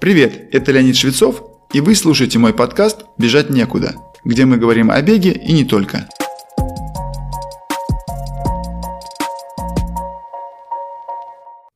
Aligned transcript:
Привет, 0.00 0.48
это 0.52 0.72
Леонид 0.72 0.96
Швецов, 0.96 1.42
и 1.72 1.80
вы 1.80 1.94
слушаете 1.94 2.38
мой 2.38 2.52
подкаст 2.52 3.04
«Бежать 3.16 3.48
некуда», 3.48 3.94
где 4.24 4.44
мы 4.44 4.58
говорим 4.58 4.90
о 4.90 5.00
беге 5.00 5.32
и 5.32 5.52
не 5.52 5.64
только. 5.64 6.08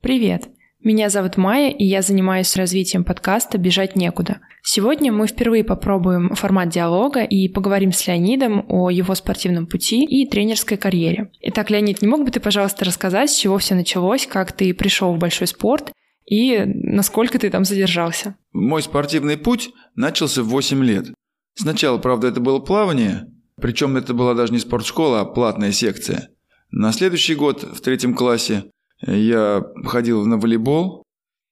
Привет! 0.03 0.49
Меня 0.83 1.11
зовут 1.11 1.37
Майя, 1.37 1.71
и 1.71 1.85
я 1.85 2.03
занимаюсь 2.03 2.55
развитием 2.57 3.05
подкаста 3.05 3.57
«Бежать 3.57 3.97
некуда». 3.97 4.41
Сегодня 4.63 5.13
мы 5.13 5.27
впервые 5.27 5.65
попробуем 5.65 6.35
формат 6.35 6.69
диалога 6.69 7.23
и 7.23 7.49
поговорим 7.49 7.93
с 7.93 8.07
Леонидом 8.07 8.67
о 8.69 8.91
его 8.91 9.15
спортивном 9.15 9.67
пути 9.67 10.05
и 10.05 10.29
тренерской 10.29 10.77
карьере. 10.77 11.31
Итак, 11.41 11.71
Леонид, 11.71 12.03
не 12.03 12.09
мог 12.09 12.25
бы 12.25 12.31
ты, 12.31 12.41
пожалуйста, 12.41 12.85
рассказать, 12.85 13.31
с 13.31 13.37
чего 13.37 13.59
все 13.59 13.75
началось, 13.75 14.27
как 14.27 14.53
ты 14.53 14.75
пришел 14.75 15.15
в 15.15 15.19
большой 15.19 15.47
спорт 15.47 15.93
и 16.29 16.63
насколько 16.65 17.39
ты 17.39 17.51
там 17.51 17.65
задержался? 17.65 18.37
Мой 18.53 18.83
спортивный 18.83 19.37
путь 19.37 19.71
начался 19.95 20.43
в 20.43 20.49
8 20.49 20.85
лет. 20.85 21.07
Сначала, 21.55 21.99
правда, 21.99 22.29
это 22.29 22.41
было 22.41 22.59
плавание, 22.59 23.27
причем 23.61 23.97
это 23.97 24.15
была 24.15 24.35
даже 24.35 24.53
не 24.53 24.59
спортшкола, 24.59 25.21
а 25.21 25.25
платная 25.25 25.73
секция. 25.73 26.31
На 26.71 26.93
следующий 26.93 27.35
год, 27.35 27.63
в 27.63 27.81
третьем 27.81 28.15
классе, 28.15 28.65
я 29.01 29.65
ходил 29.85 30.25
на 30.27 30.39
волейбол, 30.39 31.03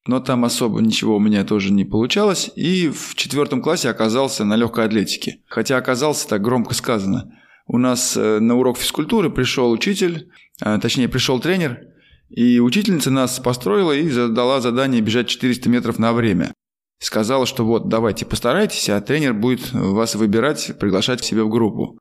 но 0.07 0.21
там 0.21 0.45
особо 0.45 0.81
ничего 0.81 1.17
у 1.17 1.21
меня 1.21 1.45
тоже 1.45 1.73
не 1.73 1.85
получалось. 1.85 2.51
И 2.55 2.89
в 2.89 3.15
четвертом 3.15 3.63
классе 3.63 3.89
оказался 3.89 4.45
на 4.45 4.57
легкой 4.57 4.85
атлетике. 4.85 5.41
Хотя 5.49 5.77
оказался 5.77 6.29
так 6.29 6.43
громко 6.43 6.75
сказано. 6.75 7.33
У 7.67 7.79
нас 7.79 8.17
э, 8.17 8.39
на 8.39 8.57
урок 8.57 8.79
физкультуры 8.79 9.31
пришел 9.31 9.73
учитель, 9.73 10.31
а, 10.61 10.79
точнее 10.79 11.09
пришел 11.09 11.41
тренер, 11.41 11.81
и 12.29 12.59
учительница 12.61 13.11
нас 13.11 13.39
построила 13.39 13.93
и 13.93 14.09
задала 14.09 14.61
задание 14.61 15.01
бежать 15.01 15.29
400 15.29 15.69
метров 15.69 15.99
на 15.99 16.13
время. 16.13 16.53
Сказала, 16.99 17.47
что 17.47 17.65
вот 17.65 17.89
давайте 17.89 18.25
постарайтесь, 18.25 18.89
а 18.89 19.01
тренер 19.01 19.35
будет 19.35 19.73
вас 19.73 20.15
выбирать, 20.15 20.73
приглашать 20.79 21.21
к 21.21 21.25
себе 21.25 21.43
в 21.43 21.51
группу. 21.51 21.99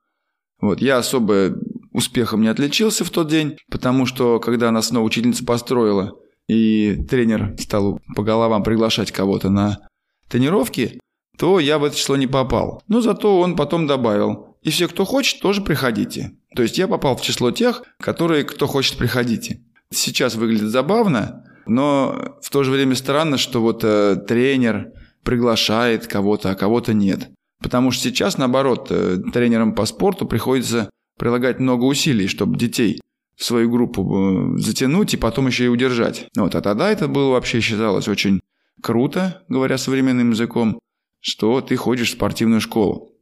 Вот, 0.60 0.80
я 0.80 0.98
особо 0.98 1.54
успехом 1.92 2.40
не 2.40 2.48
отличился 2.48 3.04
в 3.04 3.10
тот 3.10 3.28
день, 3.28 3.58
потому 3.70 4.06
что 4.06 4.40
когда 4.40 4.70
нас 4.70 4.88
снова 4.88 5.04
учительница 5.04 5.44
построила, 5.44 6.12
и 6.48 7.04
тренер 7.08 7.56
стал 7.58 8.00
по 8.14 8.22
головам 8.22 8.62
приглашать 8.62 9.12
кого-то 9.12 9.50
на 9.50 9.80
тренировки, 10.28 11.00
то 11.38 11.60
я 11.60 11.78
в 11.78 11.84
это 11.84 11.96
число 11.96 12.16
не 12.16 12.26
попал. 12.26 12.82
Но 12.88 13.00
зато 13.00 13.40
он 13.40 13.56
потом 13.56 13.86
добавил, 13.86 14.56
и 14.62 14.70
все, 14.70 14.88
кто 14.88 15.04
хочет, 15.04 15.40
тоже 15.40 15.60
приходите. 15.60 16.32
То 16.54 16.62
есть 16.62 16.78
я 16.78 16.88
попал 16.88 17.16
в 17.16 17.22
число 17.22 17.50
тех, 17.50 17.82
которые, 17.98 18.44
кто 18.44 18.66
хочет, 18.66 18.96
приходите. 18.96 19.62
Сейчас 19.92 20.34
выглядит 20.34 20.68
забавно, 20.68 21.44
но 21.66 22.36
в 22.42 22.50
то 22.50 22.62
же 22.64 22.70
время 22.70 22.94
странно, 22.94 23.38
что 23.38 23.60
вот 23.60 23.82
э, 23.84 24.16
тренер 24.16 24.92
приглашает 25.22 26.06
кого-то, 26.06 26.50
а 26.50 26.54
кого-то 26.54 26.92
нет. 26.92 27.30
Потому 27.62 27.90
что 27.90 28.04
сейчас, 28.04 28.38
наоборот, 28.38 28.88
э, 28.90 29.18
тренерам 29.32 29.74
по 29.74 29.86
спорту 29.86 30.26
приходится 30.26 30.90
прилагать 31.18 31.58
много 31.58 31.84
усилий, 31.84 32.26
чтобы 32.26 32.58
детей 32.58 33.00
в 33.36 33.44
свою 33.44 33.70
группу 33.70 34.56
э, 34.56 34.58
затянуть 34.58 35.14
и 35.14 35.16
потом 35.16 35.46
еще 35.46 35.64
и 35.64 35.68
удержать. 35.68 36.28
Вот, 36.36 36.54
а 36.54 36.60
тогда 36.60 36.90
это 36.90 37.08
было 37.08 37.30
вообще 37.30 37.60
считалось 37.60 38.08
очень 38.08 38.40
круто, 38.82 39.42
говоря 39.48 39.78
современным 39.78 40.30
языком, 40.30 40.78
что 41.20 41.60
ты 41.60 41.76
ходишь 41.76 42.10
в 42.10 42.12
спортивную 42.12 42.60
школу. 42.60 43.12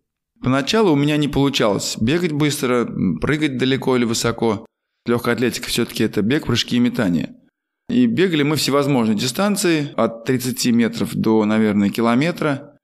Поначалу 0.42 0.92
у 0.92 0.96
меня 0.96 1.16
не 1.16 1.28
получалось 1.28 1.96
бегать 1.98 2.32
быстро, 2.32 2.86
прыгать 3.20 3.56
далеко 3.56 3.96
или 3.96 4.04
высоко. 4.04 4.66
Легкая 5.06 5.34
атлетика 5.34 5.68
все-таки 5.68 6.04
это 6.04 6.22
бег, 6.22 6.46
прыжки 6.46 6.76
и 6.76 6.80
метание. 6.80 7.34
И 7.88 8.06
бегали 8.06 8.42
мы 8.42 8.56
всевозможные 8.56 9.16
дистанции, 9.16 9.92
от 9.96 10.24
30 10.24 10.66
метров 10.72 11.14
до, 11.14 11.44
наверное, 11.44 11.90
километра. 11.90 12.78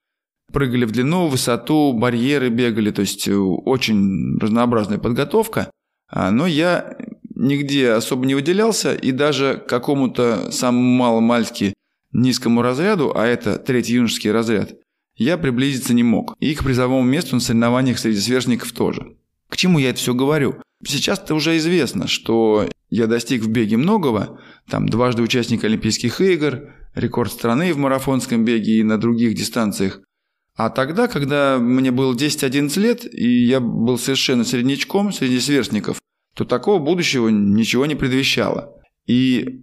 Прыгали 0.52 0.84
в 0.84 0.90
длину, 0.90 1.26
в 1.26 1.30
высоту, 1.30 1.92
барьеры 1.92 2.50
бегали, 2.50 2.90
то 2.90 3.00
есть 3.00 3.26
э, 3.28 3.34
очень 3.34 4.36
разнообразная 4.38 4.98
подготовка. 4.98 5.70
А, 6.08 6.30
но 6.30 6.46
я 6.46 6.96
нигде 7.34 7.92
особо 7.92 8.26
не 8.26 8.34
выделялся, 8.34 8.94
и 8.94 9.12
даже 9.12 9.62
какому-то 9.66 10.50
самому 10.50 10.96
маломальски 10.96 11.72
низкому 12.12 12.62
разряду, 12.62 13.12
а 13.16 13.26
это 13.26 13.58
третий 13.58 13.94
юношеский 13.94 14.32
разряд, 14.32 14.74
я 15.14 15.38
приблизиться 15.38 15.94
не 15.94 16.02
мог. 16.02 16.34
И 16.40 16.54
к 16.54 16.64
призовому 16.64 17.02
месту 17.02 17.36
на 17.36 17.40
соревнованиях 17.40 17.98
среди 17.98 18.18
сверстников 18.18 18.72
тоже. 18.72 19.16
К 19.50 19.56
чему 19.56 19.78
я 19.78 19.90
это 19.90 19.98
все 19.98 20.14
говорю? 20.14 20.62
Сейчас-то 20.86 21.34
уже 21.34 21.56
известно, 21.58 22.06
что 22.06 22.68
я 22.88 23.06
достиг 23.06 23.42
в 23.42 23.50
беге 23.50 23.76
многого, 23.76 24.40
там 24.68 24.88
дважды 24.88 25.22
участник 25.22 25.64
Олимпийских 25.64 26.20
игр, 26.20 26.70
рекорд 26.94 27.32
страны 27.32 27.74
в 27.74 27.76
марафонском 27.76 28.44
беге 28.44 28.78
и 28.78 28.82
на 28.82 28.96
других 28.96 29.34
дистанциях. 29.34 30.00
А 30.56 30.70
тогда, 30.70 31.08
когда 31.08 31.58
мне 31.58 31.90
было 31.90 32.14
10-11 32.14 32.80
лет, 32.80 33.14
и 33.14 33.44
я 33.44 33.60
был 33.60 33.98
совершенно 33.98 34.44
среднячком 34.44 35.12
среди 35.12 35.40
сверстников, 35.40 35.98
то 36.34 36.44
такого 36.44 36.78
будущего 36.78 37.28
ничего 37.28 37.86
не 37.86 37.94
предвещало. 37.94 38.74
И 39.06 39.62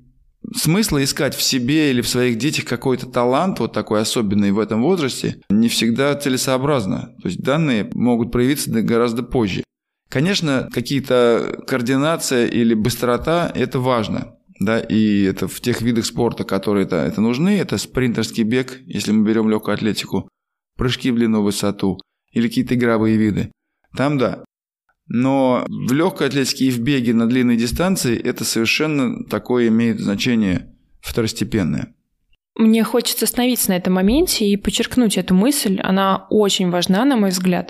смысла 0.56 1.04
искать 1.04 1.36
в 1.36 1.42
себе 1.42 1.92
или 1.92 2.02
в 2.02 2.08
своих 2.08 2.38
детях 2.38 2.66
какой-то 2.66 3.08
талант, 3.08 3.60
вот 3.60 3.74
такой 3.74 4.02
особенный 4.02 4.52
в 4.52 4.60
этом 4.60 4.82
возрасте, 4.82 5.42
не 5.50 5.70
всегда 5.70 6.16
целесообразно. 6.16 7.16
То 7.22 7.30
есть 7.30 7.42
данные 7.42 7.90
могут 7.94 8.32
проявиться 8.32 8.70
гораздо 8.82 9.24
позже. 9.24 9.64
Конечно, 10.10 10.70
какие-то 10.72 11.64
координация 11.68 12.48
или 12.48 12.74
быстрота– 12.74 13.52
это 13.56 13.80
важно. 13.80 14.36
Да, 14.60 14.80
и 14.80 15.24
это 15.24 15.48
в 15.48 15.60
тех 15.62 15.82
видах 15.82 16.06
спорта, 16.06 16.44
которые 16.44 16.86
это, 16.86 16.96
это 16.96 17.22
нужны, 17.22 17.58
это 17.60 17.78
спринтерский 17.78 18.44
бег, 18.44 18.80
если 18.86 19.12
мы 19.12 19.28
берем 19.28 19.50
легкую 19.50 19.76
атлетику, 19.76 20.30
прыжки 20.78 21.12
в 21.12 21.16
длину, 21.16 21.44
высоту 21.44 22.00
или 22.32 22.48
какие-то 22.48 22.74
игровые 22.74 23.18
виды. 23.18 23.52
Там 23.96 24.18
да. 24.18 24.44
Но 25.08 25.66
в 25.68 25.94
легкой 25.94 26.28
атлетике 26.28 26.66
и 26.66 26.72
в 26.72 26.80
беге 26.80 27.14
на 27.14 27.28
длинной 27.28 27.56
дистанции 27.56 28.20
это 28.20 28.44
совершенно 28.44 29.24
такое 29.26 29.68
имеет 29.68 30.00
значение 30.00 30.76
второстепенное. 31.02 31.94
Мне 32.56 32.84
хочется 32.84 33.26
остановиться 33.26 33.70
на 33.70 33.78
этом 33.78 33.94
моменте 33.94 34.46
и 34.46 34.58
подчеркнуть 34.58 35.18
эту 35.18 35.36
мысль. 35.36 35.80
Она 35.82 36.26
очень 36.30 36.72
важна, 36.72 37.06
на 37.06 37.16
мой 37.16 37.30
взгляд. 37.30 37.70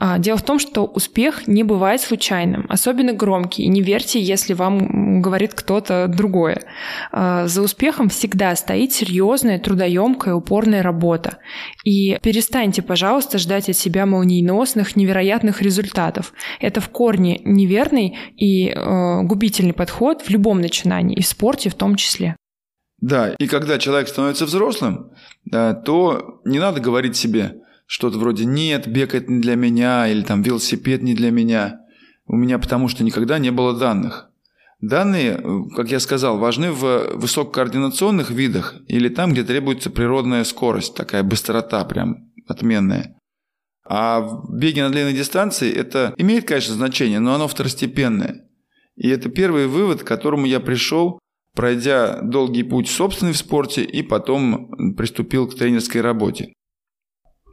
А, 0.00 0.18
дело 0.18 0.38
в 0.38 0.42
том, 0.42 0.60
что 0.60 0.84
успех 0.84 1.48
не 1.48 1.64
бывает 1.64 2.00
случайным, 2.00 2.66
особенно 2.68 3.12
громкий. 3.12 3.66
Не 3.66 3.82
верьте, 3.82 4.20
если 4.20 4.52
вам 4.52 5.20
говорит 5.20 5.54
кто-то 5.54 6.06
другое. 6.06 6.62
А, 7.10 7.48
за 7.48 7.62
успехом 7.62 8.08
всегда 8.08 8.54
стоит 8.54 8.92
серьезная, 8.92 9.58
трудоемкая, 9.58 10.34
упорная 10.34 10.84
работа. 10.84 11.38
И 11.84 12.16
перестаньте, 12.22 12.80
пожалуйста, 12.80 13.38
ждать 13.38 13.68
от 13.68 13.76
себя 13.76 14.06
молниеносных, 14.06 14.94
невероятных 14.94 15.62
результатов. 15.62 16.32
Это 16.60 16.80
в 16.80 16.90
корне 16.90 17.40
неверный 17.44 18.16
и 18.36 18.68
э, 18.68 19.22
губительный 19.22 19.72
подход 19.72 20.22
в 20.22 20.30
любом 20.30 20.60
начинании, 20.60 21.16
и 21.16 21.22
в 21.22 21.26
спорте 21.26 21.70
в 21.70 21.74
том 21.74 21.96
числе. 21.96 22.36
Да, 23.00 23.34
и 23.36 23.48
когда 23.48 23.78
человек 23.78 24.08
становится 24.08 24.44
взрослым, 24.44 25.10
то 25.50 26.40
не 26.44 26.60
надо 26.60 26.80
говорить 26.80 27.16
себе– 27.16 27.56
что-то 27.88 28.18
вроде 28.18 28.44
«нет, 28.44 28.86
бег 28.86 29.14
это 29.14 29.32
не 29.32 29.40
для 29.40 29.56
меня» 29.56 30.06
или 30.06 30.22
там 30.22 30.42
«велосипед 30.42 31.02
не 31.02 31.14
для 31.14 31.30
меня». 31.30 31.80
У 32.26 32.36
меня 32.36 32.58
потому 32.58 32.88
что 32.88 33.02
никогда 33.02 33.38
не 33.38 33.50
было 33.50 33.72
данных. 33.72 34.28
Данные, 34.82 35.42
как 35.74 35.90
я 35.90 35.98
сказал, 35.98 36.38
важны 36.38 36.70
в 36.70 37.14
высококоординационных 37.14 38.30
видах 38.30 38.74
или 38.86 39.08
там, 39.08 39.32
где 39.32 39.42
требуется 39.42 39.88
природная 39.88 40.44
скорость, 40.44 40.94
такая 40.94 41.22
быстрота 41.22 41.82
прям 41.86 42.30
отменная. 42.46 43.16
А 43.88 44.20
в 44.20 44.54
беге 44.54 44.82
на 44.82 44.90
длинной 44.90 45.14
дистанции 45.14 45.72
это 45.72 46.14
имеет, 46.18 46.46
конечно, 46.46 46.74
значение, 46.74 47.20
но 47.20 47.34
оно 47.34 47.48
второстепенное. 47.48 48.46
И 48.96 49.08
это 49.08 49.30
первый 49.30 49.66
вывод, 49.66 50.02
к 50.02 50.06
которому 50.06 50.44
я 50.44 50.60
пришел, 50.60 51.18
пройдя 51.54 52.20
долгий 52.20 52.64
путь 52.64 52.90
собственный 52.90 53.32
в 53.32 53.38
спорте 53.38 53.82
и 53.82 54.02
потом 54.02 54.94
приступил 54.94 55.48
к 55.48 55.56
тренерской 55.56 56.02
работе. 56.02 56.52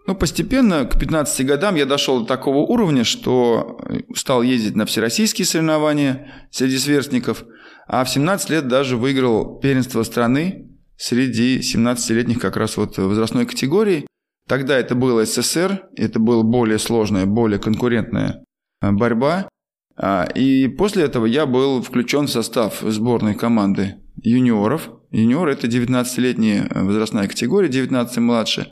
Ну, 0.08 0.14
постепенно, 0.14 0.86
к 0.86 1.00
15 1.00 1.46
годам 1.48 1.76
я 1.76 1.86
дошел 1.86 2.22
до 2.22 2.28
такого 2.28 2.58
уровня, 2.58 3.04
что 3.04 3.80
стал 4.16 4.44
ездить 4.44 4.76
на 4.76 4.86
всероссийские 4.86 5.46
соревнования 5.46 6.32
среди 6.52 6.78
сверстников, 6.78 7.44
а 7.88 8.04
в 8.04 8.10
17 8.10 8.50
лет 8.52 8.68
даже 8.68 8.98
выиграл 8.98 9.60
первенство 9.60 10.04
страны 10.04 10.70
среди 10.98 11.60
17-летних 11.60 12.40
как 12.40 12.56
раз 12.56 12.78
вот 12.78 12.98
возрастной 12.98 13.46
категории. 13.48 14.06
Тогда 14.48 14.78
это 14.78 14.94
был 14.94 15.24
СССР, 15.26 15.88
это 15.96 16.20
была 16.20 16.44
более 16.44 16.78
сложная, 16.78 17.26
более 17.26 17.58
конкурентная 17.58 18.44
э, 18.82 18.92
борьба. 18.92 19.50
А, 19.98 20.26
и 20.36 20.68
после 20.68 21.06
этого 21.06 21.26
я 21.26 21.48
был 21.48 21.82
включен 21.82 22.28
в 22.28 22.32
состав 22.32 22.82
сборной 22.82 23.34
команды 23.34 23.96
юниоров. 24.22 24.90
Юниор– 25.10 25.48
это 25.50 25.66
19-летняя 25.66 26.70
возрастная 26.74 27.28
категория, 27.28 27.70
19 27.70 28.18
и 28.18 28.20
младше. 28.20 28.72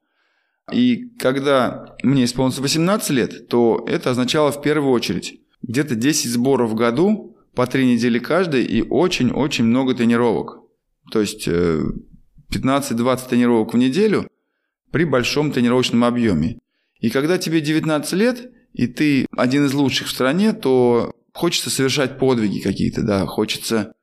И 0.72 1.10
когда 1.20 1.96
мне 2.04 2.24
исполнилось 2.24 2.60
18 2.60 3.10
лет, 3.10 3.48
то 3.48 3.84
это 3.88 4.12
означало 4.12 4.52
в 4.52 4.62
первую 4.62 4.92
очередь 4.94 5.42
где-то 5.62 5.96
10 5.96 6.32
сборов 6.32 6.72
в 6.72 6.76
году, 6.76 7.38
по 7.54 7.68
3 7.68 7.86
недели 7.86 8.20
каждый 8.20 8.66
и 8.66 8.82
очень-очень 8.82 9.66
много 9.66 9.94
тренировок. 9.94 10.60
То 11.12 11.22
есть 11.22 11.48
15-20 11.48 11.96
э, 12.52 13.30
тренировок 13.30 13.74
в 13.74 13.78
неделю, 13.78 14.28
при 14.92 15.06
большом 15.06 15.52
тренировочном 15.52 16.04
объеме. 16.04 16.60
И 17.00 17.10
когда 17.10 17.38
тебе 17.38 17.62
19 17.62 18.14
лет, 18.14 18.52
и 18.74 18.88
ты 18.88 19.26
один 19.36 19.66
из 19.66 19.74
лучших 19.74 20.08
в 20.08 20.12
стране, 20.12 20.54
то 20.54 21.14
хочется 21.34 21.70
совершать 21.70 22.18
подвиги 22.18 22.60
какие-то, 22.60 23.02
да, 23.02 23.26
хочется 23.26 23.94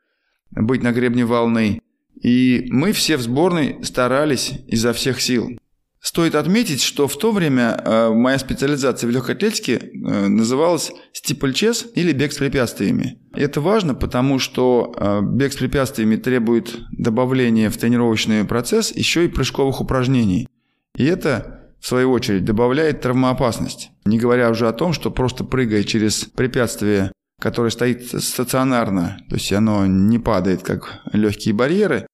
быть 0.51 0.83
на 0.83 0.93
гребне 0.93 1.25
волны. 1.25 1.81
И 2.21 2.67
мы 2.71 2.93
все 2.93 3.17
в 3.17 3.23
сборной 3.23 3.83
старались 3.85 4.53
изо 4.67 4.93
всех 4.93 5.21
сил. 5.21 5.59
Стоит 6.01 6.35
отметить, 6.35 6.83
что 6.83 7.07
в 7.07 7.19
то 7.19 7.31
время 7.31 7.79
э, 7.85 8.11
моя 8.11 8.39
специализация 8.39 9.07
в 9.07 9.11
легкой 9.11 9.35
атлетике 9.35 9.75
э, 9.75 10.29
называлась 10.29 10.93
стипльчес 11.13 11.87
или 11.95 12.13
бег 12.13 12.33
с 12.33 12.39
препятствиями. 12.39 13.19
Это 13.35 13.61
важно, 13.61 13.95
потому 13.95 14.39
что 14.39 14.95
э, 14.97 15.21
бег 15.23 15.53
с 15.53 15.57
препятствиями 15.57 16.17
требует 16.17 16.75
добавления 16.93 17.69
в 17.69 17.77
тренировочный 17.77 18.47
процесс 18.47 18.93
еще 18.93 19.27
и 19.27 19.29
прыжковых 19.29 19.83
упражнений. 19.83 20.49
И 20.97 21.05
это, 21.05 21.69
в 21.81 21.87
свою 21.87 22.13
очередь, 22.13 22.47
добавляет 22.47 23.03
травмоопасность. 23.03 23.91
Не 24.07 24.19
говоря 24.19 24.49
уже 24.49 24.69
о 24.69 24.73
том, 24.73 24.95
что 24.95 25.11
просто 25.11 25.45
прыгая 25.45 25.85
через 25.85 26.25
препятствие, 26.25 27.13
которое 27.39 27.71
стоит 27.71 28.07
стационарно, 28.23 29.19
то 29.29 29.35
есть 29.35 29.53
оно 29.53 29.87
не 29.87 30.19
падает, 30.19 30.63
как 30.63 31.03
легкие 31.13 31.55
барьеры, 31.55 32.07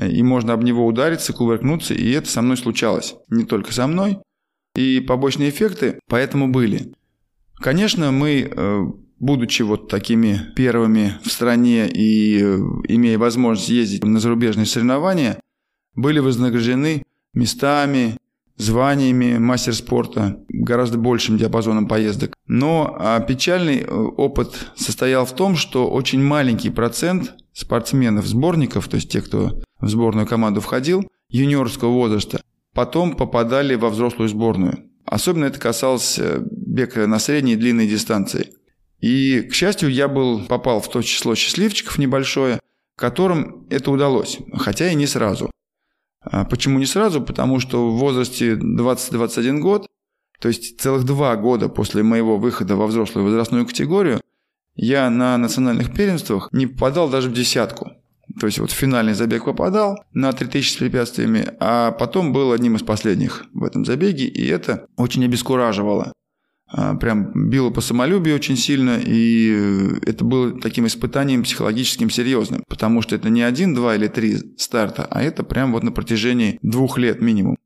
и 0.00 0.22
можно 0.22 0.52
об 0.52 0.64
него 0.64 0.86
удариться, 0.86 1.32
кувыркнуться, 1.32 1.94
и 1.94 2.10
это 2.10 2.28
со 2.28 2.42
мной 2.42 2.56
случалось. 2.56 3.14
Не 3.28 3.44
только 3.44 3.72
со 3.72 3.86
мной. 3.86 4.18
И 4.74 5.00
побочные 5.00 5.50
эффекты 5.50 6.00
поэтому 6.08 6.48
были. 6.48 6.92
Конечно, 7.56 8.10
мы, 8.10 8.50
э, 8.50 8.80
будучи 9.20 9.62
вот 9.62 9.88
такими 9.88 10.40
первыми 10.56 11.14
в 11.22 11.30
стране 11.30 11.88
и 11.88 12.42
э, 12.42 12.56
имея 12.88 13.18
возможность 13.18 13.68
ездить 13.68 14.04
на 14.04 14.18
зарубежные 14.18 14.66
соревнования, 14.66 15.38
были 15.94 16.18
вознаграждены 16.18 17.04
местами, 17.34 18.16
званиями 18.56 19.38
мастер 19.38 19.74
спорта, 19.74 20.40
гораздо 20.48 20.98
большим 20.98 21.38
диапазоном 21.38 21.88
поездок. 21.88 22.34
Но 22.46 22.96
а 22.98 23.20
печальный 23.20 23.80
э, 23.80 23.86
опыт 23.86 24.72
состоял 24.76 25.24
в 25.24 25.34
том, 25.34 25.56
что 25.56 25.88
очень 25.88 26.22
маленький 26.22 26.70
процент 26.70 27.34
спортсменов-сборников, 27.52 28.88
то 28.88 28.96
есть 28.96 29.10
тех, 29.10 29.26
кто 29.26 29.60
в 29.80 29.88
сборную 29.88 30.26
команду 30.26 30.60
входил, 30.60 31.08
юниорского 31.28 31.90
возраста, 31.90 32.42
потом 32.72 33.16
попадали 33.16 33.74
во 33.74 33.90
взрослую 33.90 34.28
сборную. 34.28 34.90
Особенно 35.04 35.44
это 35.46 35.60
касалось 35.60 36.18
э, 36.18 36.40
бега 36.50 37.06
на 37.06 37.18
средней 37.18 37.52
и 37.52 37.56
длинной 37.56 37.86
дистанции. 37.86 38.54
И, 39.00 39.42
к 39.42 39.54
счастью, 39.54 39.90
я 39.90 40.08
был, 40.08 40.46
попал 40.46 40.80
в 40.80 40.88
то 40.88 41.02
число 41.02 41.34
счастливчиков 41.34 41.98
небольшое, 41.98 42.60
которым 42.96 43.66
это 43.68 43.90
удалось, 43.90 44.38
хотя 44.54 44.90
и 44.90 44.94
не 44.94 45.06
сразу. 45.06 45.50
А 46.22 46.44
почему 46.44 46.78
не 46.78 46.86
сразу? 46.86 47.20
Потому 47.20 47.60
что 47.60 47.90
в 47.90 47.98
возрасте 47.98 48.54
20-21 48.54 49.58
год, 49.58 49.86
то 50.40 50.48
есть 50.48 50.80
целых 50.80 51.04
два 51.04 51.36
года 51.36 51.68
после 51.68 52.02
моего 52.02 52.38
выхода 52.38 52.76
во 52.76 52.86
взрослую 52.86 53.26
возрастную 53.26 53.66
категорию, 53.66 54.20
я 54.74 55.10
на 55.10 55.36
национальных 55.36 55.94
первенствах 55.94 56.48
не 56.52 56.66
попадал 56.66 57.08
даже 57.08 57.28
в 57.28 57.34
десятку. 57.34 57.92
То 58.40 58.46
есть 58.46 58.58
вот 58.58 58.70
в 58.70 58.74
финальный 58.74 59.14
забег 59.14 59.44
попадал 59.44 59.98
на 60.12 60.32
3000 60.32 60.72
с 60.72 60.76
препятствиями, 60.76 61.48
а 61.60 61.92
потом 61.92 62.32
был 62.32 62.52
одним 62.52 62.76
из 62.76 62.82
последних 62.82 63.44
в 63.52 63.64
этом 63.64 63.84
забеге, 63.84 64.26
и 64.26 64.46
это 64.46 64.86
очень 64.96 65.24
обескураживало. 65.24 66.12
А, 66.66 66.94
прям 66.96 67.50
било 67.50 67.70
по 67.70 67.80
самолюбию 67.80 68.34
очень 68.34 68.56
сильно, 68.56 68.98
и 68.98 69.54
э, 69.54 70.10
это 70.10 70.24
было 70.24 70.58
таким 70.60 70.86
испытанием 70.86 71.44
психологическим 71.44 72.10
серьезным, 72.10 72.64
потому 72.68 73.02
что 73.02 73.14
это 73.14 73.28
не 73.28 73.42
один, 73.42 73.74
два 73.74 73.94
или 73.94 74.08
три 74.08 74.38
старта, 74.56 75.06
а 75.08 75.22
это 75.22 75.44
прям 75.44 75.72
вот 75.72 75.84
на 75.84 75.92
протяжении 75.92 76.58
двух 76.62 76.98
лет 76.98 77.20
минимум. 77.20 77.56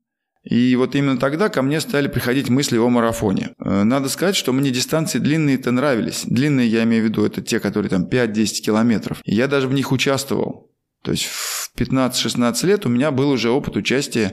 И 0.43 0.75
вот 0.75 0.95
именно 0.95 1.17
тогда 1.17 1.49
ко 1.49 1.61
мне 1.61 1.81
стали 1.81 2.07
приходить 2.07 2.49
мысли 2.49 2.77
о 2.77 2.89
марафоне. 2.89 3.55
Э, 3.59 3.83
надо 3.83 4.09
сказать, 4.09 4.35
что 4.35 4.53
мне 4.53 4.71
дистанции 4.71 5.19
длинные-то 5.19 5.71
нравились. 5.71 6.23
Длинные, 6.25 6.67
я 6.67 6.83
имею 6.83 7.03
в 7.03 7.05
виду, 7.07 7.25
это 7.25 7.41
те, 7.41 7.59
которые 7.59 7.89
там 7.89 8.05
5-10 8.05 8.61
километров. 8.61 9.21
И 9.25 9.35
я 9.35 9.47
даже 9.47 9.67
в 9.67 9.73
них 9.73 9.91
участвовал. 9.91 10.71
То 11.03 11.11
есть 11.11 11.25
в 11.25 11.71
15-16 11.77 12.65
лет 12.65 12.85
у 12.85 12.89
меня 12.89 13.11
был 13.11 13.29
уже 13.29 13.49
опыт 13.49 13.75
участия 13.75 14.31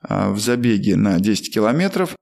а, 0.00 0.30
в 0.30 0.38
забеге 0.38 0.96
на 0.96 1.18
10 1.18 1.52
километров 1.52 2.16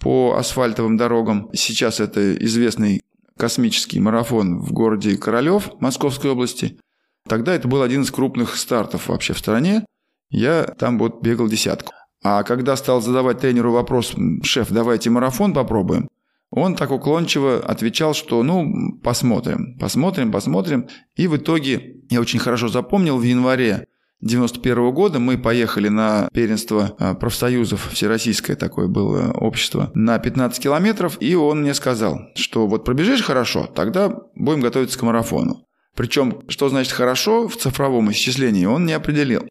по 0.00 0.34
асфальтовым 0.36 0.96
дорогам. 0.96 1.50
Сейчас 1.54 2.00
это 2.00 2.34
известный 2.44 3.02
космический 3.36 4.00
марафон 4.00 4.58
в 4.58 4.72
городе 4.72 5.16
Королев 5.16 5.70
Московской 5.80 6.30
области. 6.30 6.78
Тогда 7.26 7.54
это 7.54 7.68
был 7.68 7.82
один 7.82 8.02
из 8.02 8.10
крупных 8.10 8.56
стартов 8.56 9.08
вообще 9.08 9.32
в 9.32 9.38
стране. 9.38 9.84
Я 10.30 10.64
там 10.64 10.98
вот 10.98 11.22
бегал 11.22 11.48
десятку. 11.48 11.92
А 12.24 12.42
когда 12.42 12.74
стал 12.76 13.02
задавать 13.02 13.40
тренеру 13.40 13.72
вопрос, 13.72 14.14
шеф, 14.42 14.70
давайте 14.70 15.10
марафон 15.10 15.52
попробуем, 15.52 16.08
он 16.50 16.74
так 16.74 16.90
уклончиво 16.90 17.58
отвечал, 17.58 18.14
что 18.14 18.42
ну, 18.42 18.98
посмотрим, 19.02 19.76
посмотрим, 19.78 20.32
посмотрим. 20.32 20.88
И 21.16 21.26
в 21.26 21.36
итоге, 21.36 21.96
я 22.08 22.20
очень 22.20 22.38
хорошо 22.38 22.68
запомнил, 22.68 23.18
в 23.18 23.22
январе 23.22 23.88
91 24.20 24.92
года 24.92 25.18
мы 25.18 25.36
поехали 25.36 25.88
на 25.88 26.30
первенство 26.32 26.94
а, 26.98 27.14
профсоюзов, 27.14 27.90
всероссийское 27.92 28.56
такое 28.56 28.86
было 28.86 29.32
общество, 29.32 29.90
на 29.94 30.18
15 30.18 30.62
километров, 30.62 31.18
и 31.20 31.34
он 31.34 31.60
мне 31.60 31.74
сказал, 31.74 32.20
что 32.34 32.66
вот 32.66 32.86
пробежишь 32.86 33.22
хорошо, 33.22 33.66
тогда 33.66 34.16
будем 34.34 34.60
готовиться 34.60 34.98
к 34.98 35.02
марафону. 35.02 35.66
Причем, 35.94 36.40
что 36.48 36.70
значит 36.70 36.92
хорошо 36.92 37.48
в 37.48 37.56
цифровом 37.56 38.10
исчислении, 38.12 38.64
он 38.64 38.86
не 38.86 38.94
определил. 38.94 39.46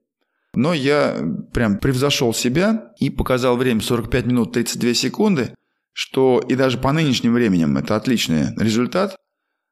Но 0.56 0.74
я 0.74 1.18
прям 1.54 1.78
превзошел 1.80 2.34
себя 2.34 2.92
и 3.00 3.10
показал 3.10 3.58
время 3.58 3.82
45 3.82 4.26
минут 4.26 4.54
32 4.54 4.94
секунды, 4.94 5.56
что 5.94 6.44
и 6.48 6.56
даже 6.56 6.78
по 6.78 6.92
нынешним 6.92 7.34
временем 7.34 7.78
это 7.78 7.96
отличный 7.96 8.56
результат. 8.58 9.16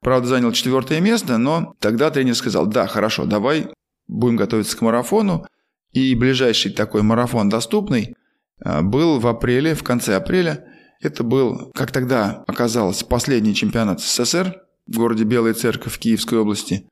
Правда, 0.02 0.28
занял 0.28 0.52
четвертое 0.52 1.00
место, 1.00 1.38
но 1.38 1.76
тогда 1.80 2.10
тренер 2.10 2.36
сказал, 2.36 2.66
да, 2.66 2.88
хорошо, 2.88 3.26
давай 3.26 3.68
будем 4.08 4.36
готовиться 4.36 4.76
к 4.76 4.82
марафону. 4.82 5.46
И 5.94 6.16
ближайший 6.16 6.72
такой 6.72 7.04
марафон 7.04 7.50
доступный 7.50 8.16
а, 8.64 8.82
был 8.82 9.20
в 9.20 9.28
апреле, 9.28 9.76
в 9.76 9.84
конце 9.84 10.16
апреля. 10.16 10.66
Это 11.02 11.24
был, 11.24 11.72
как 11.74 11.92
тогда 11.92 12.44
оказалось, 12.48 13.04
последний 13.04 13.54
чемпионат 13.54 14.02
СССР 14.02 14.56
в 14.88 14.98
городе 14.98 15.24
Белая 15.24 15.54
Церковь 15.54 15.98
Киевской 16.00 16.40
области. 16.40 16.88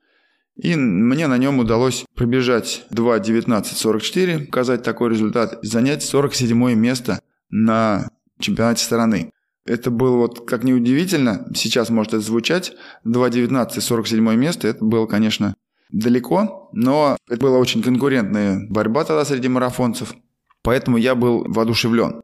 И 0.62 0.76
мне 0.76 1.28
на 1.28 1.38
нем 1.38 1.60
удалось 1.60 2.06
пробежать 2.16 2.86
2.19.44, 2.92 4.48
показать 4.48 4.84
такой 4.84 5.10
результат, 5.10 5.60
и 5.64 5.68
занять 5.68 6.04
47 6.04 6.74
место 6.76 7.22
на 7.50 8.10
чемпионате 8.40 8.84
страны. 8.84 9.32
Это 9.66 9.90
было 9.90 10.18
вот, 10.18 10.48
как 10.48 10.64
ни 10.64 10.74
удивительно, 10.74 11.48
сейчас 11.56 11.90
может 11.90 12.14
это 12.14 12.24
звучать, 12.24 12.74
2.19.47 13.06 14.36
место, 14.36 14.68
это 14.68 14.84
было, 14.84 15.06
конечно, 15.06 15.56
далеко, 15.92 16.70
но 16.74 17.18
это 17.30 17.40
была 17.40 17.58
очень 17.58 17.82
конкурентная 17.82 18.66
борьба 18.70 19.06
тогда 19.06 19.24
среди 19.26 19.48
марафонцев, 19.48 20.14
поэтому 20.62 20.98
я 20.98 21.16
был 21.16 21.46
воодушевлен. 21.48 22.22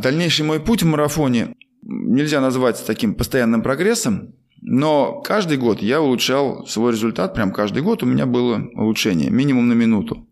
Дальнейший 0.00 0.46
мой 0.46 0.60
путь 0.60 0.82
в 0.82 0.86
марафоне 0.86 1.56
нельзя 1.82 2.40
назвать 2.40 2.82
таким 2.86 3.14
постоянным 3.14 3.62
прогрессом, 3.62 4.34
но 4.60 5.20
каждый 5.20 5.56
год 5.56 5.80
я 5.82 6.00
улучшал 6.00 6.66
свой 6.66 6.90
результат, 6.92 7.34
прям 7.34 7.52
каждый 7.52 7.82
год 7.82 8.02
у 8.02 8.06
меня 8.06 8.26
было 8.26 8.68
улучшение, 8.74 9.30
минимум 9.30 9.68
на 9.68 9.74
минуту. 9.74 10.26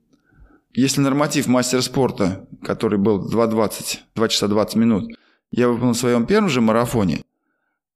Если 0.75 1.01
норматив 1.01 1.47
мастер 1.47 1.81
спорта, 1.83 2.49
который 2.63 2.99
был 2.99 3.31
2.20, 3.31 3.99
2 4.15 4.29
часа 4.29 4.49
20 4.49 4.77
минут, 4.77 5.17
я 5.51 5.69
выполнил 5.69 5.95
в 5.95 5.99
своем 5.99 6.27
первом 6.27 6.51
же 6.51 6.61
марафоне, 6.61 7.23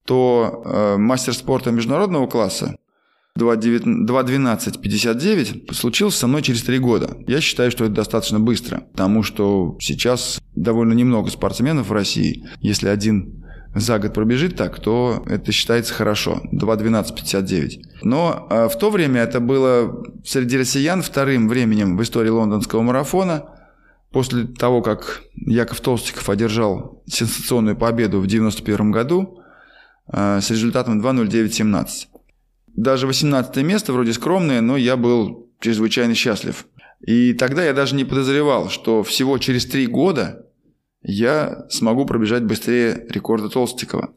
то 0.07 0.63
э, 0.65 0.97
мастер 0.97 1.35
спорта 1.35 1.73
международного 1.73 2.27
класса 2.27 2.79
2.12.59 3.39 5.75
случился 5.75 6.21
со 6.21 6.27
мной 6.27 6.41
через 6.43 6.63
три 6.63 6.79
года. 6.79 7.19
Я 7.27 7.41
считаю, 7.41 7.71
что 7.71 7.85
это 7.85 7.95
достаточно 7.95 8.41
быстро, 8.41 8.81
потому 8.93 9.23
что 9.23 9.77
сейчас 9.81 10.41
довольно 10.55 10.93
немного 10.95 11.31
спортсменов 11.31 11.89
в 11.89 11.93
России. 11.93 12.47
Если 12.61 12.89
один 12.89 13.40
за 13.75 13.99
год 13.99 14.15
пробежит 14.15 14.57
так, 14.57 14.81
то 14.81 15.23
это 15.27 15.53
считается 15.53 15.95
хорошо. 15.95 16.43
2.12.59. 16.53 17.83
Но 18.03 18.49
э, 18.51 18.69
в 18.69 18.77
то 18.77 18.91
время 18.91 19.23
это 19.23 19.39
было 19.41 20.05
среди 20.25 20.59
россиян 20.59 21.03
вторым 21.03 21.49
временем 21.49 21.97
в 21.97 22.03
истории 22.03 22.31
лондонского 22.31 22.83
марафона. 22.83 23.45
После 24.11 24.45
того, 24.45 24.83
как 24.83 25.23
Яков 25.35 25.81
Толстиков 25.81 26.29
одержал 26.29 27.05
сенсационную 27.07 27.77
победу 27.77 28.17
в 28.21 28.27
1991 28.27 28.91
году 28.91 29.41
э, 30.13 30.41
с 30.41 30.51
результатом 30.51 31.01
2.09.17. 31.01 31.87
Даже 32.75 33.07
18 33.07 33.57
место 33.59 33.93
вроде 33.93 34.13
скромное, 34.13 34.61
но 34.61 34.77
я 34.77 34.97
был 34.97 35.49
чрезвычайно 35.61 36.15
счастлив. 36.15 36.67
И 37.07 37.35
тогда 37.35 37.65
я 37.65 37.73
даже 37.73 37.95
не 37.95 38.05
подозревал, 38.05 38.69
что 38.69 39.05
всего 39.05 39.39
через 39.39 39.65
три 39.65 39.87
года 39.87 40.47
я 41.03 41.67
смогу 41.71 42.07
пробежать 42.07 42.45
быстрее 42.45 43.07
рекорда 43.09 43.49
Толстикова. 43.49 44.15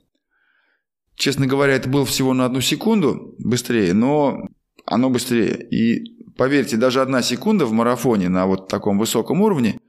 Честно 1.16 1.48
говоря, 1.48 1.76
это 1.76 1.90
было 1.90 2.06
всего 2.06 2.34
на 2.34 2.46
одну 2.46 2.62
секунду 2.62 3.36
быстрее, 3.38 3.94
но 3.94 4.50
оно 4.86 5.10
быстрее. 5.10 5.68
И 5.70 6.04
поверьте, 6.36 6.78
даже 6.78 7.02
одна 7.02 7.22
секунда 7.22 7.66
в 7.66 7.72
марафоне 7.72 8.30
на 8.30 8.46
вот 8.46 8.68
таком 8.68 8.98
высоком 8.98 9.42
уровне 9.42 9.80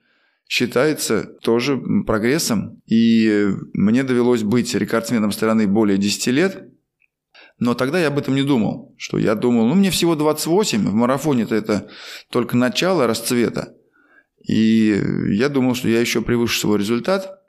считается 0.47 1.25
тоже 1.25 1.81
прогрессом. 2.07 2.83
И 2.87 3.49
мне 3.73 4.05
довелось 4.05 4.43
быть 4.43 4.75
рекордсменом 4.75 5.33
страны 5.33 5.67
более 5.67 5.99
10 5.99 6.27
лет. 6.29 6.69
Но 7.59 7.75
тогда 7.75 8.01
я 8.01 8.09
об 8.09 8.19
этом 8.19 8.35
не 8.35 8.43
думал. 8.43 8.95
Что 8.99 9.19
я 9.19 9.35
думал, 9.35 9.67
ну 9.67 9.75
мне 9.75 9.91
всего 9.91 10.17
28, 10.17 10.89
в 10.89 10.95
марафоне-то 10.95 11.55
это 11.55 11.89
только 12.31 12.57
начало 12.57 13.07
расцвета. 13.07 13.75
И 14.47 15.01
я 15.31 15.49
думал, 15.49 15.75
что 15.75 15.89
я 15.89 16.01
еще 16.01 16.23
превышу 16.23 16.59
свой 16.59 16.79
результат. 16.79 17.43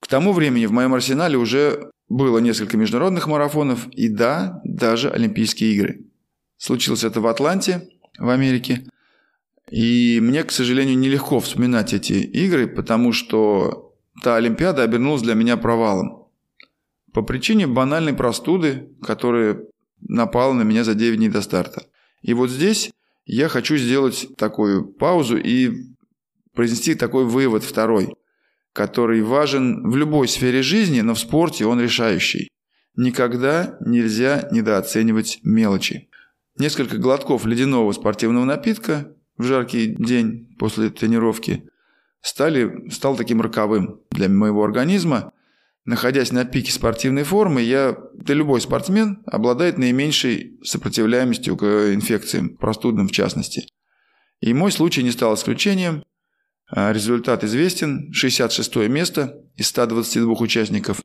К 0.00 0.06
тому 0.06 0.32
времени 0.32 0.66
в 0.66 0.72
моем 0.72 0.94
арсенале 0.94 1.36
уже 1.36 1.90
было 2.08 2.38
несколько 2.38 2.76
международных 2.76 3.26
марафонов 3.26 3.88
и, 3.88 4.08
да, 4.08 4.60
даже 4.64 5.10
Олимпийские 5.10 5.72
игры. 5.72 6.04
Случилось 6.56 7.04
это 7.04 7.20
в 7.20 7.26
Атланте, 7.26 7.88
в 8.18 8.28
Америке. 8.28 8.86
И 9.70 10.18
мне, 10.22 10.44
к 10.44 10.50
сожалению, 10.50 10.96
нелегко 10.96 11.40
вспоминать 11.40 11.92
эти 11.92 12.14
игры, 12.14 12.66
потому 12.66 13.12
что 13.12 13.94
та 14.22 14.36
Олимпиада 14.36 14.82
обернулась 14.82 15.22
для 15.22 15.34
меня 15.34 15.56
провалом. 15.56 16.28
По 17.12 17.22
причине 17.22 17.66
банальной 17.66 18.14
простуды, 18.14 18.88
которая 19.02 19.60
напала 20.00 20.52
на 20.52 20.62
меня 20.62 20.84
за 20.84 20.94
9 20.94 21.18
дней 21.18 21.28
до 21.28 21.42
старта. 21.42 21.86
И 22.22 22.32
вот 22.32 22.50
здесь 22.50 22.90
я 23.26 23.48
хочу 23.48 23.76
сделать 23.76 24.28
такую 24.36 24.86
паузу 24.86 25.36
и 25.36 25.88
произнести 26.58 26.96
такой 26.96 27.24
вывод 27.24 27.62
второй, 27.62 28.16
который 28.72 29.22
важен 29.22 29.88
в 29.88 29.94
любой 29.94 30.26
сфере 30.26 30.60
жизни, 30.60 31.02
но 31.02 31.14
в 31.14 31.20
спорте 31.20 31.64
он 31.64 31.80
решающий. 31.80 32.48
Никогда 32.96 33.78
нельзя 33.78 34.48
недооценивать 34.50 35.38
мелочи. 35.44 36.08
Несколько 36.58 36.96
глотков 36.96 37.46
ледяного 37.46 37.92
спортивного 37.92 38.44
напитка 38.44 39.14
в 39.36 39.44
жаркий 39.44 39.86
день 39.86 40.52
после 40.58 40.90
тренировки 40.90 41.62
стали, 42.22 42.90
стал 42.90 43.14
таким 43.14 43.40
роковым 43.40 44.00
для 44.10 44.28
моего 44.28 44.64
организма. 44.64 45.30
Находясь 45.84 46.32
на 46.32 46.44
пике 46.44 46.72
спортивной 46.72 47.22
формы, 47.22 47.62
я, 47.62 47.96
да 48.14 48.34
любой 48.34 48.60
спортсмен, 48.60 49.22
обладает 49.26 49.78
наименьшей 49.78 50.58
сопротивляемостью 50.64 51.56
к 51.56 51.94
инфекциям, 51.94 52.56
простудным 52.56 53.06
в 53.06 53.12
частности. 53.12 53.68
И 54.40 54.52
мой 54.52 54.72
случай 54.72 55.04
не 55.04 55.12
стал 55.12 55.36
исключением. 55.36 56.02
А 56.70 56.92
результат 56.92 57.44
известен– 57.44 58.10
66 58.12 58.76
место 58.88 59.42
из 59.56 59.68
122 59.68 60.34
участников. 60.38 61.00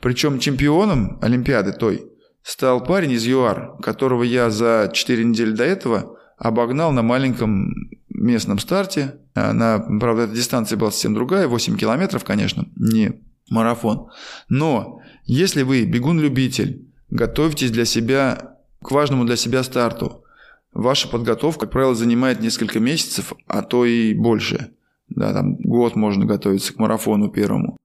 Причем 0.00 0.38
чемпионом 0.38 1.18
Олимпиады 1.20 1.72
той 1.72 2.06
стал 2.42 2.82
парень 2.82 3.12
из 3.12 3.26
ЮАР, 3.26 3.78
которого 3.82 4.22
я 4.22 4.50
за 4.50 4.90
4 4.92 5.24
недели 5.24 5.50
до 5.50 5.64
этого 5.64 6.18
обогнал 6.38 6.92
на 6.92 7.02
маленьком 7.02 7.72
местном 8.08 8.58
старте. 8.58 9.16
А, 9.34 9.52
на, 9.52 9.78
правда, 10.00 10.22
эта 10.22 10.34
дистанция 10.34 10.78
была 10.78 10.90
совсем 10.90 11.14
другая, 11.14 11.48
8 11.48 11.76
километров, 11.76 12.24
конечно, 12.24 12.66
не 12.76 13.20
марафон. 13.50 14.08
Но 14.48 15.02
если 15.24 15.62
вы 15.62 15.84
бегун-любитель, 15.84 16.88
готовитесь 17.10 17.70
для 17.70 17.84
себя 17.84 18.56
к 18.82 18.90
важному 18.90 19.24
для 19.24 19.36
себя 19.36 19.62
старту, 19.62 20.24
ваша 20.72 21.08
подготовка, 21.08 21.66
как 21.66 21.72
правило, 21.72 21.94
занимает 21.94 22.40
несколько 22.40 22.80
месяцев, 22.80 23.32
а 23.46 23.62
то 23.62 23.84
и 23.84 24.14
больше. 24.14 24.72
Да, 25.08 25.32
там 25.32 25.56
год 25.56 25.96
можно 25.96 26.26
готовиться 26.26 26.72
к 26.72 26.78
марафону 26.78 27.30
первому. 27.30 27.76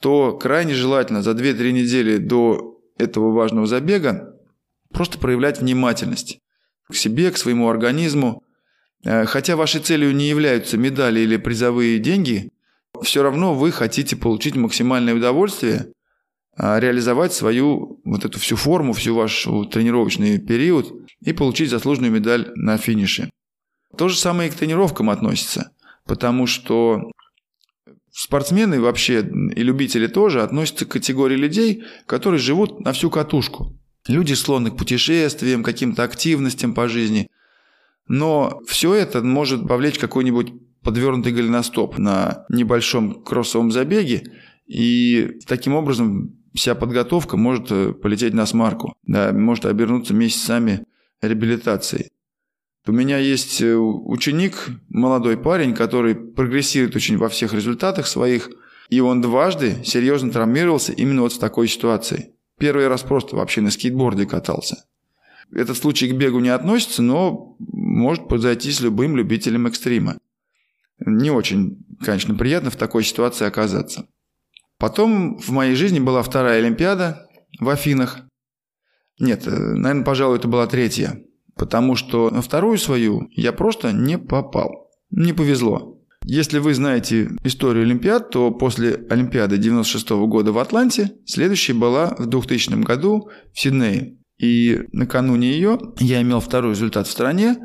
То 0.00 0.36
крайне 0.36 0.74
желательно 0.74 1.22
за 1.22 1.32
2-3 1.32 1.72
недели 1.72 2.18
до 2.18 2.80
этого 2.96 3.32
важного 3.32 3.66
забега 3.66 4.34
просто 4.92 5.18
проявлять 5.18 5.60
внимательность 5.60 6.38
к 6.88 6.94
себе, 6.94 7.30
к 7.30 7.36
своему 7.36 7.68
организму. 7.68 8.42
Э, 9.04 9.24
хотя 9.26 9.56
вашей 9.56 9.80
целью 9.80 10.14
не 10.14 10.28
являются 10.28 10.76
медали 10.76 11.20
или 11.20 11.36
призовые 11.36 11.98
деньги, 11.98 12.50
все 13.02 13.22
равно 13.22 13.54
вы 13.54 13.70
хотите 13.70 14.16
получить 14.16 14.56
максимальное 14.56 15.14
удовольствие, 15.14 15.92
а, 16.60 16.80
реализовать 16.80 17.32
свою 17.32 18.00
вот 18.04 18.24
эту 18.24 18.40
всю 18.40 18.56
форму, 18.56 18.92
всю 18.92 19.14
вашу 19.14 19.64
тренировочный 19.66 20.38
период 20.38 20.92
и 21.20 21.32
получить 21.32 21.70
заслуженную 21.70 22.12
медаль 22.12 22.50
на 22.56 22.76
финише. 22.78 23.30
То 23.96 24.08
же 24.08 24.16
самое 24.16 24.48
и 24.48 24.52
к 24.52 24.56
тренировкам 24.56 25.10
относится, 25.10 25.70
потому 26.08 26.46
что 26.46 27.12
спортсмены 28.10 28.80
вообще 28.80 29.20
и 29.20 29.62
любители 29.62 30.08
тоже 30.08 30.42
относятся 30.42 30.86
к 30.86 30.92
категории 30.92 31.36
людей, 31.36 31.84
которые 32.06 32.40
живут 32.40 32.80
на 32.80 32.92
всю 32.92 33.10
катушку. 33.10 33.78
Люди 34.08 34.32
склонны 34.32 34.70
к 34.70 34.76
путешествиям, 34.76 35.62
каким-то 35.62 36.02
активностям 36.02 36.74
по 36.74 36.88
жизни. 36.88 37.28
Но 38.08 38.60
все 38.66 38.94
это 38.94 39.22
может 39.22 39.68
повлечь 39.68 39.98
какой-нибудь 39.98 40.52
подвернутый 40.82 41.32
голеностоп 41.32 41.98
на 41.98 42.46
небольшом 42.48 43.22
кроссовом 43.22 43.70
забеге, 43.70 44.32
и 44.66 45.38
таким 45.46 45.74
образом 45.74 46.34
вся 46.54 46.74
подготовка 46.74 47.36
может 47.36 47.70
э, 47.70 47.92
полететь 47.92 48.32
на 48.32 48.46
смарку, 48.46 48.94
да, 49.06 49.32
может 49.32 49.66
обернуться 49.66 50.14
месяцами 50.14 50.84
реабилитации. 51.20 52.08
У 52.88 52.92
меня 52.92 53.18
есть 53.18 53.60
э, 53.60 53.76
ученик, 53.76 54.70
молодой 54.88 55.36
парень, 55.36 55.74
который 55.74 56.14
прогрессирует 56.14 56.96
очень 56.96 57.18
во 57.18 57.28
всех 57.28 57.52
результатах 57.52 58.06
своих, 58.06 58.48
и 58.88 59.00
он 59.00 59.20
дважды 59.20 59.84
серьезно 59.84 60.30
травмировался 60.30 60.92
именно 60.92 61.20
вот 61.20 61.34
в 61.34 61.38
такой 61.38 61.68
ситуации. 61.68 62.34
Первый 62.58 62.88
раз 62.88 63.02
просто 63.02 63.36
вообще 63.36 63.60
на 63.60 63.70
скейтборде 63.70 64.24
катался. 64.24 64.86
Этот 65.52 65.76
случай 65.76 66.08
к 66.08 66.16
бегу 66.16 66.40
не 66.40 66.48
относится, 66.48 67.02
но 67.02 67.56
может 67.58 68.26
произойти 68.26 68.72
с 68.72 68.80
любым 68.80 69.16
любителем 69.16 69.66
экстрима. 69.66 70.16
Не 70.98 71.30
очень, 71.30 71.84
конечно, 72.00 72.34
приятно 72.34 72.70
в 72.70 72.76
такой 72.76 73.04
ситуации 73.04 73.46
оказаться. 73.46 74.08
Потом 74.78 75.36
в 75.38 75.50
моей 75.50 75.74
жизни 75.74 76.00
была 76.00 76.22
вторая 76.22 76.60
Олимпиада 76.60 77.28
в 77.60 77.68
Афинах. 77.68 78.20
Нет, 79.18 79.46
э, 79.46 79.50
наверное, 79.50 80.04
пожалуй, 80.04 80.38
это 80.38 80.48
была 80.48 80.66
третья. 80.66 81.22
Потому 81.58 81.96
что 81.96 82.30
на 82.30 82.40
вторую 82.40 82.78
свою 82.78 83.28
я 83.32 83.52
просто 83.52 83.92
не 83.92 84.16
попал. 84.16 84.88
Не 85.10 85.32
повезло. 85.32 85.98
Если 86.24 86.58
вы 86.58 86.74
знаете 86.74 87.30
историю 87.42 87.84
Олимпиад, 87.84 88.30
то 88.30 88.50
после 88.50 89.06
Олимпиады 89.10 89.56
96 89.56 90.10
-го 90.10 90.26
года 90.26 90.52
в 90.52 90.58
Атланте 90.58 91.12
следующая 91.24 91.74
была 91.74 92.14
в 92.18 92.26
2000 92.26 92.82
году 92.82 93.30
в 93.52 93.58
Сиднее. 93.58 94.18
И 94.38 94.82
накануне 94.92 95.50
ее 95.50 95.78
я 95.98 96.22
имел 96.22 96.40
второй 96.40 96.72
результат 96.72 97.08
в 97.08 97.10
стране, 97.10 97.56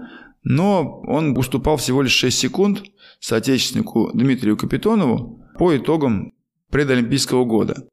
но 0.43 1.01
он 1.07 1.37
уступал 1.37 1.77
всего 1.77 2.01
лишь 2.01 2.13
6 2.13 2.37
секунд 2.37 2.83
соотечественнику 3.19 4.11
Дмитрию 4.13 4.57
Капитонову 4.57 5.45
по 5.59 5.75
итогам 5.77 6.33
предолимпийского 6.71 7.45
года. 7.45 7.87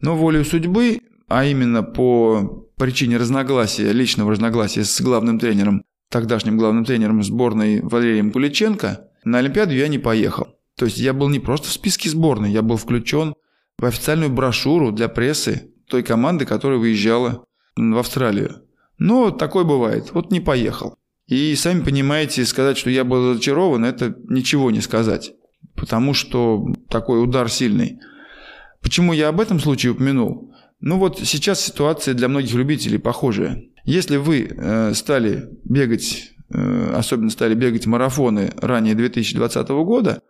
Но 0.00 0.16
волею 0.16 0.44
судьбы, 0.44 0.98
а 1.28 1.44
именно 1.44 1.82
по 1.82 2.66
причине 2.76 3.16
разногласия, 3.16 3.92
личного 3.92 4.32
разногласия 4.32 4.84
с 4.84 5.00
главным 5.00 5.38
тренером, 5.38 5.84
тогдашним 6.10 6.58
главным 6.58 6.84
тренером 6.84 7.22
сборной 7.22 7.80
Валерием 7.82 8.32
Куличенко, 8.32 9.08
на 9.24 9.38
Олимпиаду 9.38 9.74
я 9.74 9.88
не 9.88 9.98
поехал. 9.98 10.48
То 10.76 10.84
есть 10.84 10.98
я 10.98 11.12
был 11.12 11.28
не 11.28 11.40
просто 11.40 11.68
в 11.68 11.72
списке 11.72 12.10
сборной, 12.10 12.52
я 12.52 12.62
был 12.62 12.76
включен 12.76 13.34
в 13.78 13.84
официальную 13.84 14.30
брошюру 14.30 14.92
для 14.92 15.08
прессы 15.08 15.72
той 15.88 16.02
команды, 16.02 16.44
которая 16.44 16.78
выезжала 16.78 17.44
в 17.76 17.98
Австралию. 17.98 18.62
Но 18.98 19.30
такое 19.30 19.64
бывает. 19.64 20.12
Вот 20.12 20.30
не 20.30 20.40
поехал. 20.40 20.96
И 21.26 21.54
сами 21.56 21.82
понимаете, 21.82 22.44
сказать, 22.44 22.78
что 22.78 22.88
я 22.88 23.04
был 23.04 23.32
разочарован, 23.32 23.84
это 23.84 24.16
ничего 24.28 24.70
не 24.70 24.80
сказать. 24.80 25.32
Потому 25.74 26.14
что 26.14 26.66
такой 26.88 27.22
удар 27.22 27.50
сильный. 27.50 27.98
Почему 28.80 29.12
я 29.12 29.28
об 29.28 29.40
этом 29.40 29.58
случае 29.58 29.92
упомянул? 29.92 30.54
Ну 30.80 30.98
вот 30.98 31.20
сейчас 31.20 31.64
ситуация 31.64 32.14
для 32.14 32.28
многих 32.28 32.54
любителей 32.54 32.98
похожая. 32.98 33.62
Если 33.84 34.16
вы 34.16 34.48
э, 34.50 34.94
стали 34.94 35.48
бегать, 35.64 36.32
э, 36.50 36.92
особенно 36.94 37.30
стали 37.30 37.54
бегать 37.54 37.86
марафоны 37.86 38.52
ранее 38.60 38.94
2020 38.94 39.68
года, 39.68 40.22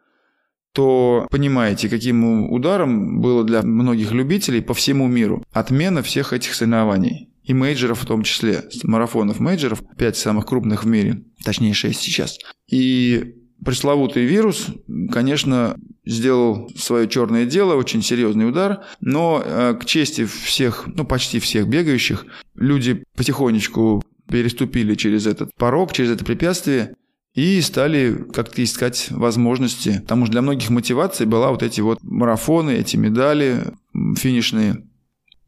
то 0.72 1.26
понимаете, 1.30 1.88
каким 1.88 2.52
ударом 2.52 3.20
было 3.22 3.44
для 3.44 3.62
многих 3.62 4.12
любителей 4.12 4.60
по 4.60 4.74
всему 4.74 5.08
миру 5.08 5.42
отмена 5.52 6.02
всех 6.02 6.34
этих 6.34 6.54
соревнований 6.54 7.30
и 7.42 7.54
мейджеров 7.54 8.02
в 8.02 8.06
том 8.06 8.22
числе, 8.24 8.64
марафонов 8.82 9.40
мейджеров, 9.40 9.82
5 9.96 10.16
самых 10.16 10.44
крупных 10.44 10.84
в 10.84 10.86
мире, 10.86 11.22
точнее 11.44 11.72
6 11.72 11.98
сейчас. 11.98 12.38
И 12.68 13.36
пресловутый 13.64 14.24
вирус, 14.24 14.66
конечно, 15.10 15.76
сделал 16.06 16.70
свое 16.76 17.08
черное 17.08 17.44
дело, 17.44 17.74
очень 17.74 18.02
серьезный 18.02 18.48
удар, 18.48 18.84
но 19.00 19.42
э, 19.44 19.74
к 19.74 19.84
чести 19.84 20.24
всех, 20.24 20.86
ну 20.86 21.04
почти 21.04 21.40
всех 21.40 21.68
бегающих, 21.68 22.24
люди 22.54 23.02
потихонечку 23.16 24.02
переступили 24.30 24.94
через 24.94 25.26
этот 25.26 25.54
порог, 25.56 25.92
через 25.92 26.10
это 26.10 26.24
препятствие 26.24 26.94
и 27.34 27.60
стали 27.60 28.24
как-то 28.32 28.64
искать 28.64 29.08
возможности. 29.10 30.00
Потому 30.00 30.24
что 30.24 30.32
для 30.32 30.42
многих 30.42 30.70
мотивацией 30.70 31.28
была 31.28 31.50
вот 31.50 31.62
эти 31.62 31.80
вот 31.80 31.98
марафоны, 32.02 32.70
эти 32.70 32.96
медали 32.96 33.74
финишные. 34.16 34.84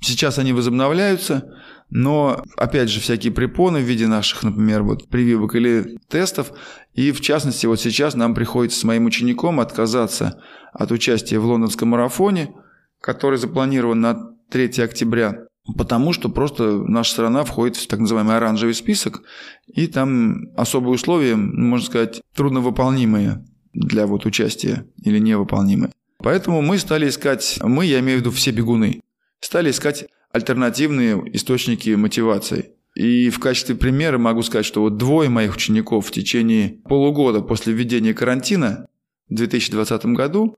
Сейчас 0.00 0.38
они 0.38 0.52
возобновляются, 0.52 1.50
но, 1.90 2.42
опять 2.56 2.90
же, 2.90 3.00
всякие 3.00 3.32
препоны 3.32 3.80
в 3.80 3.84
виде 3.84 4.06
наших, 4.06 4.42
например, 4.42 4.82
вот 4.82 5.08
прививок 5.08 5.54
или 5.54 5.98
тестов. 6.08 6.52
И, 6.94 7.12
в 7.12 7.20
частности, 7.20 7.66
вот 7.66 7.80
сейчас 7.80 8.14
нам 8.14 8.34
приходится 8.34 8.78
с 8.78 8.84
моим 8.84 9.06
учеником 9.06 9.60
отказаться 9.60 10.42
от 10.72 10.92
участия 10.92 11.38
в 11.38 11.46
лондонском 11.46 11.88
марафоне, 11.88 12.54
который 13.00 13.38
запланирован 13.38 14.00
на 14.00 14.32
3 14.50 14.82
октября, 14.82 15.46
потому 15.76 16.12
что 16.12 16.28
просто 16.28 16.82
наша 16.86 17.12
страна 17.12 17.44
входит 17.44 17.76
в 17.76 17.86
так 17.86 18.00
называемый 18.00 18.36
оранжевый 18.36 18.74
список, 18.74 19.22
и 19.66 19.86
там 19.86 20.52
особые 20.56 20.94
условия, 20.94 21.36
можно 21.36 21.86
сказать, 21.86 22.20
трудновыполнимые 22.34 23.44
для 23.72 24.06
вот 24.06 24.26
участия 24.26 24.86
или 25.02 25.18
невыполнимые. 25.18 25.92
Поэтому 26.18 26.62
мы 26.62 26.78
стали 26.78 27.08
искать, 27.08 27.58
мы, 27.62 27.86
я 27.86 28.00
имею 28.00 28.18
в 28.18 28.20
виду 28.22 28.30
все 28.30 28.50
бегуны, 28.50 29.00
стали 29.40 29.70
искать 29.70 30.06
альтернативные 30.32 31.22
источники 31.34 31.90
мотивации. 31.90 32.70
И 32.94 33.30
в 33.30 33.38
качестве 33.38 33.74
примера 33.74 34.18
могу 34.18 34.42
сказать, 34.42 34.66
что 34.66 34.82
вот 34.82 34.96
двое 34.96 35.28
моих 35.28 35.54
учеников 35.54 36.06
в 36.06 36.10
течение 36.10 36.80
полугода 36.88 37.42
после 37.42 37.72
введения 37.72 38.14
карантина 38.14 38.86
в 39.28 39.34
2020 39.34 40.06
году 40.06 40.56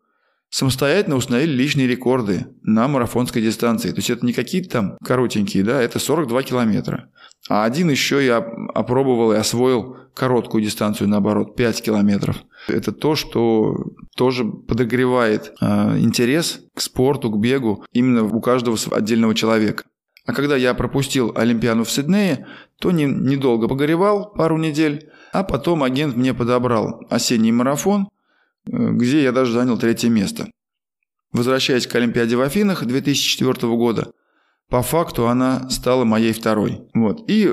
самостоятельно 0.50 1.16
установили 1.16 1.52
личные 1.52 1.87
рекорды 1.87 2.47
на 2.62 2.88
марафонской 2.88 3.40
дистанции. 3.40 3.90
То 3.90 3.97
есть 3.97 4.11
это 4.11 4.26
не 4.26 4.33
какие-то 4.33 4.69
там 4.69 4.99
коротенькие, 5.02 5.62
да, 5.62 5.80
это 5.80 5.99
42 5.99 6.42
километра. 6.42 7.09
А 7.49 7.64
один 7.64 7.88
еще 7.88 8.25
я 8.25 8.38
опробовал 8.75 9.33
и 9.33 9.37
освоил 9.37 9.97
короткую 10.14 10.62
дистанцию, 10.62 11.09
наоборот, 11.09 11.57
5 11.57 11.83
километров. 11.83 12.37
Это 12.69 12.92
то, 12.92 13.14
что 13.14 13.75
тоже 14.16 14.45
подогревает 14.45 15.52
э, 15.61 15.99
интерес 15.99 16.61
к 16.75 16.80
спорту, 16.80 17.30
к 17.30 17.38
бегу 17.38 17.85
именно 17.92 18.25
у 18.25 18.40
каждого 18.40 18.76
отдельного 18.90 19.35
человека. 19.35 19.85
А 20.26 20.33
когда 20.33 20.57
я 20.57 20.75
пропустил 20.75 21.33
Олимпиаду 21.35 21.85
в 21.85 21.90
Сиднее, 21.90 22.47
то 22.78 22.90
не, 22.90 23.04
недолго 23.04 23.69
погоревал, 23.69 24.33
пару 24.33 24.59
недель, 24.59 25.09
а 25.33 25.42
потом 25.42 25.83
агент 25.83 26.16
мне 26.16 26.35
подобрал 26.35 27.02
осенний 27.09 27.52
марафон, 27.52 28.09
где 28.67 29.23
я 29.23 29.33
даже 29.33 29.52
занял 29.52 29.79
третье 29.79 30.09
место. 30.09 30.50
Возвращаясь 31.33 31.87
к 31.87 31.95
Олимпиаде 31.95 32.37
в 32.37 32.40
Афинах 32.40 32.85
2004 32.85 33.55
года, 33.76 34.12
по 34.69 34.83
факту 34.83 35.29
она 35.29 35.69
стала 35.71 36.05
моей 36.05 36.33
второй. 36.33 36.83
Вот. 36.95 37.29
И 37.29 37.52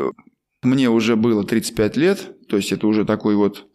мне 0.64 0.90
уже 0.90 1.16
было 1.16 1.44
35 1.44 1.98
лет, 1.98 2.48
то 2.48 2.58
есть 2.58 2.72
это 2.72 2.88
уже 2.88 3.06
такой 3.06 3.36
вот 3.36 3.68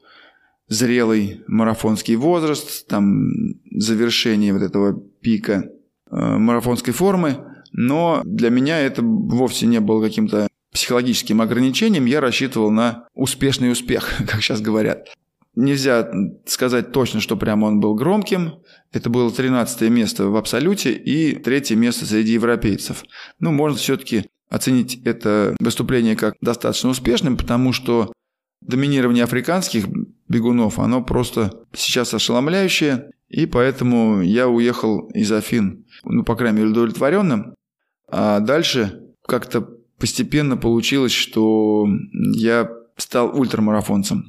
зрелый 0.69 1.43
марафонский 1.47 2.17
возраст, 2.17 2.87
там 2.87 3.29
завершение 3.71 4.53
вот 4.53 4.63
этого 4.63 4.99
пика 5.21 5.65
э, 6.11 6.17
марафонской 6.17 6.93
формы, 6.93 7.45
но 7.73 8.23
для 8.25 8.51
меня 8.51 8.81
это 8.81 9.03
вовсе 9.03 9.67
не 9.67 9.81
было 9.81 10.03
каким-то 10.03 10.49
психологическим 10.73 11.41
ограничением, 11.41 12.07
я 12.07 12.21
рассчитывал 12.21 12.71
на 12.71 13.07
успешный 13.15 13.71
успех, 13.71 14.09
как 14.29 14.43
сейчас 14.43 14.61
говорят. 14.61 15.09
Нельзя 15.55 16.11
сказать 16.47 16.93
точно, 16.93 17.21
что 17.21 17.37
прямо 17.37 17.67
он 17.67 17.81
был 17.81 17.95
громким. 17.95 18.55
Это 18.91 19.11
было 19.11 19.31
13 19.31 19.91
место 19.91 20.29
в 20.29 20.37
абсолюте 20.37 20.93
и 20.93 21.35
третье 21.35 21.77
место 21.77 22.07
среди 22.07 22.33
европейцев. 22.33 23.05
Ну, 23.39 23.53
можно 23.53 23.79
все-таки 23.79 24.27
оценить 24.49 25.01
это 25.05 25.55
выступление 25.61 26.17
как 26.17 26.35
достаточно 26.41 26.91
успешным, 26.91 27.37
потому 27.37 27.73
что 27.73 28.13
доминирование 28.63 29.25
африканских 29.25 29.87
бегунов, 30.29 30.79
оно 30.79 31.03
просто 31.03 31.65
сейчас 31.75 32.15
ошеломляющее, 32.15 33.11
и 33.29 33.47
поэтому 33.47 34.23
я 34.23 34.49
уехал 34.49 35.09
из 35.15 35.33
Афин, 35.33 35.87
ну, 36.05 36.23
по 36.23 36.37
крайней 36.37 36.59
мере, 36.59 36.71
удовлетворенным. 36.71 37.55
А 38.09 38.41
дальше 38.41 39.01
как-то 39.27 39.69
постепенно 39.99 40.57
получилось, 40.57 41.13
что 41.13 41.87
я 42.35 42.71
стал 42.97 43.39
ультрамарафонцем. 43.39 44.29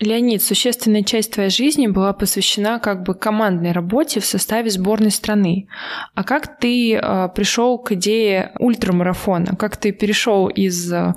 Леонид, 0.00 0.42
существенная 0.42 1.02
часть 1.02 1.34
твоей 1.34 1.50
жизни 1.50 1.86
была 1.86 2.14
посвящена 2.14 2.78
как 2.78 3.02
бы 3.02 3.14
командной 3.14 3.72
работе 3.72 4.20
в 4.20 4.24
составе 4.24 4.70
сборной 4.70 5.10
страны. 5.10 5.68
А 6.14 6.24
как 6.24 6.58
ты 6.58 6.94
э, 6.94 7.28
пришел 7.34 7.76
к 7.76 7.92
идее 7.92 8.52
ультрамарафона? 8.58 9.56
Как 9.56 9.76
ты 9.76 9.92
перешел 9.92 10.48
из 10.48 10.90
э, 10.90 11.12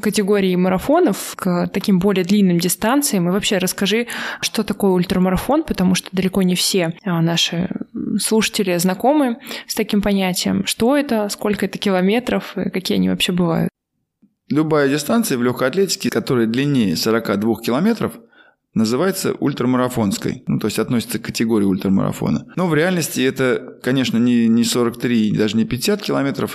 категории 0.00 0.54
марафонов 0.54 1.34
к 1.34 1.66
таким 1.72 1.98
более 1.98 2.24
длинным 2.24 2.60
дистанциям? 2.60 3.28
И 3.28 3.32
вообще 3.32 3.58
расскажи, 3.58 4.06
что 4.40 4.62
такое 4.62 4.92
ультрамарафон, 4.92 5.64
потому 5.64 5.96
что 5.96 6.08
далеко 6.12 6.42
не 6.42 6.54
все 6.54 6.94
э, 7.04 7.10
наши 7.10 7.70
слушатели 8.20 8.76
знакомы 8.76 9.38
с 9.66 9.74
таким 9.74 10.00
понятием. 10.00 10.64
Что 10.64 10.96
это, 10.96 11.28
сколько 11.28 11.66
это 11.66 11.76
километров, 11.76 12.56
и 12.56 12.70
какие 12.70 12.98
они 12.98 13.10
вообще 13.10 13.32
бывают? 13.32 13.71
Любая 14.52 14.86
дистанция 14.86 15.38
в 15.38 15.42
легкой 15.42 15.68
атлетике, 15.68 16.10
которая 16.10 16.46
длиннее 16.46 16.94
42 16.94 17.60
километров, 17.62 18.18
называется 18.74 19.32
ультрамарафонской, 19.32 20.44
ну, 20.46 20.58
то 20.58 20.66
есть 20.66 20.78
относится 20.78 21.18
к 21.18 21.22
категории 21.22 21.64
ультрамарафона. 21.64 22.52
Но 22.54 22.68
в 22.68 22.74
реальности 22.74 23.22
это, 23.22 23.78
конечно, 23.82 24.18
не, 24.18 24.48
не 24.48 24.64
43, 24.64 25.38
даже 25.38 25.56
не 25.56 25.64
50 25.64 26.02
километров, 26.02 26.54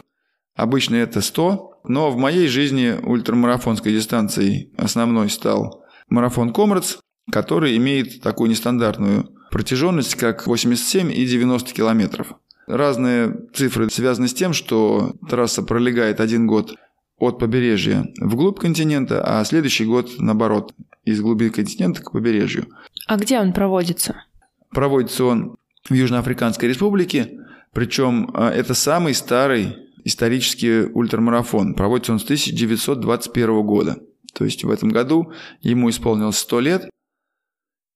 обычно 0.55 0.93
это 0.97 1.21
100, 1.21 1.81
но 1.87 2.11
в 2.11 2.17
моей 2.17 2.47
жизни 2.47 2.95
ультрамарафонской 3.01 3.91
дистанцией 3.91 4.71
основной 4.77 5.31
стал 5.31 5.83
марафон 6.07 6.53
Комрадс, 6.53 6.97
который 7.31 7.75
имеет 7.77 8.21
такую 8.21 8.51
нестандартную 8.51 9.27
протяженность, 9.49 10.13
как 10.13 10.45
87 10.45 11.11
и 11.11 11.25
90 11.25 11.73
километров. 11.73 12.35
Разные 12.67 13.33
цифры 13.55 13.89
связаны 13.89 14.27
с 14.27 14.35
тем, 14.35 14.53
что 14.53 15.15
трасса 15.27 15.63
пролегает 15.63 16.19
один 16.19 16.45
год 16.45 16.75
от 17.17 17.39
побережья 17.39 18.05
вглубь 18.19 18.59
континента, 18.59 19.21
а 19.23 19.43
следующий 19.43 19.85
год, 19.85 20.11
наоборот, 20.19 20.73
из 21.03 21.21
глубины 21.21 21.49
континента 21.49 22.03
к 22.03 22.11
побережью. 22.11 22.67
А 23.07 23.17
где 23.17 23.39
он 23.39 23.53
проводится? 23.53 24.23
Проводится 24.69 25.25
он 25.25 25.55
в 25.89 25.93
Южноафриканской 25.93 26.69
республике, 26.69 27.39
причем 27.71 28.29
а, 28.33 28.49
это 28.51 28.73
самый 28.73 29.13
старый 29.13 29.77
исторический 30.03 30.81
ультрамарафон. 30.93 31.73
Проводится 31.73 32.13
он 32.13 32.19
с 32.19 32.23
1921 32.23 33.61
года. 33.63 33.97
То 34.33 34.45
есть 34.45 34.63
в 34.63 34.69
этом 34.69 34.89
году 34.89 35.31
ему 35.61 35.89
исполнилось 35.89 36.37
100 36.37 36.59
лет, 36.59 36.89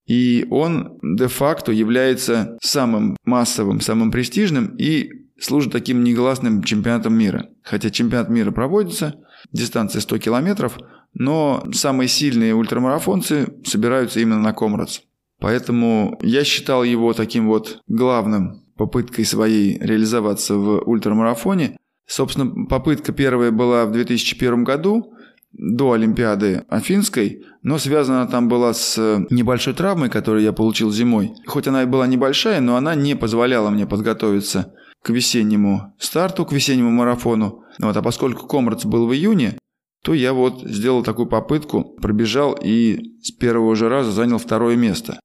и 0.07 0.47
он 0.49 0.99
де-факто 1.03 1.71
является 1.71 2.57
самым 2.62 3.15
массовым, 3.23 3.81
самым 3.81 4.12
престижным 4.12 4.75
и 4.77 5.20
служит 5.41 5.71
таким 5.71 6.04
негласным 6.04 6.63
чемпионатом 6.63 7.13
мира. 7.13 7.49
Хотя 7.63 7.89
чемпионат 7.89 8.30
мира 8.30 8.51
проводится, 8.51 9.15
дистанция 9.51 10.01
100 10.01 10.19
километров, 10.19 10.77
но 11.13 11.63
самые 11.73 12.08
сильные 12.08 12.54
ультрамарафонцы 12.54 13.54
собираются 13.65 14.19
именно 14.19 14.39
на 14.39 14.54
Комрадс. 14.54 15.01
Поэтому 15.39 16.19
я 16.21 16.43
считал 16.43 16.84
его 16.84 17.13
таким 17.13 17.47
вот 17.47 17.80
главным 17.88 18.63
попыткой 18.77 19.25
своей 19.25 19.80
реализоваться 19.80 20.56
в 20.56 20.84
ультрамарафоне. 20.88 21.77
Собственно, 22.06 22.65
попытка 22.67 23.12
первая 23.12 23.51
была 23.51 23.86
в 23.86 23.91
2001 23.91 24.63
году, 24.63 25.13
до 25.54 25.91
Олимпиады 25.91 26.63
Афинской, 26.69 27.43
но 27.62 27.77
связана 27.77 28.25
там 28.25 28.47
была 28.47 28.73
с 28.73 28.97
небольшой 29.30 29.73
травмой, 29.73 30.10
которую 30.10 30.43
я 30.43 30.54
получил 30.54 30.91
зимой. 30.91 31.34
Хоть 31.45 31.67
она 31.67 31.84
и 31.84 31.88
была 31.88 32.08
небольшая, 32.08 32.62
но 32.62 32.77
она 32.77 32.95
не 32.95 33.15
позволяла 33.15 33.69
мне 33.69 33.86
подготовиться 33.86 34.73
к 35.01 35.09
весеннему 35.09 35.93
старту, 35.99 36.45
к 36.45 36.51
весеннему 36.51 36.91
марафону. 36.91 37.63
Вот, 37.79 37.95
а 37.95 38.01
поскольку 38.01 38.47
Комрадс 38.47 38.85
был 38.85 39.07
в 39.07 39.13
июне, 39.13 39.57
то 40.03 40.13
я 40.13 40.33
вот 40.33 40.61
сделал 40.63 41.03
такую 41.03 41.27
попытку, 41.27 41.83
пробежал 41.83 42.57
и 42.61 42.99
с 43.21 43.31
первого 43.31 43.75
же 43.75 43.89
раза 43.89 44.11
занял 44.11 44.37
второе 44.37 44.75
место. 44.75 45.19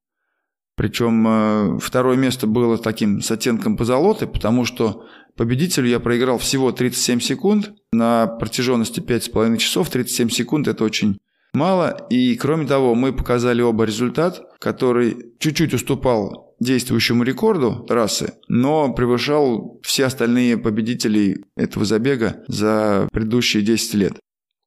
Причем 0.76 1.26
э, 1.26 1.78
второе 1.78 2.18
место 2.18 2.46
было 2.46 2.76
таким 2.76 3.22
с 3.22 3.30
оттенком 3.30 3.78
позолоты, 3.78 4.26
потому 4.26 4.66
что 4.66 5.06
победителю 5.34 5.88
я 5.88 6.00
проиграл 6.00 6.36
всего 6.36 6.70
37 6.70 7.20
секунд. 7.20 7.72
На 7.92 8.26
протяженности 8.26 9.00
5,5 9.00 9.56
часов 9.56 9.88
37 9.88 10.28
секунд– 10.28 10.68
это 10.68 10.84
очень 10.84 11.18
мало. 11.54 12.06
И 12.10 12.36
кроме 12.36 12.66
того, 12.66 12.94
мы 12.94 13.14
показали 13.14 13.62
оба 13.62 13.84
результат, 13.84 14.42
который 14.58 15.32
чуть-чуть 15.38 15.72
уступал 15.72 16.45
действующему 16.60 17.22
рекорду 17.22 17.84
трассы, 17.86 18.34
но 18.48 18.92
превышал 18.92 19.80
все 19.82 20.06
остальные 20.06 20.58
победителей 20.58 21.44
этого 21.56 21.84
забега 21.84 22.44
за 22.48 23.08
предыдущие 23.12 23.62
10 23.62 23.94
лет. 23.94 24.14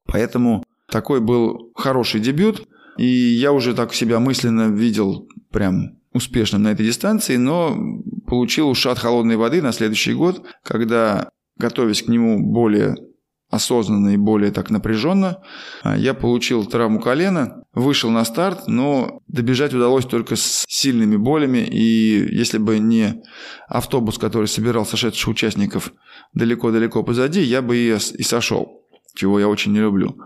Поэтому 0.06 0.64
такой 0.90 1.20
был 1.20 1.72
хороший 1.74 2.20
дебют, 2.20 2.66
и 2.96 3.06
я 3.06 3.52
уже 3.52 3.74
так 3.74 3.94
себя 3.94 4.18
мысленно 4.20 4.70
видел 4.70 5.28
прям 5.50 6.00
успешным 6.12 6.64
на 6.64 6.72
этой 6.72 6.86
дистанции, 6.86 7.36
но 7.36 7.76
получил 8.26 8.68
ушат 8.68 8.98
холодной 8.98 9.36
воды 9.36 9.62
на 9.62 9.72
следующий 9.72 10.14
год, 10.14 10.44
когда, 10.64 11.28
готовясь 11.56 12.02
к 12.02 12.08
нему 12.08 12.40
более 12.40 12.96
осознанно 13.50 14.10
и 14.10 14.16
более 14.16 14.52
так 14.52 14.70
напряженно. 14.70 15.42
А, 15.82 15.96
я 15.98 16.14
получил 16.14 16.64
травму 16.64 17.00
колена, 17.00 17.64
вышел 17.74 18.10
на 18.10 18.24
старт, 18.24 18.68
но 18.68 19.20
добежать 19.26 19.74
удалось 19.74 20.06
только 20.06 20.36
с 20.36 20.64
сильными 20.68 21.16
болями. 21.16 21.58
И 21.58 22.34
если 22.34 22.58
бы 22.58 22.78
не 22.78 23.22
автобус, 23.68 24.18
который 24.18 24.46
собирал 24.46 24.86
сошедших 24.86 25.28
участников 25.28 25.92
далеко-далеко 26.32 27.02
позади, 27.02 27.42
я 27.42 27.60
бы 27.60 27.76
и, 27.76 27.98
сошел, 27.98 28.86
чего 29.14 29.40
я 29.40 29.48
очень 29.48 29.72
не 29.72 29.80
люблю. 29.80 30.16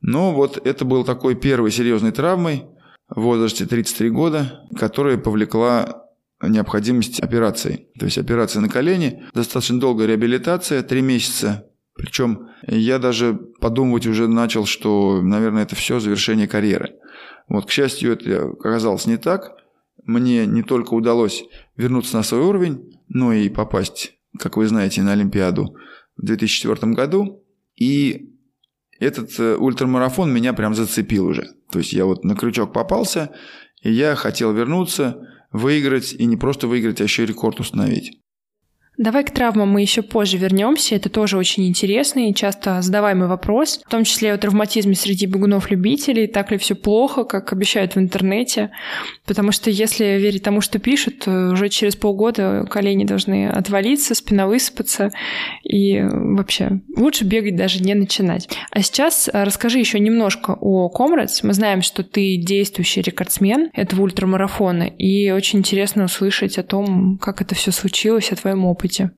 Но 0.00 0.32
вот 0.32 0.66
это 0.66 0.84
был 0.84 1.04
такой 1.04 1.34
первой 1.34 1.70
серьезной 1.70 2.10
травмой 2.10 2.64
в 3.08 3.20
возрасте 3.20 3.66
33 3.66 4.10
года, 4.10 4.66
которая 4.76 5.18
повлекла 5.18 6.06
необходимость 6.42 7.20
операции. 7.20 7.88
То 7.98 8.06
есть 8.06 8.18
операция 8.18 8.60
на 8.60 8.68
колени, 8.68 9.22
достаточно 9.34 9.78
долгая 9.78 10.08
реабилитация, 10.08 10.82
3 10.82 11.02
месяца 11.02 11.66
причем 12.02 12.48
я 12.66 12.98
даже 12.98 13.32
подумывать 13.60 14.08
уже 14.08 14.26
начал, 14.26 14.66
что, 14.66 15.22
наверное, 15.22 15.62
это 15.62 15.76
все 15.76 16.00
завершение 16.00 16.48
карьеры. 16.48 16.96
Вот, 17.46 17.66
к 17.66 17.70
счастью, 17.70 18.14
это 18.14 18.46
оказалось 18.48 19.06
не 19.06 19.18
так. 19.18 19.52
Мне 20.02 20.44
не 20.46 20.64
только 20.64 20.94
удалось 20.94 21.44
вернуться 21.76 22.16
на 22.16 22.24
свой 22.24 22.40
уровень, 22.40 22.98
но 23.06 23.32
и 23.32 23.48
попасть, 23.48 24.14
как 24.36 24.56
вы 24.56 24.66
знаете, 24.66 25.00
на 25.02 25.12
Олимпиаду 25.12 25.76
в 26.16 26.24
2004 26.24 26.92
году. 26.92 27.44
И 27.76 28.34
этот 28.98 29.38
э, 29.38 29.54
ультрамарафон 29.54 30.32
меня 30.32 30.54
прям 30.54 30.74
зацепил 30.74 31.26
уже. 31.26 31.52
То 31.70 31.78
есть 31.78 31.92
я 31.92 32.04
вот 32.04 32.24
на 32.24 32.34
крючок 32.34 32.72
попался, 32.72 33.30
и 33.80 33.92
я 33.92 34.16
хотел 34.16 34.52
вернуться, 34.52 35.22
выиграть, 35.52 36.14
и 36.14 36.24
не 36.24 36.36
просто 36.36 36.66
выиграть, 36.66 37.00
а 37.00 37.04
еще 37.04 37.22
и 37.22 37.26
рекорд 37.26 37.60
установить. 37.60 38.21
Давай 38.98 39.24
к 39.24 39.30
травмам 39.30 39.70
мы 39.70 39.80
еще 39.80 40.02
позже 40.02 40.36
вернемся. 40.36 40.94
Это 40.94 41.08
тоже 41.08 41.38
очень 41.38 41.66
интересный 41.66 42.28
и 42.28 42.34
часто 42.34 42.82
задаваемый 42.82 43.26
вопрос, 43.26 43.80
в 43.84 43.90
том 43.90 44.04
числе 44.04 44.32
о 44.32 44.38
травматизме 44.38 44.94
среди 44.94 45.24
бегунов-любителей. 45.26 46.26
Так 46.26 46.50
ли 46.50 46.58
все 46.58 46.74
плохо, 46.74 47.24
как 47.24 47.52
обещают 47.54 47.96
в 47.96 47.98
интернете? 47.98 48.70
Потому 49.26 49.50
что 49.50 49.70
если 49.70 50.04
верить 50.20 50.42
тому, 50.42 50.60
что 50.60 50.78
пишут, 50.78 51.26
уже 51.26 51.68
через 51.70 51.96
полгода 51.96 52.66
колени 52.70 53.04
должны 53.04 53.48
отвалиться, 53.48 54.14
спина 54.14 54.46
высыпаться. 54.46 55.10
И 55.64 56.00
вообще 56.02 56.80
лучше 56.94 57.24
бегать 57.24 57.56
даже 57.56 57.82
не 57.82 57.94
начинать. 57.94 58.48
А 58.70 58.82
сейчас 58.82 59.28
а, 59.32 59.46
расскажи 59.46 59.78
еще 59.78 59.98
немножко 60.00 60.56
о 60.60 60.90
Комрадс. 60.90 61.42
Мы 61.42 61.54
знаем, 61.54 61.80
что 61.80 62.04
ты 62.04 62.36
действующий 62.36 63.00
рекордсмен 63.00 63.70
этого 63.72 64.02
ультрамарафона. 64.02 64.84
И 64.84 65.30
очень 65.30 65.60
интересно 65.60 66.04
услышать 66.04 66.58
о 66.58 66.62
том, 66.62 67.18
как 67.18 67.40
это 67.40 67.54
все 67.54 67.72
случилось, 67.72 68.30
о 68.30 68.36
твоем 68.36 68.64
опыте 68.66 68.91
опыте. 68.92 69.12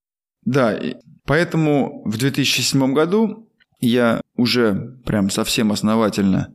Да, 0.44 0.78
поэтому 1.26 2.02
в 2.04 2.16
2007 2.18 2.92
году 2.92 3.48
я 3.80 4.20
уже 4.36 4.98
прям 5.04 5.30
совсем 5.30 5.72
основательно 5.72 6.52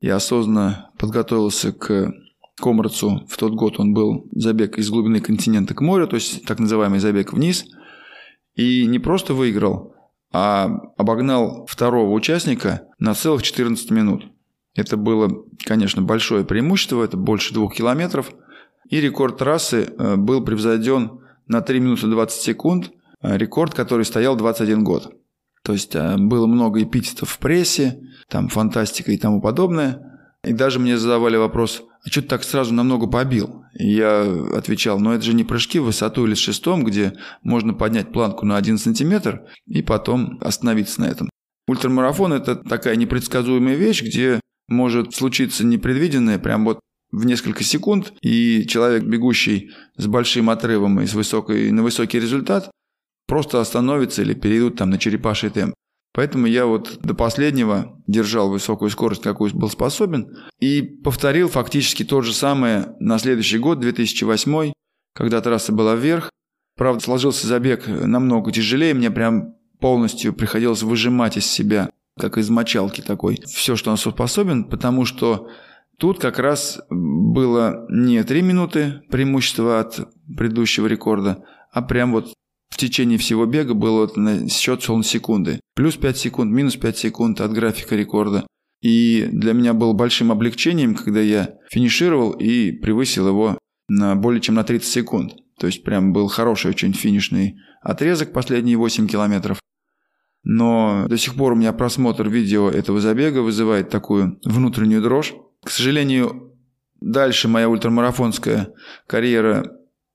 и 0.00 0.08
осознанно 0.08 0.90
подготовился 0.98 1.72
к 1.72 2.12
Комрацу. 2.56 3.26
В 3.28 3.36
тот 3.36 3.54
год 3.54 3.78
он 3.78 3.94
был 3.94 4.28
забег 4.32 4.78
из 4.78 4.90
глубины 4.90 5.20
континента 5.20 5.74
к 5.74 5.80
морю, 5.80 6.08
то 6.08 6.16
есть 6.16 6.44
так 6.44 6.58
называемый 6.58 6.98
забег 6.98 7.32
вниз. 7.32 7.64
И 8.54 8.86
не 8.86 8.98
просто 8.98 9.34
выиграл, 9.34 9.94
а 10.32 10.64
обогнал 10.96 11.66
второго 11.66 12.12
участника 12.12 12.88
на 12.98 13.14
целых 13.14 13.42
14 13.42 13.90
минут. 13.92 14.24
Это 14.74 14.96
было, 14.96 15.30
конечно, 15.64 16.02
большое 16.02 16.44
преимущество, 16.44 17.04
это 17.04 17.16
больше 17.16 17.54
двух 17.54 17.74
километров. 17.74 18.32
И 18.88 19.00
рекорд 19.00 19.36
трассы 19.36 19.88
э, 19.96 20.16
был 20.16 20.44
превзойден 20.44 21.20
на 21.48 21.60
3 21.60 21.80
минуты 21.80 22.06
20 22.06 22.40
секунд, 22.40 22.90
э, 23.22 23.36
рекорд, 23.36 23.74
который 23.74 24.04
стоял 24.04 24.36
21 24.36 24.84
год. 24.84 25.12
То 25.62 25.72
есть 25.72 25.94
э, 25.94 26.16
было 26.16 26.46
много 26.46 26.82
эпитетов 26.82 27.30
в 27.30 27.38
прессе, 27.38 28.00
там 28.28 28.48
фантастика 28.48 29.12
и 29.12 29.18
тому 29.18 29.40
подобное. 29.40 30.02
И 30.44 30.52
даже 30.52 30.78
мне 30.78 30.96
задавали 30.96 31.36
вопрос, 31.36 31.82
а 32.04 32.08
что 32.08 32.22
ты 32.22 32.28
так 32.28 32.44
сразу 32.44 32.72
намного 32.72 33.06
побил? 33.06 33.64
И 33.78 33.90
я 33.90 34.22
отвечал, 34.54 35.00
ну 35.00 35.12
это 35.12 35.24
же 35.24 35.34
не 35.34 35.44
прыжки 35.44 35.78
в 35.78 35.84
высоту 35.84 36.26
или 36.26 36.34
с 36.34 36.38
шестом, 36.38 36.84
где 36.84 37.14
можно 37.42 37.74
поднять 37.74 38.12
планку 38.12 38.46
на 38.46 38.56
1 38.56 38.78
сантиметр 38.78 39.42
и 39.66 39.82
потом 39.82 40.38
остановиться 40.40 41.00
на 41.00 41.06
этом. 41.06 41.28
Ультрамарафон– 41.66 42.32
это 42.34 42.56
такая 42.56 42.96
непредсказуемая 42.96 43.74
вещь, 43.74 44.02
где 44.02 44.40
может 44.68 45.14
случиться 45.14 45.66
непредвиденное, 45.66 46.38
прям 46.38 46.64
вот 46.64 46.80
в 47.10 47.24
несколько 47.26 47.64
секунд, 47.64 48.12
и 48.20 48.66
человек, 48.66 49.04
бегущий 49.04 49.70
с 49.96 50.06
большим 50.06 50.50
отрывом 50.50 51.00
и 51.00 51.06
с 51.06 51.14
высокой, 51.14 51.70
на 51.70 51.82
высокий 51.82 52.20
результат, 52.20 52.70
просто 53.26 53.60
остановится 53.60 54.22
или 54.22 54.34
перейдут 54.34 54.76
там 54.76 54.90
на 54.90 54.98
черепаший 54.98 55.50
темп. 55.50 55.74
Поэтому 56.14 56.46
я 56.46 56.66
вот 56.66 56.98
до 57.02 57.14
последнего 57.14 58.02
держал 58.06 58.50
высокую 58.50 58.90
скорость, 58.90 59.22
какую 59.22 59.54
был 59.54 59.70
способен, 59.70 60.36
и 60.58 60.82
повторил 60.82 61.48
фактически 61.48 62.02
то 62.02 62.22
же 62.22 62.32
самое 62.32 62.96
на 62.98 63.18
следующий 63.18 63.58
год, 63.58 63.78
2008, 63.80 64.72
когда 65.14 65.40
трасса 65.40 65.72
была 65.72 65.94
вверх. 65.94 66.30
Правда, 66.76 67.02
сложился 67.02 67.46
забег 67.46 67.86
намного 67.86 68.50
тяжелее, 68.50 68.94
мне 68.94 69.10
прям 69.10 69.54
полностью 69.80 70.32
приходилось 70.32 70.82
выжимать 70.82 71.36
из 71.36 71.46
себя, 71.46 71.90
как 72.18 72.38
из 72.38 72.50
мочалки 72.50 73.00
такой, 73.00 73.40
все, 73.46 73.76
что 73.76 73.90
он 73.90 73.96
способен, 73.96 74.64
потому 74.64 75.04
что 75.04 75.48
Тут 75.98 76.20
как 76.20 76.38
раз 76.38 76.80
было 76.90 77.86
не 77.90 78.22
3 78.22 78.42
минуты 78.42 79.02
преимущества 79.10 79.80
от 79.80 80.08
предыдущего 80.36 80.86
рекорда, 80.86 81.44
а 81.72 81.82
прям 81.82 82.12
вот 82.12 82.32
в 82.70 82.76
течение 82.76 83.18
всего 83.18 83.46
бега 83.46 83.74
было 83.74 84.08
на 84.14 84.48
счет 84.48 84.82
шел 84.82 85.02
секунды. 85.02 85.60
Плюс 85.74 85.96
5 85.96 86.16
секунд, 86.16 86.52
минус 86.52 86.76
5 86.76 86.96
секунд 86.96 87.40
от 87.40 87.52
графика 87.52 87.96
рекорда. 87.96 88.46
И 88.80 89.28
для 89.32 89.52
меня 89.54 89.74
было 89.74 89.92
большим 89.92 90.30
облегчением, 90.30 90.94
когда 90.94 91.20
я 91.20 91.54
финишировал 91.68 92.30
и 92.30 92.70
превысил 92.70 93.26
его 93.26 93.58
на 93.88 94.14
более 94.14 94.40
чем 94.40 94.54
на 94.54 94.62
30 94.62 94.88
секунд. 94.88 95.32
То 95.58 95.66
есть 95.66 95.82
прям 95.82 96.12
был 96.12 96.28
хороший 96.28 96.70
очень 96.70 96.92
финишный 96.92 97.56
отрезок 97.82 98.32
последние 98.32 98.76
8 98.76 99.08
километров. 99.08 99.60
Но 100.44 101.06
до 101.08 101.18
сих 101.18 101.34
пор 101.34 101.52
у 101.52 101.56
меня 101.56 101.72
просмотр 101.72 102.28
видео 102.28 102.70
этого 102.70 103.00
забега 103.00 103.40
вызывает 103.40 103.90
такую 103.90 104.38
внутреннюю 104.44 105.02
дрожь. 105.02 105.34
К 105.68 105.70
сожалению, 105.70 106.54
дальше 106.98 107.46
моя 107.46 107.68
ультрамарафонская 107.68 108.72
карьера 109.06 109.70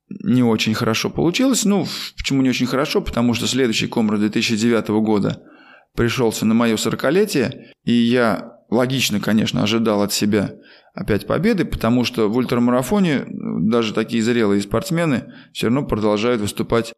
не 0.09 0.41
очень 0.41 0.73
хорошо 0.73 1.11
получилась. 1.11 1.63
Ну, 1.63 1.85
почему 2.17 2.41
не 2.41 2.49
очень 2.49 2.65
хорошо? 2.65 3.01
Потому 3.01 3.35
что 3.35 3.45
следующий 3.45 3.85
Комрад 3.85 4.19
2009 4.19 4.87
года 5.05 5.43
пришелся 5.95 6.47
на 6.47 6.55
мое 6.55 6.73
40-летие, 6.75 7.65
и 7.83 7.91
я 7.91 8.53
логично, 8.71 9.19
конечно, 9.19 9.61
ожидал 9.61 10.01
от 10.01 10.11
себя 10.11 10.55
опять 10.95 11.27
победы, 11.27 11.65
потому 11.65 12.03
что 12.03 12.29
в 12.29 12.35
ультрамарафоне 12.35 13.27
даже 13.29 13.93
такие 13.93 14.23
зрелые 14.23 14.59
спортсмены 14.59 15.35
все 15.53 15.67
равно 15.67 15.85
продолжают 15.85 16.41
выступать 16.41 16.93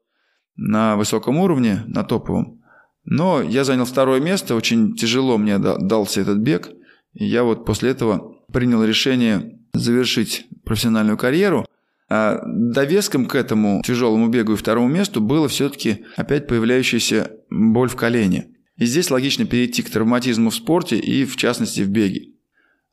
на 0.55 0.95
высоком 0.95 1.39
уровне, 1.39 1.83
на 1.87 2.05
топовом. 2.05 2.61
Но 3.03 3.41
я 3.41 3.65
занял 3.65 3.83
второе 3.83 4.21
место, 4.21 4.55
очень 4.55 4.95
тяжело 4.95 5.37
мне 5.37 5.57
дался 5.59 6.21
этот 6.21 6.37
бег. 6.37 6.69
И 7.11 7.25
я 7.25 7.43
вот 7.43 7.65
после 7.65 7.91
этого 7.91 8.34
принял 8.55 8.85
решение 8.85 9.59
завершить 9.73 10.47
профессиональную 10.63 11.17
карьеру. 11.17 11.65
А 12.09 12.39
довеском 12.45 13.25
к 13.25 13.35
этому 13.35 13.81
тяжелому 13.85 14.29
бегу 14.29 14.53
и 14.53 14.55
второму 14.55 14.87
месту 14.87 15.19
было 15.19 15.49
все-таки 15.49 16.05
опять 16.15 16.47
появляющаяся 16.47 17.31
боль 17.49 17.89
в 17.89 17.97
колене. 17.97 18.47
И 18.77 18.85
здесь 18.85 19.11
логично 19.11 19.45
перейти 19.45 19.81
к 19.83 19.89
травматизму 19.89 20.51
в 20.51 20.55
спорте 20.55 20.97
и 20.97 21.25
в 21.25 21.35
частности 21.35 21.81
в 21.81 21.89
беге. 21.89 22.29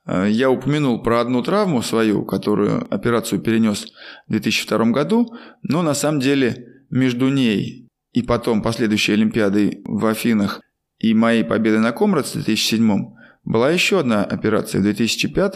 А, 0.05 0.27
я 0.27 0.51
упомянул 0.51 1.01
про 1.01 1.21
одну 1.21 1.45
травму 1.45 1.81
свою, 1.81 2.25
которую 2.25 2.93
операцию 2.93 3.41
перенес 3.41 3.87
в 4.27 4.33
2002 4.33 4.87
году, 4.87 5.33
но 5.63 5.83
на 5.83 5.95
самом 5.95 6.19
деле 6.19 6.83
между 6.91 7.29
ней 7.29 7.87
и 8.13 8.23
потом 8.23 8.63
последующей 8.63 9.13
Олимпиадой 9.13 9.81
в 9.85 10.07
Афинах 10.07 10.61
и 10.99 11.15
моей 11.15 11.45
победой 11.45 11.79
на 11.79 11.93
Комрадс 11.93 12.31
в 12.33 12.43
2007 12.43 13.22
была 13.45 13.71
еще 13.71 14.01
одна 14.01 14.25
операция 14.25 14.81
в 14.81 14.85
2005 14.85 15.55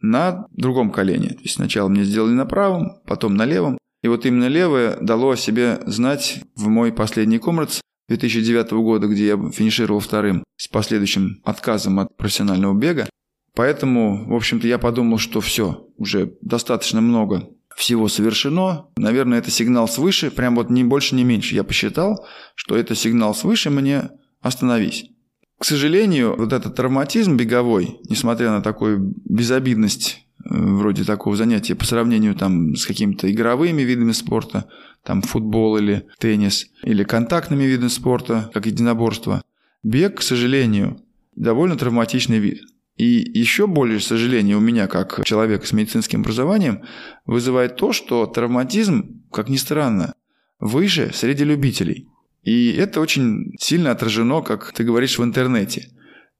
на 0.00 0.46
другом 0.50 0.90
колене. 0.90 1.30
То 1.30 1.42
есть 1.42 1.54
сначала 1.54 1.88
мне 1.88 2.04
сделали 2.04 2.32
на 2.32 2.46
правом, 2.46 3.00
потом 3.06 3.34
на 3.34 3.44
левом. 3.44 3.78
И 4.02 4.08
вот 4.08 4.26
именно 4.26 4.48
левое 4.48 4.96
дало 5.00 5.30
о 5.30 5.36
себе 5.36 5.80
знать 5.86 6.40
в 6.54 6.68
мой 6.68 6.92
последний 6.92 7.38
комрадс 7.38 7.80
2009 8.08 8.70
года, 8.72 9.08
где 9.08 9.26
я 9.26 9.36
финишировал 9.50 10.00
вторым 10.00 10.44
с 10.56 10.68
последующим 10.68 11.40
отказом 11.44 11.98
от 11.98 12.16
профессионального 12.16 12.74
бега. 12.74 13.08
Поэтому, 13.54 14.28
в 14.28 14.34
общем-то, 14.34 14.66
я 14.68 14.78
подумал, 14.78 15.18
что 15.18 15.40
все, 15.40 15.88
уже 15.96 16.34
достаточно 16.42 17.00
много 17.00 17.48
всего 17.74 18.08
совершено. 18.08 18.86
Наверное, 18.96 19.38
это 19.38 19.50
сигнал 19.50 19.88
свыше, 19.88 20.30
прям 20.30 20.56
вот 20.56 20.70
ни 20.70 20.82
больше, 20.82 21.14
ни 21.14 21.22
меньше. 21.22 21.54
Я 21.54 21.64
посчитал, 21.64 22.26
что 22.54 22.76
это 22.76 22.94
сигнал 22.94 23.34
свыше 23.34 23.70
мне 23.70 24.10
остановись. 24.40 25.10
К 25.58 25.64
сожалению, 25.64 26.36
вот 26.36 26.52
этот 26.52 26.74
травматизм 26.74 27.36
беговой, 27.36 27.98
несмотря 28.10 28.50
на 28.50 28.60
такую 28.60 29.14
безобидность 29.24 30.26
э, 30.44 30.48
вроде 30.50 31.04
такого 31.04 31.34
занятия 31.36 31.74
по 31.74 31.86
сравнению 31.86 32.34
там 32.34 32.74
с 32.74 32.84
какими-то 32.86 33.30
игровыми 33.32 33.82
видами 33.82 34.12
спорта, 34.12 34.68
там 35.02 35.22
футбол 35.22 35.78
или 35.78 36.06
теннис, 36.18 36.66
или 36.82 37.04
контактными 37.04 37.64
видами 37.64 37.88
спорта, 37.88 38.50
как 38.52 38.66
единоборство, 38.66 39.42
Бег, 39.82 40.18
к 40.18 40.22
сожалению, 40.22 41.00
довольно 41.36 41.76
травматичный 41.76 42.38
вид. 42.38 42.60
И 42.96 43.04
еще 43.38 43.66
более 43.66 44.00
сожаление 44.00 44.56
у 44.56 44.60
меня, 44.60 44.88
как 44.88 45.24
человека 45.24 45.66
с 45.66 45.72
медицинским 45.72 46.20
образованием, 46.20 46.82
вызывает 47.24 47.76
то, 47.76 47.92
что 47.92 48.26
травматизм, 48.26 49.22
как 49.30 49.48
ни 49.48 49.56
странно, 49.56 50.14
выше 50.58 51.12
среди 51.14 51.44
любителей. 51.44 52.08
И 52.46 52.72
это 52.72 53.00
очень 53.00 53.56
сильно 53.58 53.90
отражено, 53.90 54.40
как 54.40 54.72
ты 54.72 54.84
говоришь, 54.84 55.18
в 55.18 55.24
интернете. 55.24 55.88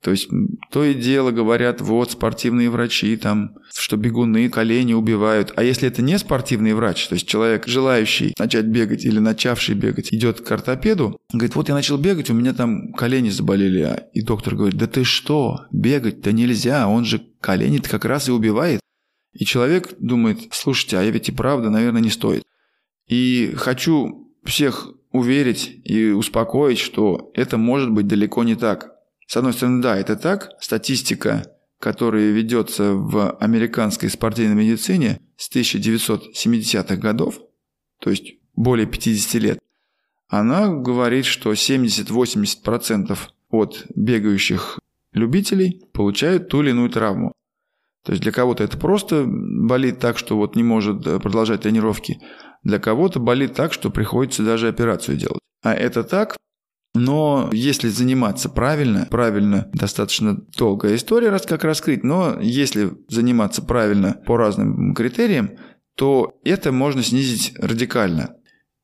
То 0.03 0.13
есть 0.13 0.29
то 0.71 0.85
и 0.85 0.95
дело 0.95 1.33
говорят, 1.33 1.81
вот 1.81 2.13
спортивные 2.13 2.71
врачи, 2.71 3.17
там, 3.17 3.57
что 3.75 3.97
бегуны 3.97 4.49
колени 4.49 4.93
убивают. 4.93 5.53
А 5.57 5.65
если 5.65 5.89
это 5.89 6.03
не 6.03 6.17
спортивный 6.17 6.75
врач, 6.75 7.09
то 7.09 7.15
есть 7.15 7.27
человек, 7.27 7.67
желающий 7.67 8.35
начать 8.39 8.67
бегать 8.67 9.05
или 9.05 9.19
начавший 9.19 9.75
бегать, 9.75 10.15
идет 10.15 10.43
к 10.43 10.53
ортопеду, 10.53 11.19
говорит, 11.33 11.57
вот 11.57 11.69
я 11.69 11.75
начал 11.75 11.99
бегать, 11.99 12.31
у 12.31 12.35
меня 12.35 12.53
там 12.53 12.93
колени 12.93 13.31
заболели. 13.31 13.81
А, 13.81 14.07
и 14.13 14.23
доктор 14.23 14.55
говорит, 14.55 14.79
да 14.79 14.87
ты 14.87 15.03
что, 15.03 15.63
бегать-то 15.73 16.31
нельзя, 16.31 16.87
он 16.87 17.05
же 17.05 17.21
колени-то 17.41 17.91
как 17.91 18.05
раз 18.05 18.29
и 18.29 18.33
убивает. 18.33 18.79
И 19.33 19.45
человек 19.45 19.95
думает, 19.99 20.39
слушайте, 20.53 20.99
а 20.99 21.03
я 21.03 21.11
ведь 21.11 21.31
и 21.31 21.33
правда, 21.33 21.69
наверное, 21.69 22.01
не 22.01 22.11
стоит. 22.11 22.45
И 23.09 23.55
хочу 23.57 24.33
всех 24.45 24.93
уверить 25.17 25.81
и 25.85 26.11
успокоить, 26.11 26.79
что 26.79 27.31
это 27.35 27.57
может 27.57 27.91
быть 27.91 28.07
далеко 28.07 28.45
не 28.45 28.55
так. 28.55 28.93
С 29.27 29.37
одной 29.37 29.53
стороны, 29.53 29.83
да, 29.83 29.97
это 29.97 30.17
так. 30.17 30.51
Статистика, 30.61 31.45
которая 31.81 32.31
ведется 32.31 32.93
в 32.93 33.37
американской 33.41 34.09
спортивной 34.09 34.55
медицине 34.55 35.21
с 35.37 35.51
1970-х 35.55 36.97
годов, 36.97 37.41
то 38.01 38.11
есть 38.11 38.35
более 38.55 38.87
50 38.87 39.43
лет, 39.43 39.59
она 40.29 40.69
говорит, 40.69 41.25
что 41.25 41.53
70-80% 41.53 43.19
от 43.51 43.87
бегающих 43.95 44.79
любителей 45.13 45.83
получают 45.93 46.49
ту 46.49 46.63
или 46.63 46.71
иную 46.71 46.91
травму. 46.91 47.33
То 48.05 48.13
есть 48.13 48.23
для 48.23 48.33
кого-то 48.33 48.63
это 48.63 48.79
просто 48.79 49.25
болит 49.27 49.99
так, 49.99 50.19
что 50.19 50.37
вот 50.37 50.55
не 50.55 50.63
может 50.63 51.03
продолжать 51.03 51.63
тренировки. 51.63 52.21
Для 52.67 52.81
кого-то 52.81 53.21
болит 53.21 53.55
так, 53.55 53.73
что 53.73 53.91
приходится 53.91 54.43
даже 54.43 54.67
операцию 54.67 55.17
делать. 55.17 55.39
А 55.63 55.73
это 55.73 56.03
так, 56.03 56.37
но 56.97 57.49
если 57.53 57.89
заниматься 57.89 58.49
правильно, 58.49 59.07
правильно, 59.09 59.71
достаточно 59.73 60.37
долгая 60.59 60.97
история, 60.97 61.29
раз 61.29 61.47
как 61.47 61.63
раскрыть, 61.63 62.03
но 62.03 62.41
если 62.41 62.91
заниматься 63.09 63.63
правильно 63.63 64.21
по 64.27 64.37
разным 64.37 64.97
критериям, 64.97 65.53
то 65.95 66.41
это 66.43 66.73
можно 66.73 67.05
снизить 67.05 67.55
радикально. 67.57 68.35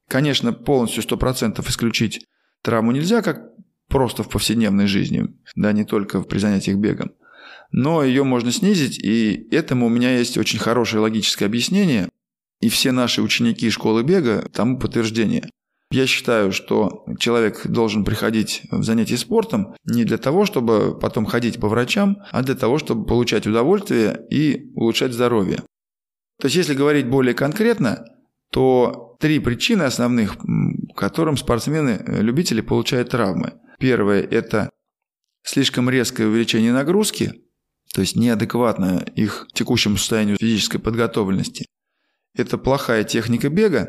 Конечно, 0.09 0.53
полностью 0.53 1.03
100% 1.03 1.69
исключить 1.69 2.25
травму 2.63 2.93
нельзя, 2.93 3.21
как 3.21 3.51
просто 3.89 4.23
в 4.23 4.29
повседневной 4.29 4.87
жизни, 4.87 5.27
да, 5.57 5.73
не 5.73 5.85
только 5.85 6.23
при 6.23 6.39
занятиях 6.39 6.77
бегом. 6.79 7.11
Но 7.73 8.05
ее 8.05 8.23
можно 8.23 8.53
снизить, 8.53 9.01
и 9.01 9.49
этому 9.51 9.87
у 9.87 9.89
меня 9.89 10.17
есть 10.19 10.39
очень 10.39 10.61
хорошее 10.61 11.03
логическое 11.03 11.47
объяснение, 11.47 12.11
и 12.63 12.71
все 12.71 12.93
наши 12.93 13.21
ученики 13.21 13.69
школы 13.69 14.03
бега 14.03 14.49
тому 14.53 14.79
подтверждение– 14.79 15.51
я 15.93 16.07
считаю, 16.07 16.53
что 16.53 17.05
человек 17.19 17.67
должен 17.67 18.03
приходить 18.03 18.63
в 18.71 18.83
занятия 18.83 19.19
спортом 19.19 19.75
не 19.85 20.05
для 20.05 20.17
того, 20.17 20.47
чтобы 20.47 20.99
потом 20.99 21.27
ходить 21.27 21.61
по 21.61 21.69
врачам, 21.69 22.17
а 22.31 22.43
для 22.43 22.55
того, 22.55 22.79
чтобы 22.79 23.05
получать 23.05 23.47
удовольствие 23.47 24.19
и 24.31 24.73
улучшать 24.75 25.13
здоровье. 25.13 25.59
То 26.41 26.47
есть, 26.47 26.57
если 26.57 26.73
говорить 26.73 27.09
более 27.09 27.35
конкретно, 27.35 28.07
то 28.51 29.17
три 29.21 29.39
причины 29.39 29.83
основных, 29.83 30.39
которым 30.97 31.37
спортсмены-любители 31.37 32.63
получают 32.63 33.11
травмы. 33.11 33.61
Первое– 33.79 34.23
это 34.31 34.71
слишком 35.45 35.91
резкое 35.91 36.27
увеличение 36.27 36.73
нагрузки, 36.73 37.35
то 37.93 38.01
есть 38.01 38.17
неадекватно 38.17 39.05
их 39.15 39.47
текущему 39.53 39.99
состоянию 39.99 40.39
физической 40.39 40.79
подготовленности. 40.79 41.67
Это 42.35 42.59
плохая 42.59 43.05
техника 43.05 43.49
бега, 43.49 43.89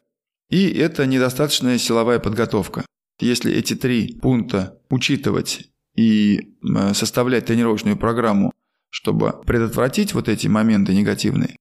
и 0.50 0.70
это 0.70 1.06
недостаточная 1.06 1.78
силовая 1.78 2.20
подготовка. 2.20 2.86
Если 3.20 3.54
эти 3.54 3.76
три 3.76 4.20
пункта 4.22 4.80
учитывать 4.90 5.70
и 5.96 6.56
составлять 6.94 7.46
тренировочную 7.46 7.98
программу, 7.98 8.52
чтобы 8.90 9.42
предотвратить 9.46 10.14
вот 10.14 10.30
эти 10.30 10.48
моменты 10.48 10.94
негативные, 10.94 11.56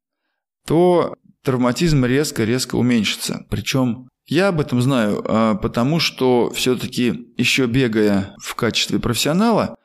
то 0.67 1.17
травматизм 1.43 2.05
резко-резко 2.05 2.77
уменьшится. 2.77 3.47
Причем 3.51 4.09
я 4.27 4.49
об 4.49 4.61
этом 4.61 4.81
знаю, 4.81 5.23
а, 5.25 5.55
потому 5.57 5.99
что 5.99 6.51
все-таки 6.51 7.33
еще 7.37 7.67
бегая 7.67 8.35
в 8.39 8.55
качестве 8.55 8.99
профессионала, 8.99 9.77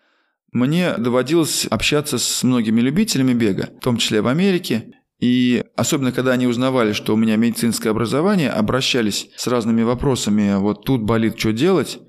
мне 0.51 0.95
доводилось 0.97 1.65
общаться 1.65 2.17
с 2.17 2.43
многими 2.43 2.81
любителями 2.81 3.33
бега, 3.33 3.69
в 3.79 3.83
том 3.83 3.97
числе 3.97 4.21
в 4.21 4.27
Америке, 4.27 4.93
и 5.19 5.63
особенно, 5.75 6.11
когда 6.11 6.33
они 6.33 6.45
узнавали, 6.45 6.93
что 6.93 7.13
у 7.13 7.17
меня 7.17 7.35
медицинское 7.37 7.89
образование, 7.89 8.49
обращались 8.49 9.29
с 9.35 9.47
разными 9.47 9.81
вопросами, 9.81 10.57
вот 10.57 10.85
тут 10.85 11.01
болит, 11.01 11.39
что 11.39 11.53
делать, 11.53 11.99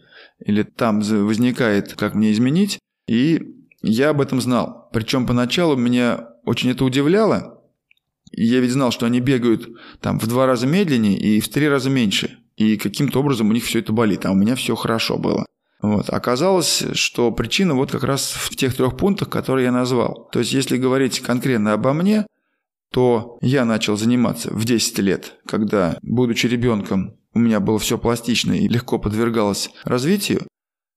или 0.45 0.63
там 0.63 1.01
возникает, 1.01 1.95
как 1.95 2.15
мне 2.15 2.33
изменить. 2.33 2.79
И 3.07 3.41
я 3.83 4.11
об 4.11 4.21
этом 4.21 4.41
знал. 4.41 4.89
Причем 4.93 5.27
поначалу 5.27 5.77
меня 5.77 6.29
очень 6.45 6.71
это 6.71 6.85
удивляло. 6.85 7.63
Я 8.31 8.61
ведь 8.61 8.73
знал, 8.73 8.91
что 8.91 9.07
они 9.07 9.21
бегают 9.21 9.69
там 10.01 10.19
в 10.19 10.27
два 10.27 10.47
раза 10.47 10.67
медленнее 10.67 11.19
и 11.19 11.41
в 11.41 11.49
три 11.49 11.69
раза 11.69 11.89
меньше. 11.89 12.39
И 12.57 12.77
каким-то 12.77 13.21
образом 13.21 13.49
у 13.49 13.53
них 13.53 13.65
все 13.65 13.79
это 13.79 13.93
болит, 13.93 14.27
а 14.27 14.33
у 14.33 14.35
меня 14.35 14.55
все 14.55 14.75
хорошо 14.75 15.17
было. 15.17 15.47
Вот. 15.81 16.11
Оказалось, 16.11 16.85
что 16.93 17.31
причина 17.31 17.75
вот 17.75 17.91
как 17.91 18.03
раз 18.03 18.33
в 18.33 18.55
тех 18.57 18.75
трех 18.75 18.97
пунктах, 18.97 19.31
которые 19.31 19.67
я 19.67 19.73
назвал. 19.73 20.29
То 20.33 20.41
есть, 20.41 20.53
если 20.53 20.77
говорить 20.77 21.21
конкретно 21.21 21.73
обо 21.73 21.93
мне, 21.93 22.27
то 22.91 23.39
я 23.43 23.65
начал 23.65 23.97
заниматься 23.97 24.51
в 24.53 24.65
10 24.65 24.99
лет, 25.01 25.37
когда, 25.47 25.99
будучи 26.03 26.47
ребенком, 26.47 27.17
у 27.35 27.39
меня 27.39 27.61
было 27.61 27.79
все 27.79 27.99
пластично 27.99 28.53
и 28.53 28.69
легко 28.69 28.99
подвергалось 28.99 29.71
развитию. 29.85 30.47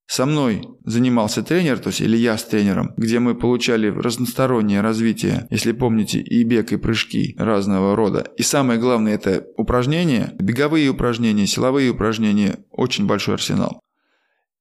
Со 0.08 0.26
мной 0.26 0.68
занимался 0.84 1.42
тренер, 1.42 1.80
то 1.80 1.88
есть 1.88 2.02
или 2.02 2.18
я 2.18 2.38
с 2.38 2.44
тренером, 2.44 2.94
где 2.98 3.20
мы 3.20 3.34
получали 3.34 3.88
разностороннее 3.88 4.82
развитие, 4.82 5.48
если 5.50 5.72
помните, 5.72 6.20
и 6.20 6.44
бег, 6.44 6.74
и 6.74 6.78
прыжки 6.78 7.36
разного 7.38 7.96
рода. 7.96 8.28
И 8.36 8.44
самое 8.44 8.78
главное 8.78 9.14
это 9.14 9.46
упражнения, 9.56 10.36
беговые 10.38 10.90
упражнения, 10.90 11.48
силовые 11.48 11.92
упражнения, 11.92 12.60
очень 12.72 13.06
большой 13.06 13.36
арсенал. 13.36 13.80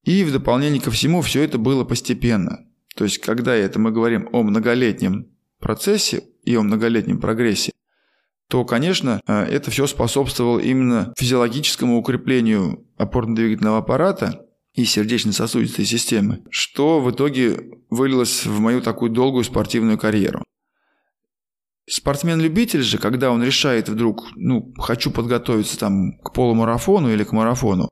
И 0.04 0.22
в 0.22 0.32
дополнение 0.32 0.80
ко 0.80 0.92
всему 0.92 1.20
все 1.20 1.42
это 1.42 1.58
было 1.58 1.84
постепенно. 1.84 2.60
То 2.94 3.04
есть, 3.04 3.18
когда 3.18 3.54
это 3.54 3.78
мы 3.78 3.90
говорим 3.90 4.28
о 4.32 4.42
многолетнем 4.42 5.32
процессе 5.58 6.24
о 6.56 6.62
многолетнем 6.62 7.20
прогрессе, 7.20 7.72
то, 8.48 8.64
конечно, 8.64 9.20
э, 9.26 9.44
это 9.44 9.70
все 9.70 9.86
способствовало 9.86 10.58
именно 10.58 11.14
физиологическому 11.16 11.98
укреплению 11.98 12.84
опорно-двигательного 12.98 13.78
аппарата 13.78 14.44
и 14.74 14.84
сердечно-сосудистой 14.84 15.84
системы, 15.84 16.42
что 16.50 17.00
в 17.00 17.10
итоге 17.10 17.70
вылилось 17.90 18.46
в 18.46 18.58
мою 18.60 18.80
такую 18.80 19.10
долгую 19.10 19.44
спортивную 19.44 19.98
карьеру. 19.98 20.44
Спортсмен-любитель 21.88 22.82
же, 22.82 22.98
когда 22.98 23.30
он 23.30 23.42
решает 23.42 23.88
вдруг, 23.88 24.28
ну, 24.36 24.72
хочу 24.78 25.10
подготовиться 25.10 25.78
там 25.78 26.18
к 26.18 26.32
полумарафону 26.32 27.12
или 27.12 27.24
к 27.24 27.32
марафону, 27.32 27.88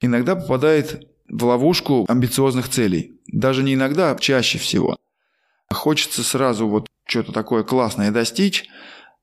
иногда 0.00 0.34
попадает 0.34 1.08
в 1.28 1.44
ловушку 1.44 2.04
амбициозных 2.08 2.68
целей. 2.68 3.20
Даже 3.26 3.62
не 3.62 3.74
иногда, 3.74 4.10
а 4.10 4.18
чаще 4.18 4.58
всего. 4.58 4.96
Хочется 5.72 6.22
сразу 6.22 6.68
вот 6.68 6.86
что-то 7.06 7.32
такое 7.32 7.62
классное 7.62 8.10
достичь, 8.10 8.64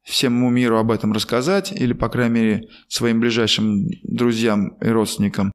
всему 0.03 0.49
миру 0.49 0.77
об 0.77 0.91
этом 0.91 1.13
рассказать, 1.13 1.71
или, 1.71 1.93
по 1.93 2.09
крайней 2.09 2.33
мере, 2.33 2.61
своим 2.87 3.19
ближайшим 3.19 3.87
друзьям 4.03 4.69
и 4.81 4.87
родственникам. 4.87 5.51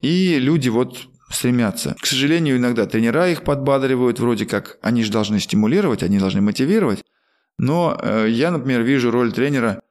И 0.00 0.38
люди 0.38 0.68
вот 0.68 1.08
стремятся. 1.30 1.96
К 2.00 2.06
сожалению, 2.06 2.56
иногда 2.56 2.86
тренера 2.86 3.28
их 3.28 3.44
подбадривают, 3.44 4.18
вроде 4.18 4.46
как 4.46 4.78
они 4.82 5.04
же 5.04 5.12
должны 5.12 5.38
стимулировать, 5.38 6.02
они 6.02 6.18
должны 6.18 6.40
мотивировать. 6.40 7.04
Но 7.58 7.98
э, 8.00 8.26
я, 8.30 8.50
например, 8.50 8.82
вижу 8.82 9.10
роль 9.10 9.32
тренера 9.32 9.82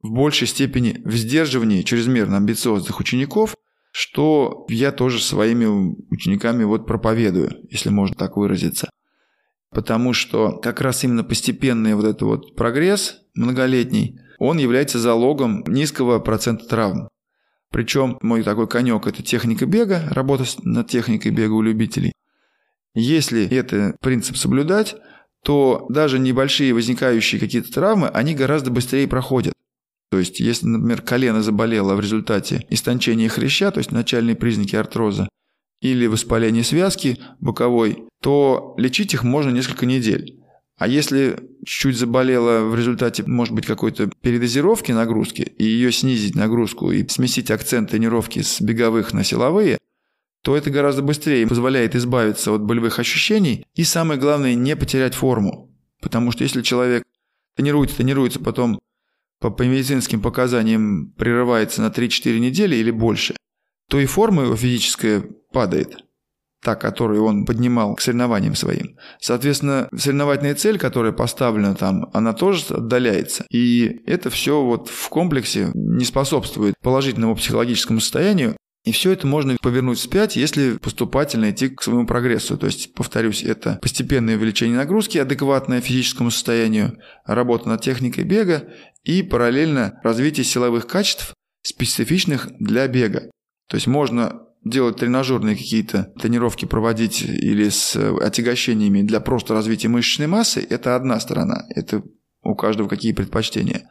в 0.00 0.10
большей 0.10 0.46
степени 0.46 1.02
в 1.04 1.14
сдерживании 1.14 1.82
чрезмерно 1.82 2.36
амбициозных 2.36 3.00
учеников, 3.00 3.56
что 3.92 4.64
я 4.68 4.92
тоже 4.92 5.20
своими 5.20 5.66
учениками 6.10 6.64
вот 6.64 6.86
проповедую, 6.86 7.66
если 7.70 7.88
можно 7.88 8.14
так 8.14 8.36
выразиться 8.36 8.90
потому 9.70 10.12
что 10.12 10.58
как 10.58 10.80
раз 10.80 11.04
именно 11.04 11.24
постепенный 11.24 11.94
вот 11.94 12.04
этот 12.04 12.22
вот 12.22 12.56
прогресс 12.56 13.20
многолетний, 13.34 14.20
он 14.38 14.58
является 14.58 14.98
залогом 14.98 15.64
низкого 15.66 16.18
процента 16.18 16.66
травм. 16.66 17.08
Причем 17.70 18.18
мой 18.22 18.42
такой 18.42 18.68
конек– 18.68 19.06
это 19.08 19.22
техника 19.22 19.66
бега, 19.66 20.02
работа 20.10 20.44
над 20.62 20.88
техникой 20.88 21.30
бега 21.30 21.52
у 21.52 21.62
любителей. 21.62 22.12
Если 22.94 23.46
этот 23.48 24.00
принцип 24.00 24.36
соблюдать, 24.36 24.96
то 25.44 25.86
даже 25.90 26.18
небольшие 26.18 26.72
возникающие 26.72 27.40
какие-то 27.40 27.72
травмы, 27.72 28.08
они 28.08 28.34
гораздо 28.34 28.70
быстрее 28.70 29.06
проходят. 29.06 29.52
То 30.10 30.18
есть, 30.18 30.40
если, 30.40 30.66
например, 30.66 31.02
колено 31.02 31.42
заболело 31.42 31.94
в 31.94 32.00
результате 32.00 32.64
истончения 32.70 33.28
хряща, 33.28 33.70
то 33.70 33.78
есть 33.78 33.92
начальные 33.92 34.36
признаки 34.36 34.76
артроза, 34.76 35.28
или 35.80 36.06
воспаление 36.06 36.64
связки 36.64 37.18
боковой, 37.40 38.04
то 38.22 38.74
лечить 38.78 39.14
их 39.14 39.24
можно 39.24 39.50
несколько 39.50 39.86
недель. 39.86 40.40
А 40.78 40.88
если 40.88 41.38
чуть 41.64 41.96
заболела 41.96 42.68
в 42.68 42.74
результате, 42.74 43.24
может 43.26 43.54
быть, 43.54 43.66
какой-то 43.66 44.10
передозировки 44.20 44.92
нагрузки, 44.92 45.42
и 45.42 45.64
ее 45.64 45.90
снизить 45.90 46.34
нагрузку 46.34 46.90
и 46.90 47.06
сместить 47.08 47.50
акцент 47.50 47.90
тренировки 47.90 48.42
с 48.42 48.60
беговых 48.60 49.14
на 49.14 49.24
силовые, 49.24 49.78
то 50.42 50.54
это 50.56 50.70
гораздо 50.70 51.02
быстрее 51.02 51.46
позволяет 51.46 51.96
избавиться 51.96 52.52
от 52.52 52.62
болевых 52.62 52.98
ощущений 52.98 53.66
и, 53.74 53.84
самое 53.84 54.20
главное, 54.20 54.54
не 54.54 54.76
потерять 54.76 55.14
форму. 55.14 55.74
Потому 56.02 56.30
что 56.30 56.44
если 56.44 56.62
человек 56.62 57.04
тренируется, 57.56 57.96
тренируется, 57.96 58.38
потом 58.38 58.78
по, 59.40 59.50
по 59.50 59.62
медицинским 59.62 60.20
показаниям 60.20 61.10
прерывается 61.16 61.80
на 61.80 61.88
3-4 61.88 62.38
недели 62.38 62.76
или 62.76 62.90
больше, 62.90 63.34
то 63.88 63.98
и 64.00 64.06
форма 64.06 64.44
его 64.44 64.56
падает, 65.52 65.96
та, 66.62 66.74
которую 66.74 67.24
он 67.24 67.44
поднимал 67.44 67.94
к 67.94 68.00
соревнованиям 68.00 68.54
своим. 68.54 68.96
Соответственно, 69.20 69.88
соревновательная 69.96 70.54
цель, 70.54 70.78
которая 70.78 71.12
поставлена 71.12 71.74
там, 71.74 72.10
она 72.12 72.32
тоже 72.32 72.64
отдаляется. 72.70 73.44
И 73.50 74.02
это 74.06 74.30
все 74.30 74.62
вот 74.62 74.88
в 74.88 75.08
комплексе 75.08 75.70
не 75.74 76.04
способствует 76.04 76.74
положительному 76.82 77.36
психологическому 77.36 78.00
состоянию, 78.00 78.56
и 78.86 78.92
все 78.92 79.10
это 79.10 79.26
можно 79.26 79.56
повернуть 79.60 79.98
вспять, 79.98 80.36
если 80.36 80.76
поступательно 80.76 81.50
идти 81.50 81.68
к 81.68 81.82
своему 81.82 82.06
прогрессу. 82.06 82.56
То 82.56 82.66
есть, 82.66 82.94
повторюсь, 82.94 83.42
это 83.42 83.80
постепенное 83.82 84.36
увеличение 84.36 84.76
нагрузки, 84.76 85.18
адекватное 85.18 85.80
физическому 85.80 86.30
состоянию, 86.30 86.96
работа 87.24 87.68
над 87.68 87.80
техникой 87.80 88.22
бега 88.22 88.68
и 89.02 89.22
параллельно 89.24 89.98
развитие 90.04 90.44
силовых 90.44 90.86
качеств, 90.86 91.34
специфичных 91.62 92.48
для 92.60 92.86
бега. 92.86 93.28
То 93.68 93.76
есть 93.76 93.86
можно 93.86 94.42
делать 94.64 94.96
тренажерные 94.96 95.56
какие-то 95.56 96.12
тренировки 96.20 96.64
проводить 96.64 97.22
или 97.22 97.68
с 97.68 97.96
отягощениями 97.96 99.02
для 99.02 99.20
просто 99.20 99.54
развития 99.54 99.88
мышечной 99.88 100.26
массы, 100.26 100.66
это 100.68 100.96
одна 100.96 101.20
сторона. 101.20 101.64
Это 101.74 102.02
у 102.42 102.54
каждого 102.54 102.88
какие 102.88 103.12
предпочтения. 103.12 103.88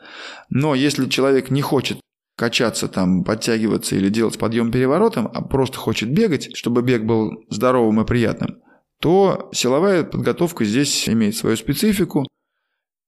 Но 0.49 0.75
если 0.75 1.07
человек 1.07 1.49
не 1.49 1.61
хочет 1.61 1.99
качаться 2.37 2.87
там, 2.87 3.23
подтягиваться 3.23 3.95
или 3.95 4.09
делать 4.09 4.37
подъем 4.37 4.71
переворотом, 4.71 5.29
а 5.33 5.41
просто 5.41 5.77
хочет 5.77 6.11
бегать, 6.11 6.55
чтобы 6.55 6.81
бег 6.81 7.03
был 7.03 7.31
здоровым 7.49 8.01
и 8.01 8.05
приятным, 8.05 8.61
то 8.99 9.49
силовая 9.53 10.03
подготовка 10.03 10.65
здесь 10.65 11.07
имеет 11.07 11.35
свою 11.35 11.55
специфику 11.55 12.27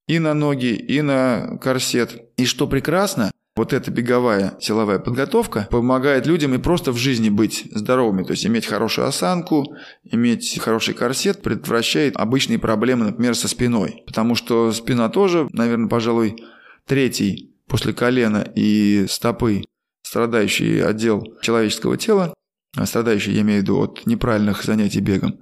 и 0.08 0.20
на 0.20 0.34
ноги, 0.34 0.74
и 0.74 1.02
на 1.02 1.58
корсет. 1.62 2.32
И 2.38 2.46
что 2.46 2.68
прекрасно, 2.68 3.32
вот 3.58 3.74
эта 3.74 3.92
беговая 3.92 4.56
силовая 4.60 5.00
подготовка 5.00 5.68
помогает 5.70 6.28
людям 6.28 6.54
и 6.54 6.60
просто 6.60 6.92
в 6.92 6.98
жизни 6.98 7.30
быть 7.30 7.68
здоровыми, 7.72 8.24
то 8.24 8.32
есть 8.32 8.46
иметь 8.46 8.66
хорошую 8.66 9.08
осанку, 9.08 9.76
иметь 10.04 10.60
хороший 10.60 10.94
корсет, 10.94 11.42
предотвращает 11.42 12.16
обычные 12.16 12.60
проблемы, 12.60 13.06
например, 13.06 13.36
со 13.36 13.48
спиной. 13.48 14.04
Потому 14.06 14.36
что 14.36 14.72
спина 14.72 15.10
тоже, 15.10 15.50
наверное, 15.52 15.90
пожалуй, 15.90 16.38
третий 16.86 17.56
после 17.68 17.94
колена 17.94 18.48
и 18.56 19.06
стопы 19.10 19.64
страдающий 20.04 20.80
отдел 20.80 21.24
человеческого 21.42 21.98
тела, 21.98 22.34
а 22.76 22.86
страдающий, 22.86 23.34
я 23.34 23.42
имею 23.42 23.60
в 23.60 23.64
виду, 23.64 23.80
от 23.82 24.06
неправильных 24.06 24.64
занятий 24.64 25.02
бегом. 25.02 25.40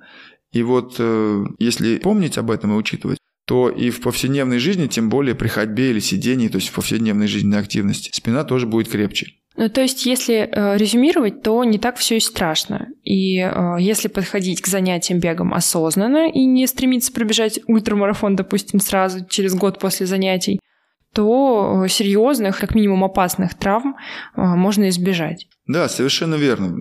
И 0.51 0.63
вот 0.63 0.95
э, 0.99 1.43
если 1.60 1.97
помнить 1.97 2.38
об 2.38 2.49
этом 2.49 2.71
и 2.71 2.75
учитывать, 2.75 3.19
то 3.46 3.70
и 3.70 3.90
в 3.90 4.02
повседневной 4.02 4.60
жизни, 4.60 4.88
тем 4.88 5.10
более 5.10 5.36
при 5.36 5.48
ходьбе 5.48 5.92
или 5.92 6.00
сидении, 6.00 6.48
то 6.48 6.58
есть 6.58 6.70
в 6.70 6.74
повседневной 6.74 7.28
жизненной 7.28 7.60
активности, 7.60 8.10
спина 8.14 8.44
тоже 8.44 8.66
будет 8.66 8.90
крепче. 8.90 9.34
Ну, 9.58 9.70
то 9.70 9.82
есть, 9.82 10.06
если 10.06 10.36
э, 10.36 10.78
резюмировать, 10.78 11.42
то 11.42 11.64
не 11.64 11.78
так 11.78 11.96
все 11.96 12.18
и 12.18 12.20
страшно. 12.20 12.90
И 13.04 13.38
э, 13.40 13.78
если 13.80 14.10
подходить 14.10 14.62
к 14.62 14.68
занятиям 14.68 15.20
бегом 15.20 15.54
осознанно 15.54 16.30
и 16.30 16.44
не 16.44 16.68
стремиться 16.68 17.14
пробежать 17.14 17.62
ультрамарафон, 17.66 18.36
допустим, 18.36 18.82
сразу 18.82 19.26
через 19.26 19.56
год 19.56 19.80
после 19.80 20.08
занятий, 20.08 20.60
то 21.14 21.86
э, 21.86 21.88
серьезных, 21.88 22.60
как 22.60 22.76
минимум 22.76 23.06
опасных 23.06 23.54
травм 23.56 23.96
э, 23.96 24.42
можно 24.42 24.90
избежать. 24.90 25.48
Да, 25.68 25.88
совершенно 25.88 26.36
верно. 26.36 26.78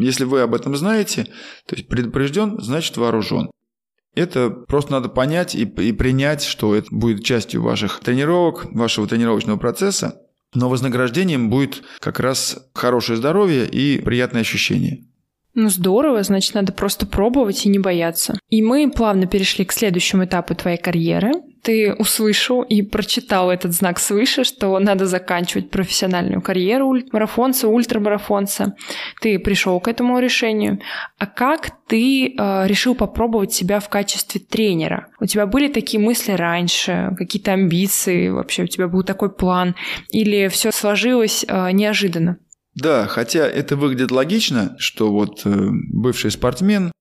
Если 0.00 0.24
вы 0.24 0.40
об 0.40 0.54
этом 0.54 0.74
знаете, 0.74 1.24
то 1.66 1.76
есть 1.76 1.86
предупрежден, 1.86 2.58
значит 2.58 2.96
вооружен. 2.96 3.50
Это 4.16 4.48
просто 4.50 4.92
надо 4.92 5.08
понять 5.10 5.54
и, 5.54 5.62
и 5.62 5.92
принять, 5.92 6.42
что 6.42 6.74
это 6.74 6.88
будет 6.90 7.22
частью 7.22 7.62
ваших 7.62 8.00
тренировок, 8.00 8.64
вашего 8.72 9.06
тренировочного 9.06 9.58
процесса, 9.58 10.22
но 10.54 10.70
вознаграждением 10.70 11.50
будет 11.50 11.82
как 12.00 12.18
раз 12.18 12.58
хорошее 12.74 13.18
здоровье 13.18 13.68
и 13.68 14.00
приятные 14.00 14.40
ощущения. 14.40 15.04
Ну 15.58 15.70
здорово, 15.70 16.22
значит, 16.22 16.54
надо 16.54 16.74
просто 16.74 17.06
пробовать 17.06 17.64
и 17.64 17.70
не 17.70 17.78
бояться. 17.78 18.38
И 18.50 18.60
мы 18.60 18.90
плавно 18.90 19.26
перешли 19.26 19.64
к 19.64 19.72
следующему 19.72 20.26
этапу 20.26 20.54
твоей 20.54 20.76
карьеры. 20.76 21.32
Ты 21.62 21.94
услышал 21.94 22.60
и 22.60 22.82
прочитал 22.82 23.50
этот 23.50 23.72
знак 23.72 23.98
свыше, 23.98 24.44
что 24.44 24.78
надо 24.78 25.06
заканчивать 25.06 25.70
профессиональную 25.70 26.42
карьеру 26.42 26.98
марафонца, 27.10 27.68
ультрамарафонца. 27.68 28.74
Ты 29.22 29.38
пришел 29.38 29.80
к 29.80 29.88
этому 29.88 30.18
решению. 30.18 30.80
А 31.18 31.26
как 31.26 31.70
ты 31.88 32.34
э, 32.36 32.66
решил 32.66 32.94
попробовать 32.94 33.54
себя 33.54 33.80
в 33.80 33.88
качестве 33.88 34.42
тренера? 34.42 35.08
У 35.20 35.24
тебя 35.24 35.46
были 35.46 35.68
такие 35.68 35.98
мысли 35.98 36.32
раньше, 36.32 37.14
какие-то 37.16 37.54
амбиции, 37.54 38.28
вообще 38.28 38.64
у 38.64 38.66
тебя 38.66 38.88
был 38.88 39.04
такой 39.04 39.34
план? 39.34 39.74
Или 40.10 40.48
все 40.48 40.70
сложилось 40.70 41.46
э, 41.48 41.70
неожиданно? 41.70 42.36
Да, 42.76 43.06
хотя 43.06 43.48
это 43.48 43.74
выглядит 43.74 44.10
логично, 44.10 44.76
что 44.78 45.10
вот 45.10 45.46
э, 45.46 45.68
бывший 45.92 46.30
спортсмен 46.30 46.92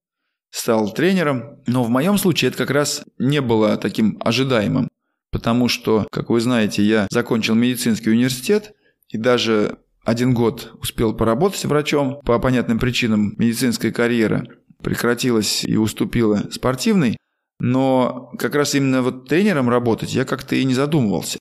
стал 0.50 0.94
тренером, 0.94 1.60
но 1.68 1.84
в 1.84 1.90
моем 1.90 2.18
случае 2.18 2.48
это 2.48 2.60
как 2.60 2.70
раз 2.70 3.04
не 3.20 3.42
было 3.42 3.76
таким 3.76 4.18
ожидаемым, 4.24 4.88
потому 5.32 5.68
что, 5.68 6.08
как 6.12 6.30
вы 6.30 6.40
знаете, 6.40 6.82
я 6.82 7.08
закончил 7.12 7.56
медицинский 7.56 8.10
университет 8.10 8.74
и 9.10 9.18
даже 9.18 9.80
один 10.06 10.34
год 10.34 10.72
успел 10.80 11.14
поработать 11.14 11.66
врачом. 11.66 12.22
По 12.24 12.40
понятным 12.40 12.80
причинам 12.80 13.36
медицинская 13.38 13.92
карьера 13.92 14.48
прекратилась 14.82 15.66
и 15.66 15.76
уступила 15.76 16.50
спортивной, 16.52 17.18
но 17.60 18.32
как 18.40 18.56
раз 18.56 18.76
именно 18.76 19.02
вот 19.02 19.28
тренером 19.28 19.70
работать 19.70 20.14
я 20.14 20.24
как-то 20.24 20.56
и 20.56 20.64
не 20.64 20.74
задумывался. 20.74 21.38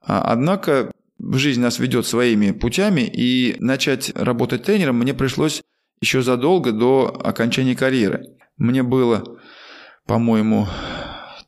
А, 0.00 0.20
однако 0.30 0.92
жизнь 1.32 1.60
нас 1.60 1.78
ведет 1.78 2.06
своими 2.06 2.50
путями, 2.50 3.02
и 3.02 3.56
начать 3.58 4.12
работать 4.14 4.64
тренером 4.64 4.98
мне 4.98 5.14
пришлось 5.14 5.62
еще 6.00 6.22
задолго 6.22 6.72
до 6.72 7.20
окончания 7.24 7.74
карьеры. 7.74 8.36
Мне 8.56 8.82
было, 8.82 9.38
по-моему, 10.06 10.66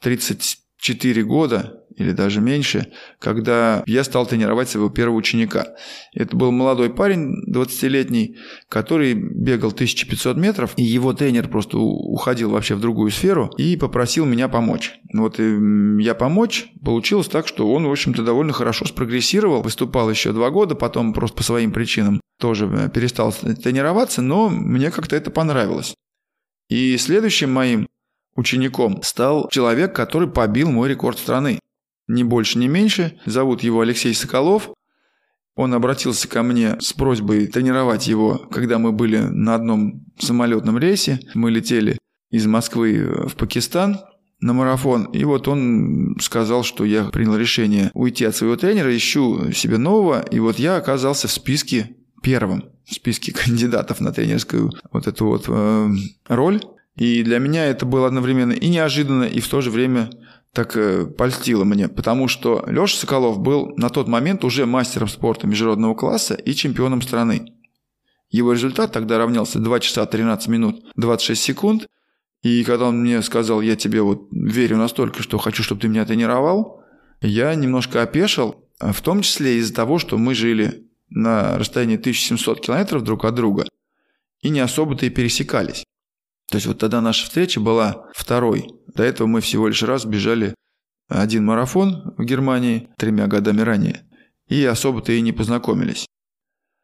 34 0.00 1.24
года 1.24 1.75
или 1.96 2.12
даже 2.12 2.40
меньше, 2.40 2.92
когда 3.18 3.82
я 3.86 4.04
стал 4.04 4.26
тренировать 4.26 4.68
своего 4.68 4.90
первого 4.90 5.16
ученика. 5.16 5.66
Это 6.14 6.36
был 6.36 6.52
молодой 6.52 6.90
парень, 6.90 7.32
20-летний, 7.52 8.36
который 8.68 9.14
бегал 9.14 9.70
1500 9.70 10.36
метров, 10.36 10.72
и 10.76 10.82
его 10.82 11.12
тренер 11.12 11.48
просто 11.48 11.78
уходил 11.78 12.50
вообще 12.50 12.74
в 12.74 12.80
другую 12.80 13.10
сферу 13.10 13.50
и 13.56 13.76
попросил 13.76 14.26
меня 14.26 14.48
помочь. 14.48 14.94
Вот 15.12 15.40
и 15.40 16.02
я 16.02 16.14
помочь, 16.14 16.68
получилось 16.84 17.28
так, 17.28 17.48
что 17.48 17.70
он, 17.72 17.86
в 17.86 17.90
общем-то, 17.90 18.22
довольно 18.22 18.52
хорошо 18.52 18.84
спрогрессировал, 18.84 19.62
выступал 19.62 20.10
еще 20.10 20.32
два 20.32 20.50
года, 20.50 20.74
потом 20.74 21.12
просто 21.12 21.36
по 21.36 21.42
своим 21.42 21.72
причинам 21.72 22.20
тоже 22.38 22.66
э, 22.66 22.90
перестал 22.90 23.32
тренироваться, 23.32 24.20
но 24.20 24.48
мне 24.48 24.90
как-то 24.90 25.16
это 25.16 25.30
понравилось. 25.30 25.94
И 26.68 26.96
следующим 26.98 27.52
моим 27.52 27.86
учеником 28.34 29.02
стал 29.02 29.48
человек, 29.48 29.94
который 29.94 30.28
побил 30.28 30.70
мой 30.70 30.88
рекорд 30.88 31.18
страны 31.18 31.58
ни 32.08 32.22
больше, 32.22 32.58
ни 32.58 32.66
меньше. 32.66 33.18
Зовут 33.26 33.62
его 33.62 33.80
Алексей 33.80 34.14
Соколов. 34.14 34.70
Он 35.54 35.72
обратился 35.72 36.28
ко 36.28 36.42
мне 36.42 36.78
с 36.80 36.92
просьбой 36.92 37.46
тренировать 37.46 38.06
его, 38.06 38.46
когда 38.50 38.78
мы 38.78 38.92
были 38.92 39.18
на 39.18 39.54
одном 39.54 40.04
самолетном 40.18 40.78
рейсе. 40.78 41.20
Мы 41.34 41.50
летели 41.50 41.98
из 42.30 42.46
Москвы 42.46 43.26
в 43.28 43.36
Пакистан 43.36 43.98
на 44.40 44.52
марафон. 44.52 45.04
И 45.06 45.24
вот 45.24 45.48
он 45.48 46.16
сказал, 46.20 46.62
что 46.62 46.84
я 46.84 47.04
принял 47.04 47.36
решение 47.36 47.90
уйти 47.94 48.24
от 48.26 48.36
своего 48.36 48.56
тренера, 48.56 48.94
ищу 48.94 49.50
себе 49.52 49.78
нового. 49.78 50.20
И 50.30 50.38
вот 50.40 50.58
я 50.58 50.76
оказался 50.76 51.26
в 51.26 51.32
списке 51.32 51.96
первым, 52.22 52.64
в 52.84 52.94
списке 52.94 53.32
кандидатов 53.44 54.00
на 54.00 54.12
тренерскую 54.12 54.72
вот 54.92 55.06
эту 55.06 55.26
вот 55.26 55.44
э, 55.48 55.88
роль. 56.28 56.60
И 56.96 57.22
для 57.22 57.38
меня 57.38 57.66
это 57.66 57.84
было 57.84 58.06
одновременно 58.06 58.52
и 58.52 58.68
неожиданно, 58.68 59.24
и 59.24 59.40
в 59.40 59.48
то 59.48 59.60
же 59.60 59.70
время 59.70 60.10
так 60.56 60.74
э, 60.74 61.04
польстило 61.04 61.64
мне, 61.64 61.86
потому 61.86 62.28
что 62.28 62.64
Леша 62.66 62.96
Соколов 62.96 63.38
был 63.38 63.74
на 63.76 63.90
тот 63.90 64.08
момент 64.08 64.42
уже 64.42 64.64
мастером 64.64 65.06
спорта 65.06 65.46
международного 65.46 65.94
класса 65.94 66.34
и 66.34 66.54
чемпионом 66.54 67.02
страны. 67.02 67.52
Его 68.30 68.54
результат 68.54 68.90
тогда 68.90 69.18
равнялся 69.18 69.58
2 69.58 69.80
часа 69.80 70.06
13 70.06 70.48
минут 70.48 70.82
26 70.96 71.42
секунд, 71.42 71.86
и 72.42 72.64
когда 72.64 72.86
он 72.86 73.02
мне 73.02 73.20
сказал, 73.20 73.60
я 73.60 73.76
тебе 73.76 74.00
вот 74.00 74.28
верю 74.32 74.78
настолько, 74.78 75.22
что 75.22 75.36
хочу, 75.36 75.62
чтобы 75.62 75.82
ты 75.82 75.88
меня 75.88 76.06
тренировал, 76.06 76.80
я 77.20 77.54
немножко 77.54 78.00
опешил, 78.00 78.64
в 78.80 79.02
том 79.02 79.20
числе 79.20 79.58
из-за 79.58 79.74
того, 79.74 79.98
что 79.98 80.16
мы 80.16 80.34
жили 80.34 80.86
на 81.10 81.58
расстоянии 81.58 81.96
1700 81.96 82.62
километров 82.62 83.02
друг 83.02 83.26
от 83.26 83.34
друга. 83.34 83.66
и 84.40 84.48
не 84.48 84.60
особо-то 84.60 85.04
и 85.04 85.10
пересекались. 85.10 85.84
То 86.50 86.56
есть 86.56 86.66
вот 86.66 86.78
тогда 86.78 87.00
наша 87.00 87.24
встреча 87.24 87.60
была 87.60 88.06
второй. 88.14 88.68
До 88.94 89.02
этого 89.02 89.26
мы 89.26 89.40
всего 89.40 89.68
лишь 89.68 89.82
раз 89.82 90.04
бежали 90.04 90.54
один 91.08 91.44
марафон 91.44 92.14
в 92.16 92.24
Германии 92.24 92.88
тремя 92.98 93.26
годами 93.26 93.60
ранее. 93.60 94.04
И 94.48 94.64
особо-то 94.64 95.12
и 95.12 95.20
не 95.20 95.32
познакомились. 95.32 96.06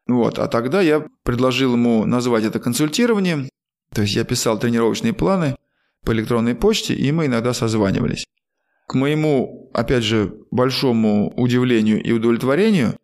Вот, 0.07 0.37
а 0.37 0.47
тогда 0.47 0.81
я 0.81 1.07
предложил 1.23 1.73
ему 1.73 2.05
назвать 2.05 2.43
это 2.43 2.59
консультированием. 2.59 3.47
То 3.93 4.01
есть 4.01 4.15
я 4.15 4.25
писал 4.25 4.59
тренировочные 4.59 5.13
планы 5.13 5.55
по 6.03 6.11
электронной 6.11 6.55
почте, 6.55 6.93
и 6.93 7.11
мы 7.11 7.27
иногда 7.27 7.53
созванивались. 7.53 8.25
К 8.87 8.95
моему, 8.95 9.71
опять 9.73 10.03
же, 10.03 10.33
большому 10.51 11.33
удивлению 11.37 12.03
и 12.03 12.11
удовлетворению, 12.11 12.97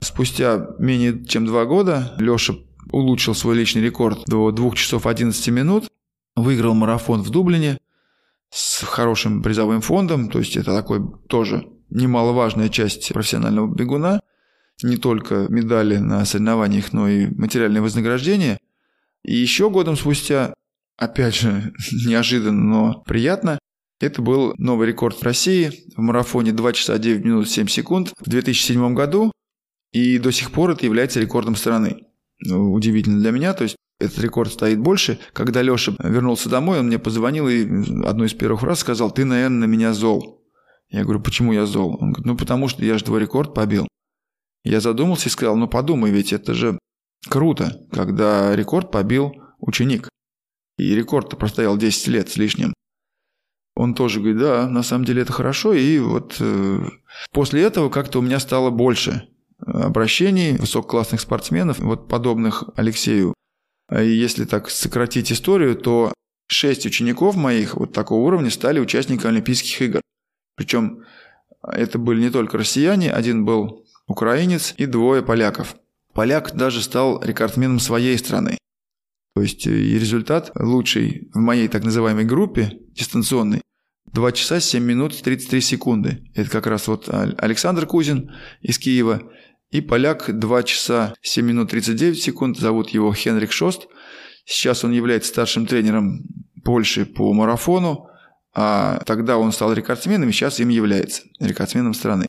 спустя 0.00 0.68
менее 0.78 1.24
чем 1.26 1.44
два 1.44 1.66
года 1.66 2.14
Леша 2.18 2.54
улучшил 2.90 3.34
свой 3.34 3.56
личный 3.56 3.82
рекорд 3.82 4.24
до 4.26 4.50
2 4.50 4.70
часов 4.74 5.06
11 5.06 5.48
минут, 5.48 5.90
выиграл 6.42 6.74
марафон 6.74 7.22
в 7.22 7.30
Дублине 7.30 7.78
с 8.50 8.82
хорошим 8.84 9.42
призовым 9.42 9.80
фондом, 9.80 10.28
то 10.28 10.38
есть 10.38 10.56
это 10.56 10.74
такой 10.74 11.00
тоже 11.28 11.68
немаловажная 11.90 12.68
часть 12.68 13.12
профессионального 13.12 13.72
бегуна, 13.72 14.20
не 14.82 14.96
только 14.96 15.46
медали 15.48 15.96
на 15.96 16.24
соревнованиях, 16.24 16.92
но 16.92 17.08
и 17.08 17.26
материальное 17.26 17.82
вознаграждение. 17.82 18.58
И 19.24 19.34
еще 19.34 19.70
годом 19.70 19.96
спустя, 19.96 20.54
опять 20.96 21.34
же, 21.34 21.72
неожиданно, 22.06 22.62
но 22.62 23.02
приятно, 23.06 23.58
это 24.00 24.22
был 24.22 24.54
новый 24.58 24.86
рекорд 24.86 25.18
в 25.18 25.22
России 25.24 25.72
в 25.96 26.00
марафоне 26.00 26.52
2 26.52 26.72
часа 26.72 26.98
9 26.98 27.24
минут 27.24 27.48
7 27.48 27.66
секунд 27.66 28.14
в 28.20 28.28
2007 28.28 28.94
году, 28.94 29.32
и 29.92 30.18
до 30.18 30.30
сих 30.30 30.52
пор 30.52 30.70
это 30.70 30.84
является 30.84 31.20
рекордом 31.20 31.56
страны. 31.56 32.04
Ну, 32.40 32.72
удивительно 32.72 33.20
для 33.20 33.32
меня, 33.32 33.52
то 33.54 33.64
есть 33.64 33.76
этот 34.00 34.18
рекорд 34.18 34.52
стоит 34.52 34.78
больше. 34.78 35.18
Когда 35.32 35.62
Леша 35.62 35.92
вернулся 35.98 36.48
домой, 36.48 36.80
он 36.80 36.86
мне 36.86 36.98
позвонил 36.98 37.48
и 37.48 37.64
одну 38.04 38.24
из 38.24 38.34
первых 38.34 38.60
фраз 38.60 38.80
сказал, 38.80 39.10
ты, 39.10 39.24
наверное, 39.24 39.66
на 39.66 39.70
меня 39.70 39.92
зол. 39.92 40.44
Я 40.88 41.04
говорю, 41.04 41.20
почему 41.20 41.52
я 41.52 41.66
зол? 41.66 41.98
Он 42.00 42.12
говорит, 42.12 42.26
ну 42.26 42.36
потому 42.36 42.68
что 42.68 42.84
я 42.84 42.96
же 42.96 43.04
твой 43.04 43.20
рекорд 43.20 43.54
побил. 43.54 43.88
Я 44.64 44.80
задумался 44.80 45.28
и 45.28 45.32
сказал, 45.32 45.56
ну 45.56 45.68
подумай, 45.68 46.10
ведь 46.10 46.32
это 46.32 46.54
же 46.54 46.78
круто, 47.28 47.86
когда 47.92 48.54
рекорд 48.54 48.90
побил 48.90 49.32
ученик. 49.58 50.08
И 50.78 50.94
рекорд-то 50.94 51.36
простоял 51.36 51.76
10 51.76 52.06
лет 52.08 52.28
с 52.28 52.36
лишним. 52.36 52.72
Он 53.74 53.94
тоже 53.94 54.20
говорит, 54.20 54.38
да, 54.38 54.68
на 54.68 54.82
самом 54.82 55.04
деле 55.04 55.22
это 55.22 55.32
хорошо. 55.32 55.72
И 55.72 55.98
вот 55.98 56.36
э, 56.40 56.80
после 57.32 57.62
этого 57.62 57.90
как-то 57.90 58.20
у 58.20 58.22
меня 58.22 58.38
стало 58.38 58.70
больше 58.70 59.28
обращений 59.58 60.56
высококлассных 60.56 61.20
спортсменов, 61.20 61.78
вот 61.80 62.08
подобных 62.08 62.64
Алексею. 62.76 63.34
И 63.90 64.06
если 64.08 64.44
так 64.44 64.70
сократить 64.70 65.32
историю, 65.32 65.76
то 65.76 66.12
шесть 66.46 66.86
учеников 66.86 67.36
моих 67.36 67.76
вот 67.76 67.92
такого 67.92 68.26
уровня 68.26 68.50
стали 68.50 68.80
участниками 68.80 69.34
Олимпийских 69.34 69.80
игр. 69.80 70.00
Причем 70.56 71.04
это 71.62 71.98
были 71.98 72.20
не 72.20 72.30
только 72.30 72.58
россияне, 72.58 73.10
один 73.10 73.44
был 73.44 73.86
украинец 74.06 74.74
и 74.76 74.86
двое 74.86 75.22
поляков. 75.22 75.76
Поляк 76.12 76.54
даже 76.54 76.82
стал 76.82 77.22
рекордсменом 77.22 77.78
своей 77.78 78.18
страны. 78.18 78.58
То 79.34 79.42
есть 79.42 79.66
э, 79.66 79.70
и 79.70 79.98
результат 79.98 80.50
лучший 80.56 81.30
в 81.32 81.38
моей 81.38 81.68
так 81.68 81.84
называемой 81.84 82.24
группе 82.24 82.80
дистанционной 82.90 83.62
2 84.12 84.32
часа 84.32 84.58
7 84.58 84.82
минут 84.82 85.20
33 85.22 85.60
секунды. 85.60 86.24
Это 86.34 86.50
как 86.50 86.66
раз 86.66 86.88
вот 86.88 87.08
Александр 87.08 87.86
Кузин 87.86 88.32
из 88.62 88.78
Киева 88.78 89.22
и 89.70 89.80
поляк 89.80 90.38
2 90.38 90.62
часа 90.62 91.14
7 91.22 91.44
минут 91.44 91.70
39 91.70 92.20
секунд. 92.20 92.58
Зовут 92.58 92.90
его 92.90 93.12
Хенрик 93.12 93.52
Шост. 93.52 93.88
Сейчас 94.44 94.84
он 94.84 94.92
является 94.92 95.28
старшим 95.28 95.66
тренером 95.66 96.24
Польши 96.64 97.04
по 97.04 97.32
марафону, 97.32 98.08
а 98.54 99.00
тогда 99.04 99.36
он 99.38 99.52
стал 99.52 99.72
рекордсменом 99.72 100.28
и 100.28 100.32
сейчас 100.32 100.58
им 100.60 100.70
является 100.70 101.22
рекордсменом 101.38 101.94
страны. 101.94 102.26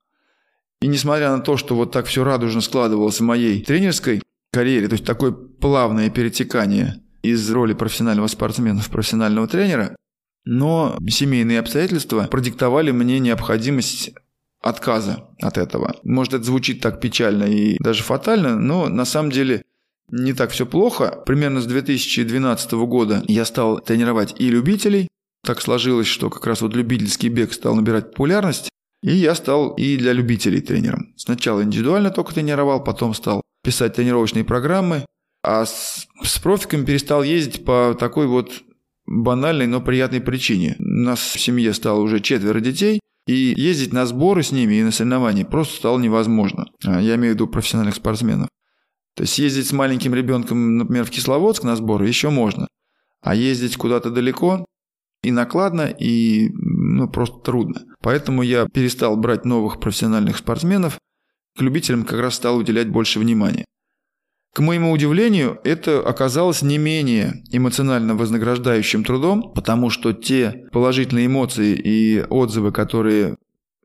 И 0.82 0.88
несмотря 0.88 1.36
на 1.36 1.42
то, 1.42 1.58
что 1.58 1.76
вот 1.76 1.92
так 1.92 2.06
все 2.06 2.24
радужно 2.24 2.62
складывалось 2.62 3.20
в 3.20 3.24
моей 3.24 3.64
тренерской 3.64 4.22
карьере, 4.52 4.88
то 4.88 4.94
есть 4.94 5.06
такое 5.06 5.32
плавное 5.32 6.10
перетекание 6.10 7.02
из 7.22 7.50
роли 7.52 7.74
профессионального 7.74 8.28
спортсмена 8.28 8.82
в 8.82 8.90
профессионального 8.90 9.48
тренера, 9.48 9.96
но 10.46 10.98
семейные 11.10 11.60
обстоятельства 11.60 12.28
продиктовали 12.30 12.92
мне 12.92 13.20
необходимость 13.20 14.12
отказа 14.62 15.28
от 15.42 15.58
этого. 15.58 15.96
Может, 16.04 16.34
это 16.34 16.44
звучит 16.44 16.82
так 16.82 17.00
печально 17.00 17.44
и 17.46 17.78
даже 17.80 18.04
фатально, 18.04 18.56
но 18.56 18.90
на 18.90 19.06
самом 19.06 19.32
деле 19.32 19.64
не 20.12 20.34
так 20.34 20.52
все 20.52 20.66
плохо. 20.66 21.22
Примерно 21.26 21.62
с 21.62 21.66
2012 21.66 22.72
года 22.74 23.24
я 23.28 23.46
стал 23.46 23.80
тренировать 23.80 24.36
и 24.40 24.50
любителей. 24.50 25.08
Так 25.46 25.62
сложилось, 25.62 26.08
что 26.08 26.30
как 26.30 26.46
раз 26.46 26.62
вот 26.62 26.76
любительский 26.76 27.30
бег 27.30 27.54
стал 27.54 27.76
набирать 27.76 28.12
популярность. 28.12 28.70
И 29.02 29.14
я 29.14 29.34
стал 29.36 29.70
и 29.76 29.96
для 29.96 30.12
любителей 30.12 30.60
тренером. 30.60 31.14
Сначала 31.16 31.64
индивидуально 31.64 32.10
только 32.10 32.34
тренировал, 32.34 32.84
потом 32.84 33.14
стал 33.14 33.42
писать 33.64 33.96
тренировочные 33.96 34.44
программы, 34.44 35.06
а 35.42 35.66
с, 35.66 36.08
с 36.22 36.40
профиками 36.40 36.86
перестал 36.86 37.24
ездить 37.24 37.64
по 37.64 37.96
такой 37.98 38.28
вот 38.28 38.52
банальной, 39.06 39.68
но 39.68 39.80
приятной 39.80 40.20
причине. 40.20 40.76
У 40.80 40.84
нас 40.84 41.20
в 41.20 41.40
семье 41.40 41.74
стало 41.74 42.02
уже 42.02 42.20
четверо 42.20 42.60
детей, 42.60 43.00
и 43.30 43.54
ездить 43.56 43.94
на 43.94 44.08
сборы 44.08 44.42
с 44.42 44.52
ними 44.52 44.76
и 44.76 44.84
на 44.84 44.92
соревнования 44.92 45.46
просто 45.46 45.76
стало 45.76 46.00
невозможно. 46.00 46.66
А, 46.84 47.00
я 47.00 47.14
имею 47.16 47.34
в 47.34 47.36
виду 47.36 47.48
профессиональных 47.48 47.94
спортсменов. 47.96 48.50
То 49.16 49.22
есть 49.22 49.38
ездить 49.38 49.68
с 49.68 49.72
маленьким 49.72 50.16
ребенком, 50.16 50.78
например, 50.78 51.06
в 51.06 51.12
Кисловодск 51.12 51.64
на 51.64 51.76
сборы 51.76 52.08
еще 52.08 52.32
можно. 52.32 52.68
А 53.22 53.36
ездить 53.36 53.78
куда-то 53.78 54.10
далеко 54.10 54.66
и 55.22 55.32
накладно, 55.32 55.82
и 55.82 56.50
ну, 56.54 57.08
просто 57.08 57.38
трудно. 57.42 57.84
Поэтому 58.02 58.42
я 58.42 58.66
перестал 58.66 59.16
брать 59.16 59.46
новых 59.46 59.80
профессиональных 59.80 60.38
спортсменов, 60.38 60.98
к 61.56 61.62
любителям 61.62 62.06
как 62.06 62.20
раз 62.22 62.34
стал 62.34 62.58
уделять 62.58 62.90
больше 62.90 63.20
внимания. 63.20 63.66
К 64.54 64.60
моему 64.62 64.92
удивлению, 64.92 65.60
это 65.64 66.00
оказалось 66.00 66.62
не 66.62 66.78
менее 66.78 67.44
эмоционально 67.52 68.16
вознаграждающим 68.16 69.04
трудом, 69.04 69.54
потому 69.54 69.90
что 69.90 70.12
те 70.12 70.66
положительные 70.72 71.28
эмоции 71.28 71.76
и 71.76 72.26
отзывы, 72.30 72.72
которые 72.72 73.38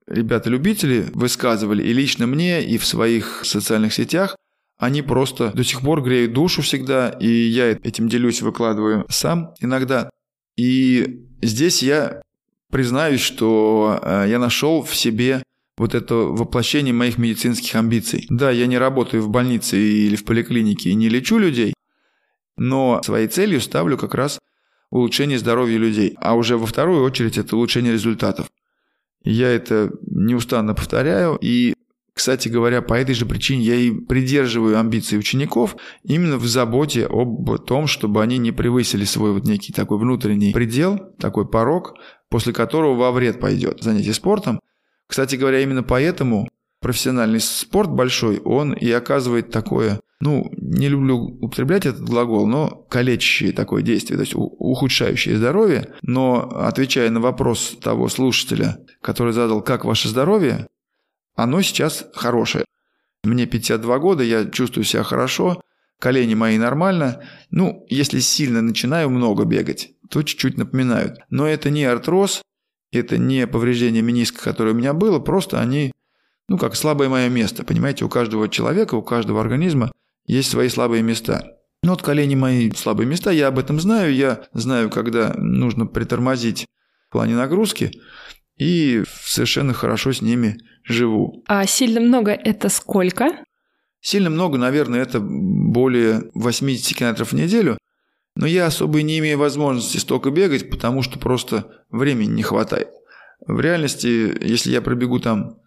ребята-любители 0.06 1.06
высказывали 1.12 1.82
и 1.82 1.92
лично 1.92 2.26
мне, 2.26 2.64
и 2.64 2.78
в 2.78 2.86
своих 2.86 3.42
социальных 3.44 3.92
сетях, 3.92 4.36
они 4.78 5.02
просто 5.02 5.50
до 5.52 5.64
сих 5.64 5.82
пор 5.82 6.02
греют 6.02 6.32
душу 6.32 6.62
всегда, 6.62 7.10
и 7.10 7.28
я 7.28 7.70
этим 7.70 8.08
делюсь, 8.08 8.42
выкладываю 8.42 9.06
сам 9.08 9.54
иногда. 9.60 10.10
И 10.56 11.26
здесь 11.42 11.82
я 11.82 12.22
признаюсь, 12.70 13.20
что 13.20 14.00
э, 14.02 14.26
я 14.28 14.38
нашел 14.38 14.82
в 14.82 14.94
себе 14.96 15.42
вот 15.76 15.94
это 15.94 16.14
воплощение 16.14 16.94
моих 16.94 17.18
медицинских 17.18 17.74
амбиций. 17.74 18.26
Да, 18.30 18.50
я 18.50 18.66
не 18.66 18.78
работаю 18.78 19.22
в 19.22 19.28
больнице 19.28 19.78
или 19.78 20.16
в 20.16 20.24
поликлинике 20.24 20.90
и 20.90 20.94
не 20.94 21.08
лечу 21.08 21.38
людей, 21.38 21.74
но 22.56 23.02
своей 23.02 23.28
целью 23.28 23.60
ставлю 23.60 23.98
как 23.98 24.14
раз 24.14 24.38
улучшение 24.90 25.38
здоровья 25.38 25.76
людей, 25.78 26.16
а 26.20 26.34
уже 26.34 26.56
во 26.56 26.66
вторую 26.66 27.02
очередь 27.02 27.38
это 27.38 27.56
улучшение 27.56 27.92
результатов. 27.92 28.46
Я 29.24 29.48
это 29.48 29.90
неустанно 30.02 30.74
повторяю, 30.74 31.36
и, 31.40 31.74
кстати 32.12 32.48
говоря, 32.48 32.82
по 32.82 32.94
этой 32.94 33.14
же 33.14 33.26
причине 33.26 33.64
я 33.64 33.74
и 33.74 33.90
придерживаю 33.90 34.78
амбиции 34.78 35.16
учеников 35.16 35.76
именно 36.04 36.36
в 36.36 36.46
заботе 36.46 37.06
об 37.06 37.58
том, 37.64 37.88
чтобы 37.88 38.22
они 38.22 38.38
не 38.38 38.52
превысили 38.52 39.04
свой 39.04 39.32
вот 39.32 39.44
некий 39.44 39.72
такой 39.72 39.98
внутренний 39.98 40.52
предел, 40.52 40.98
такой 41.18 41.48
порог, 41.48 41.94
после 42.28 42.52
которого 42.52 42.94
во 42.94 43.10
вред 43.10 43.40
пойдет 43.40 43.82
занятие 43.82 44.12
спортом, 44.12 44.60
кстати 45.06 45.36
говоря, 45.36 45.60
именно 45.60 45.82
поэтому 45.82 46.48
профессиональный 46.80 47.40
спорт 47.40 47.90
большой, 47.90 48.40
он 48.40 48.72
и 48.72 48.90
оказывает 48.90 49.50
такое, 49.50 50.00
ну, 50.20 50.50
не 50.56 50.88
люблю 50.88 51.16
употреблять 51.16 51.86
этот 51.86 52.02
глагол, 52.02 52.46
но 52.46 52.68
калечащее 52.90 53.52
такое 53.52 53.82
действие, 53.82 54.16
то 54.16 54.22
есть 54.22 54.34
ухудшающее 54.34 55.36
здоровье. 55.36 55.94
Но 56.02 56.48
отвечая 56.50 57.10
на 57.10 57.20
вопрос 57.20 57.76
того 57.82 58.08
слушателя, 58.08 58.78
который 59.00 59.32
задал, 59.32 59.62
как 59.62 59.84
ваше 59.84 60.08
здоровье, 60.08 60.66
оно 61.34 61.62
сейчас 61.62 62.06
хорошее. 62.14 62.64
Мне 63.22 63.46
52 63.46 63.98
года, 63.98 64.22
я 64.22 64.44
чувствую 64.44 64.84
себя 64.84 65.02
хорошо, 65.02 65.62
колени 65.98 66.34
мои 66.34 66.58
нормально. 66.58 67.22
Ну, 67.50 67.84
если 67.88 68.20
сильно 68.20 68.60
начинаю 68.60 69.10
много 69.10 69.44
бегать, 69.44 69.92
то 70.10 70.22
чуть-чуть 70.22 70.58
напоминают. 70.58 71.18
Но 71.30 71.46
это 71.46 71.70
не 71.70 71.84
артроз, 71.84 72.42
это 72.98 73.18
не 73.18 73.46
повреждение 73.46 74.02
мениска, 74.02 74.42
которое 74.42 74.70
у 74.70 74.76
меня 74.76 74.92
было, 74.92 75.18
просто 75.18 75.60
они, 75.60 75.92
ну, 76.48 76.58
как 76.58 76.76
слабое 76.76 77.08
мое 77.08 77.28
место. 77.28 77.64
Понимаете, 77.64 78.04
у 78.04 78.08
каждого 78.08 78.48
человека, 78.48 78.94
у 78.94 79.02
каждого 79.02 79.40
организма 79.40 79.92
есть 80.26 80.50
свои 80.50 80.68
слабые 80.68 81.02
места. 81.02 81.44
Ну, 81.82 81.90
вот 81.90 82.02
колени 82.02 82.34
мои 82.34 82.70
слабые 82.70 83.06
места, 83.06 83.30
я 83.30 83.48
об 83.48 83.58
этом 83.58 83.78
знаю. 83.78 84.14
Я 84.14 84.44
знаю, 84.52 84.90
когда 84.90 85.34
нужно 85.36 85.86
притормозить 85.86 86.66
в 87.08 87.12
плане 87.12 87.34
нагрузки, 87.34 87.92
и 88.56 89.02
совершенно 89.24 89.72
хорошо 89.72 90.12
с 90.12 90.22
ними 90.22 90.58
живу. 90.84 91.42
А 91.46 91.66
сильно 91.66 92.00
много 92.00 92.30
это 92.30 92.68
сколько? 92.68 93.44
Сильно 94.00 94.30
много, 94.30 94.58
наверное, 94.58 95.00
это 95.00 95.18
более 95.20 96.30
80 96.34 96.96
километров 96.96 97.32
в 97.32 97.34
неделю, 97.34 97.78
но 98.36 98.46
я 98.46 98.66
особо 98.66 99.02
не 99.02 99.18
имею 99.18 99.38
возможности 99.38 99.98
столько 99.98 100.30
бегать, 100.30 100.70
потому 100.70 101.02
что 101.02 101.18
просто 101.18 101.84
времени 101.90 102.30
не 102.30 102.42
хватает. 102.42 102.88
В 103.46 103.60
реальности, 103.60 104.36
если 104.40 104.70
я 104.70 104.82
пробегу 104.82 105.20
там 105.20 105.58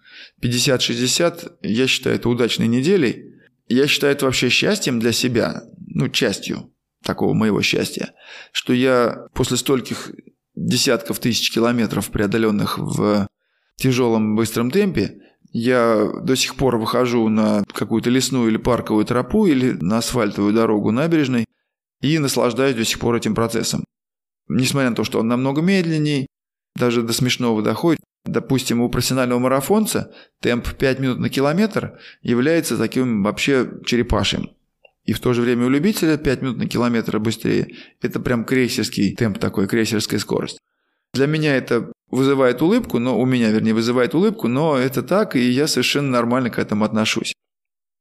50-60, 0.41 1.57
я 1.61 1.87
считаю 1.87 2.15
это 2.15 2.29
удачной 2.29 2.67
неделей. 2.67 3.35
Я 3.67 3.87
считаю 3.87 4.13
это 4.13 4.25
вообще 4.25 4.49
счастьем 4.49 4.99
для 4.99 5.11
себя, 5.11 5.63
ну, 5.87 6.09
частью 6.09 6.73
такого 7.03 7.33
моего 7.33 7.61
счастья, 7.61 8.13
что 8.51 8.73
я 8.73 9.27
после 9.33 9.57
стольких 9.57 10.11
десятков 10.55 11.19
тысяч 11.19 11.51
километров, 11.51 12.09
преодоленных 12.09 12.77
в 12.77 13.27
тяжелом 13.75 14.35
быстром 14.35 14.71
темпе, 14.71 15.21
я 15.51 16.09
до 16.23 16.35
сих 16.35 16.55
пор 16.55 16.77
выхожу 16.77 17.29
на 17.29 17.63
какую-то 17.73 18.09
лесную 18.09 18.49
или 18.49 18.57
парковую 18.57 19.05
тропу 19.05 19.45
или 19.45 19.71
на 19.79 19.99
асфальтовую 19.99 20.53
дорогу 20.53 20.91
набережной 20.91 21.45
и 22.01 22.19
наслаждаюсь 22.19 22.75
до 22.75 22.85
сих 22.85 22.99
пор 22.99 23.15
этим 23.15 23.35
процессом. 23.35 23.83
Несмотря 24.47 24.89
на 24.89 24.95
то, 24.95 25.03
что 25.03 25.19
он 25.19 25.27
намного 25.27 25.61
медленней, 25.61 26.27
даже 26.75 27.01
до 27.01 27.13
смешного 27.13 27.61
доходит. 27.61 28.01
Допустим, 28.25 28.81
у 28.81 28.89
профессионального 28.89 29.39
марафонца 29.39 30.13
темп 30.41 30.67
5 30.73 30.99
минут 30.99 31.19
на 31.19 31.29
километр 31.29 31.97
является 32.21 32.77
таким 32.77 33.23
вообще 33.23 33.69
черепашим. 33.85 34.51
И 35.05 35.13
в 35.13 35.19
то 35.21 35.33
же 35.33 35.41
время 35.41 35.65
у 35.65 35.69
любителя 35.69 36.17
5 36.17 36.41
минут 36.41 36.57
на 36.57 36.67
километр 36.67 37.19
быстрее. 37.19 37.73
Это 38.01 38.19
прям 38.19 38.43
крейсерский 38.43 39.15
темп 39.15 39.39
такой, 39.39 39.67
крейсерская 39.67 40.19
скорость. 40.19 40.59
Для 41.13 41.27
меня 41.27 41.55
это 41.55 41.91
вызывает 42.11 42.61
улыбку, 42.61 42.99
но 42.99 43.17
у 43.17 43.25
меня, 43.25 43.49
вернее, 43.49 43.73
вызывает 43.73 44.13
улыбку, 44.13 44.47
но 44.47 44.77
это 44.77 45.01
так, 45.03 45.35
и 45.35 45.49
я 45.49 45.67
совершенно 45.67 46.09
нормально 46.09 46.49
к 46.49 46.59
этому 46.59 46.83
отношусь. 46.83 47.33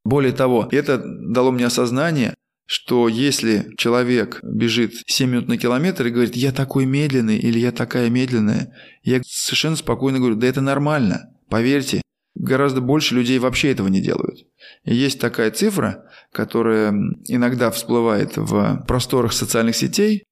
Более 0.04 0.32
того, 0.32 0.68
это 0.70 1.00
дало 1.04 1.52
мне 1.52 1.66
осознание, 1.66 2.34
что 2.66 3.08
если 3.08 3.72
человек 3.78 4.40
бежит 4.42 4.92
7 5.06 5.30
минут 5.30 5.48
на 5.48 5.56
километр 5.56 6.06
и 6.06 6.10
говорит, 6.10 6.36
я 6.36 6.52
такой 6.52 6.84
медленный 6.84 7.38
или 7.38 7.58
я 7.58 7.72
такая 7.72 8.10
медленная, 8.10 8.74
я 9.02 9.20
совершенно 9.24 9.76
спокойно 9.76 10.18
говорю, 10.18 10.34
да 10.34 10.48
это 10.48 10.60
нормально, 10.60 11.32
поверьте, 11.48 12.02
гораздо 12.34 12.80
больше 12.80 13.14
людей 13.14 13.38
вообще 13.38 13.70
этого 13.70 13.88
не 13.88 14.00
делают. 14.00 14.46
И 14.84 14.94
есть 14.94 15.20
такая 15.20 15.52
цифра, 15.52 16.10
которая 16.32 16.92
иногда 17.26 17.70
всплывает 17.70 18.36
в 18.36 18.84
просторах 18.86 19.32
социальных 19.32 19.76
сетей, 19.76 20.24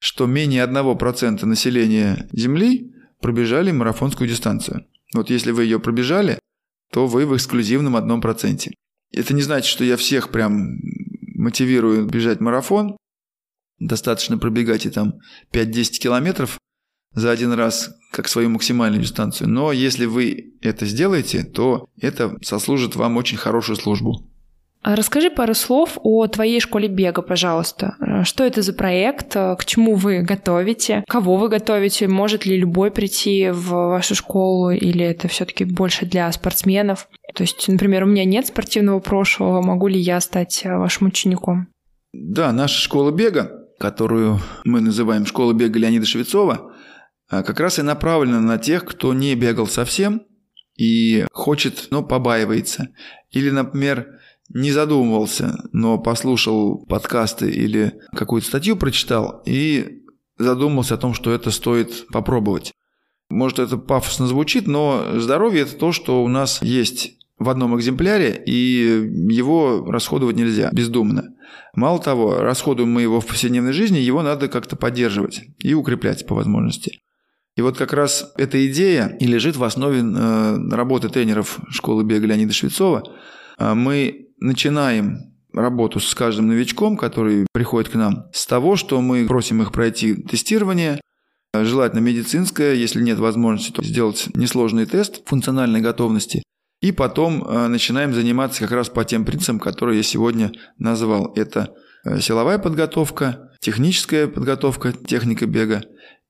что 0.00 0.26
менее 0.26 0.64
1% 0.64 1.44
населения 1.46 2.28
Земли 2.32 2.92
пробежали 3.20 3.70
марафонскую 3.70 4.28
дистанцию. 4.28 4.86
Вот 5.14 5.30
если 5.30 5.52
вы 5.52 5.64
ее 5.64 5.78
пробежали, 5.78 6.38
то 6.92 7.06
вы 7.06 7.26
в 7.26 7.34
эксклюзивном 7.34 7.96
одном 7.96 8.20
проценте. 8.20 8.74
Это 9.12 9.34
не 9.34 9.42
значит, 9.42 9.66
что 9.66 9.84
я 9.84 9.96
всех 9.96 10.30
прям 10.30 10.78
мотивирую 11.36 12.06
бежать 12.06 12.40
марафон. 12.40 12.96
Достаточно 13.78 14.38
пробегать 14.38 14.86
и 14.86 14.90
там 14.90 15.14
5-10 15.52 15.98
километров 15.98 16.58
за 17.12 17.30
один 17.30 17.52
раз, 17.52 17.90
как 18.12 18.28
свою 18.28 18.48
максимальную 18.50 19.02
дистанцию. 19.02 19.48
Но 19.48 19.72
если 19.72 20.06
вы 20.06 20.54
это 20.62 20.86
сделаете, 20.86 21.44
то 21.44 21.88
это 22.00 22.36
сослужит 22.42 22.96
вам 22.96 23.16
очень 23.16 23.36
хорошую 23.36 23.76
службу. 23.76 24.30
А 24.86 24.94
расскажи 24.94 25.30
пару 25.30 25.52
слов 25.54 25.98
о 26.04 26.28
твоей 26.28 26.60
школе 26.60 26.86
бега, 26.86 27.20
пожалуйста. 27.20 27.96
Что 28.22 28.44
это 28.44 28.62
за 28.62 28.72
проект, 28.72 29.32
к 29.34 29.58
чему 29.66 29.96
вы 29.96 30.22
готовите, 30.22 31.02
кого 31.08 31.38
вы 31.38 31.48
готовите, 31.48 32.06
может 32.06 32.46
ли 32.46 32.56
любой 32.56 32.92
прийти 32.92 33.50
в 33.50 33.70
вашу 33.70 34.14
школу 34.14 34.70
или 34.70 35.04
это 35.04 35.26
все-таки 35.26 35.64
больше 35.64 36.06
для 36.06 36.30
спортсменов? 36.30 37.08
То 37.34 37.42
есть, 37.42 37.66
например, 37.66 38.04
у 38.04 38.06
меня 38.06 38.24
нет 38.24 38.46
спортивного 38.46 39.00
прошлого, 39.00 39.60
могу 39.60 39.88
ли 39.88 39.98
я 39.98 40.20
стать 40.20 40.62
вашим 40.64 41.08
учеником? 41.08 41.66
Да, 42.12 42.52
наша 42.52 42.80
школа 42.80 43.10
бега, 43.10 43.66
которую 43.80 44.38
мы 44.62 44.80
называем 44.80 45.26
школа 45.26 45.52
бега 45.52 45.80
Леонида 45.80 46.06
Швецова, 46.06 46.72
как 47.28 47.58
раз 47.58 47.80
и 47.80 47.82
направлена 47.82 48.40
на 48.40 48.56
тех, 48.56 48.84
кто 48.84 49.12
не 49.14 49.34
бегал 49.34 49.66
совсем 49.66 50.22
и 50.76 51.26
хочет, 51.32 51.88
но 51.90 52.04
побаивается. 52.04 52.90
Или, 53.30 53.50
например, 53.50 54.20
не 54.48 54.72
задумывался, 54.72 55.58
но 55.72 55.98
послушал 55.98 56.84
подкасты 56.86 57.50
или 57.50 57.94
какую-то 58.12 58.46
статью 58.46 58.76
прочитал 58.76 59.42
и 59.46 60.02
задумался 60.38 60.94
о 60.94 60.98
том, 60.98 61.14
что 61.14 61.32
это 61.32 61.50
стоит 61.50 62.06
попробовать. 62.08 62.72
Может, 63.28 63.58
это 63.58 63.76
пафосно 63.76 64.26
звучит, 64.26 64.66
но 64.66 65.18
здоровье– 65.18 65.62
это 65.62 65.76
то, 65.76 65.92
что 65.92 66.22
у 66.22 66.28
нас 66.28 66.62
есть 66.62 67.16
в 67.38 67.48
одном 67.48 67.76
экземпляре, 67.76 68.42
и 68.46 69.10
его 69.30 69.84
расходовать 69.90 70.36
нельзя 70.36 70.70
бездумно. 70.72 71.34
Мало 71.74 71.98
того, 71.98 72.38
расходуем 72.38 72.90
мы 72.90 73.02
его 73.02 73.20
в 73.20 73.26
повседневной 73.26 73.72
жизни, 73.72 73.98
его 73.98 74.22
надо 74.22 74.48
как-то 74.48 74.76
поддерживать 74.76 75.42
и 75.58 75.74
укреплять 75.74 76.26
по 76.26 76.34
возможности. 76.34 77.00
И 77.56 77.62
вот 77.62 77.76
как 77.76 77.92
раз 77.92 78.32
эта 78.36 78.66
идея 78.68 79.16
и 79.18 79.26
лежит 79.26 79.56
в 79.56 79.64
основе 79.64 80.00
э, 80.00 80.56
работы 80.70 81.08
тренеров 81.08 81.58
школы 81.70 82.04
бега 82.04 82.26
Леонида 82.26 82.52
Швецова. 82.52 83.02
А 83.58 83.74
мы 83.74 84.25
начинаем 84.38 85.34
работу 85.52 86.00
с 86.00 86.14
каждым 86.14 86.48
новичком, 86.48 86.96
который 86.96 87.46
приходит 87.52 87.90
к 87.90 87.94
нам, 87.94 88.26
с 88.32 88.46
того, 88.46 88.76
что 88.76 89.00
мы 89.00 89.26
просим 89.26 89.62
их 89.62 89.72
пройти 89.72 90.14
тестирование, 90.14 91.00
желательно 91.54 92.00
медицинское, 92.00 92.74
если 92.74 93.02
нет 93.02 93.18
возможности, 93.18 93.72
то 93.72 93.82
сделать 93.82 94.28
несложный 94.34 94.86
тест 94.86 95.26
функциональной 95.26 95.80
готовности. 95.80 96.42
И 96.82 96.92
потом 96.92 97.42
э, 97.42 97.68
начинаем 97.68 98.12
заниматься 98.12 98.60
как 98.60 98.72
раз 98.72 98.90
по 98.90 99.04
тем 99.04 99.24
принципам, 99.24 99.58
которые 99.58 99.96
я 99.96 100.02
сегодня 100.02 100.52
назвал. 100.78 101.32
Это 101.34 101.74
э, 102.04 102.20
силовая 102.20 102.58
подготовка, 102.58 103.50
техническая 103.60 104.26
подготовка, 104.26 104.92
техника 104.92 105.46
бега 105.46 105.82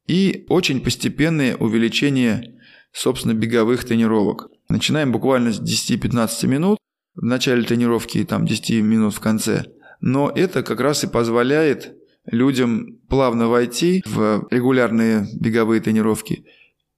и 0.06 0.46
очень 0.48 0.80
постепенное 0.80 1.56
увеличение, 1.56 2.60
собственно, 2.92 3.34
беговых 3.34 3.84
тренировок. 3.84 4.48
Начинаем 4.68 5.10
буквально 5.10 5.52
с 5.52 5.60
10-15 5.60 6.46
минут, 6.46 6.78
в 7.16 7.24
начале 7.24 7.62
тренировки 7.62 8.18
и 8.18 8.24
там 8.24 8.46
10 8.46 8.82
минут 8.82 9.14
в 9.14 9.20
конце. 9.20 9.64
Но 10.00 10.30
это 10.34 10.62
как 10.62 10.80
раз 10.80 11.04
и 11.04 11.08
позволяет 11.08 11.96
людям 12.26 12.98
плавно 13.08 13.48
войти 13.48 14.02
в 14.06 14.46
регулярные 14.50 15.26
беговые 15.40 15.80
тренировки 15.80 16.44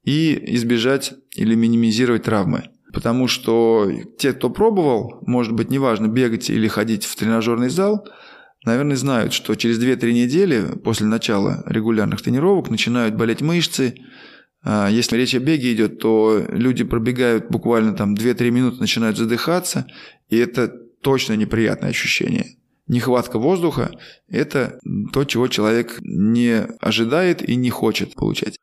и 0.05 0.55
избежать 0.57 1.14
или 1.35 1.55
минимизировать 1.55 2.25
травмы. 2.25 2.64
Потому 2.93 3.29
что 3.29 3.91
те, 4.19 4.33
кто 4.33 4.49
пробовал, 4.51 5.19
может 5.27 5.53
быть, 5.53 5.71
неважно, 5.71 6.09
бегать 6.09 6.49
или 6.49 6.66
ходить 6.69 7.05
в 7.05 7.14
тренажерный 7.16 7.69
зал, 7.69 8.09
наверное, 8.64 8.97
знают, 8.97 9.35
что 9.35 9.55
через 9.55 9.79
2-3 9.79 10.12
недели 10.12 10.62
после 10.83 11.07
начала 11.07 11.62
регулярных 11.66 12.23
тренировок 12.23 12.71
начинают 12.71 13.14
болеть 13.14 13.43
мышцы, 13.43 13.95
если 14.64 15.16
речь 15.16 15.34
о 15.34 15.40
беге 15.40 15.72
идет, 15.72 15.98
то 15.98 16.44
люди 16.48 16.84
пробегают 16.84 17.48
буквально 17.48 17.94
там 17.94 18.14
2-3 18.14 18.50
минуты, 18.50 18.80
начинают 18.80 19.16
задыхаться, 19.16 19.86
и 20.28 20.36
это 20.36 20.68
точно 21.00 21.34
неприятное 21.34 21.90
ощущение. 21.90 22.56
Нехватка 22.86 23.38
воздуха– 23.38 23.90
это 24.28 24.78
то, 25.12 25.24
чего 25.24 25.48
человек 25.48 25.98
не 26.00 26.66
ожидает 26.80 27.46
и 27.46 27.54
не 27.54 27.70
хочет 27.70 28.14
получать. 28.14 28.56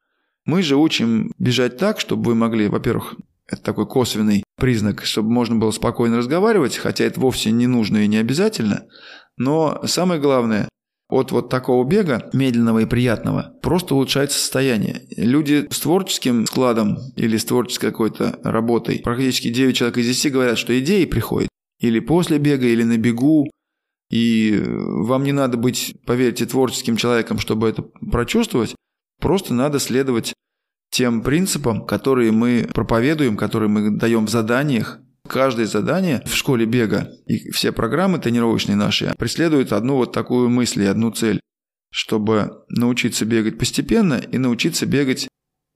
Мы 0.45 0.63
же 0.63 0.75
учим 0.75 1.31
бежать 1.37 1.77
так, 1.77 1.99
чтобы 1.99 2.23
вы 2.23 2.35
могли, 2.35 2.67
во-первых, 2.67 3.15
это 3.47 3.61
такой 3.61 3.87
косвенный 3.87 4.43
признак, 4.57 5.05
чтобы 5.05 5.29
можно 5.29 5.55
было 5.55 5.71
спокойно 5.71 6.17
разговаривать, 6.17 6.77
хотя 6.77 7.03
это 7.03 7.19
вовсе 7.19 7.51
не 7.51 7.67
нужно 7.67 7.97
и 7.97 8.07
не 8.07 8.17
обязательно. 8.17 8.85
Но 9.37 9.81
самое 9.85 10.19
главное, 10.19 10.67
от 11.10 11.32
вот 11.32 11.49
такого 11.49 11.86
бега, 11.86 12.30
медленного 12.34 12.80
и 12.80 12.86
приятного, 12.86 13.53
просто 13.62 13.95
улучшается 13.95 14.39
состояние. 14.39 15.03
Люди 15.16 15.68
с 15.70 15.80
творческим 15.80 16.45
складом 16.45 16.97
или 17.16 17.38
с 17.38 17.45
творческой 17.45 17.91
какой-то 17.91 18.39
работой, 18.43 18.99
практически 18.99 19.49
9 19.49 19.76
человек 19.76 19.97
из 19.97 20.08
10 20.08 20.34
говорят, 20.34 20.58
что 20.58 20.78
идеи 20.80 21.06
приходят. 21.06 21.49
Или 21.80 21.99
после 21.99 22.39
бега, 22.39 22.66
или 22.66 22.84
на 22.84 22.97
бегу, 22.97 23.49
и 24.10 24.62
вам 24.66 25.24
не 25.24 25.32
надо 25.32 25.58
быть, 25.58 25.95
поверьте, 26.06 26.45
творческим 26.45 26.95
человеком, 26.95 27.38
чтобы 27.39 27.68
это 27.70 27.82
прочувствовать, 27.82 28.76
просто 29.20 29.53
надо 29.53 29.80
следовать 29.80 30.34
тем 30.91 31.22
принципам, 31.22 31.86
которые 31.86 32.32
мы 32.32 32.70
проповедуем, 32.74 33.36
которые 33.36 33.70
мы 33.70 33.91
даем 33.91 34.26
в 34.26 34.30
заданиях, 34.30 34.99
Каждое 35.28 35.65
задание 35.65 36.21
в 36.26 36.36
школе 36.36 36.65
бега 36.65 37.09
и 37.26 37.49
все 37.51 37.71
программы 37.71 38.19
тренировочные 38.19 38.76
наши 38.76 39.13
преследуют 39.17 39.71
одну 39.71 39.95
вот 39.95 40.11
такую 40.11 40.49
мысль 40.49 40.84
и 40.84 40.88
одну 40.88 41.11
цель, 41.11 41.39
чтобы 41.91 42.63
научиться 42.69 43.26
бегать 43.26 43.57
постепенно 43.57 44.15
и 44.15 44.38
научиться 44.38 44.86
бегать 44.86 45.28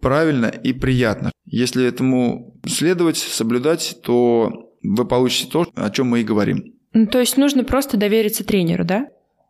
правильно 0.02 0.48
и 0.48 0.74
приятно. 0.74 1.32
Если 1.46 1.86
этому 1.86 2.60
следовать, 2.66 3.18
соблюдать, 3.18 3.98
то 4.04 4.72
вы 4.84 5.06
получите 5.06 5.52
то, 5.52 5.68
о 5.76 5.90
чем 5.90 6.08
мы 6.08 6.22
и 6.22 6.24
говорим. 6.26 6.76
Ну, 6.94 7.08
то 7.08 7.20
есть 7.20 7.38
нужно 7.38 7.64
просто 7.64 7.98
довериться 7.98 8.44
тренеру, 8.44 8.86
да? 8.86 9.08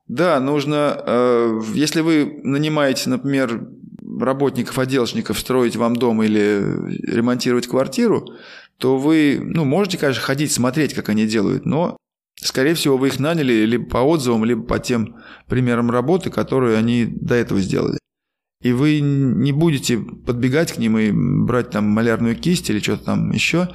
Да, 0.07 0.39
нужно, 0.39 1.01
э, 1.05 1.61
если 1.75 2.01
вы 2.01 2.39
нанимаете, 2.43 3.09
например, 3.09 3.67
работников, 4.19 4.79
отделочников 4.79 5.39
строить 5.39 5.75
вам 5.75 5.95
дом 5.95 6.23
или 6.23 6.63
ремонтировать 7.03 7.67
квартиру, 7.67 8.27
то 8.79 8.97
вы 8.97 9.39
ну, 9.41 9.65
можете, 9.65 9.97
конечно, 9.97 10.21
ходить, 10.21 10.51
смотреть, 10.51 10.93
как 10.93 11.09
они 11.09 11.27
делают, 11.27 11.65
но 11.65 11.97
Скорее 12.41 12.73
всего, 12.73 12.97
вы 12.97 13.09
их 13.09 13.19
наняли 13.19 13.65
либо 13.65 13.89
по 13.89 13.97
отзывам, 13.97 14.45
либо 14.45 14.63
по 14.63 14.79
тем 14.79 15.17
примерам 15.47 15.91
работы, 15.91 16.29
которые 16.29 16.77
они 16.77 17.05
до 17.05 17.35
этого 17.35 17.59
сделали. 17.59 17.99
И 18.61 18.71
вы 18.71 18.99
не 18.99 19.51
будете 19.51 19.97
подбегать 19.97 20.73
к 20.73 20.77
ним 20.77 20.97
и 20.97 21.11
брать 21.11 21.69
там 21.71 21.85
малярную 21.85 22.35
кисть 22.35 22.69
или 22.69 22.79
что-то 22.79 23.05
там 23.05 23.31
еще, 23.31 23.69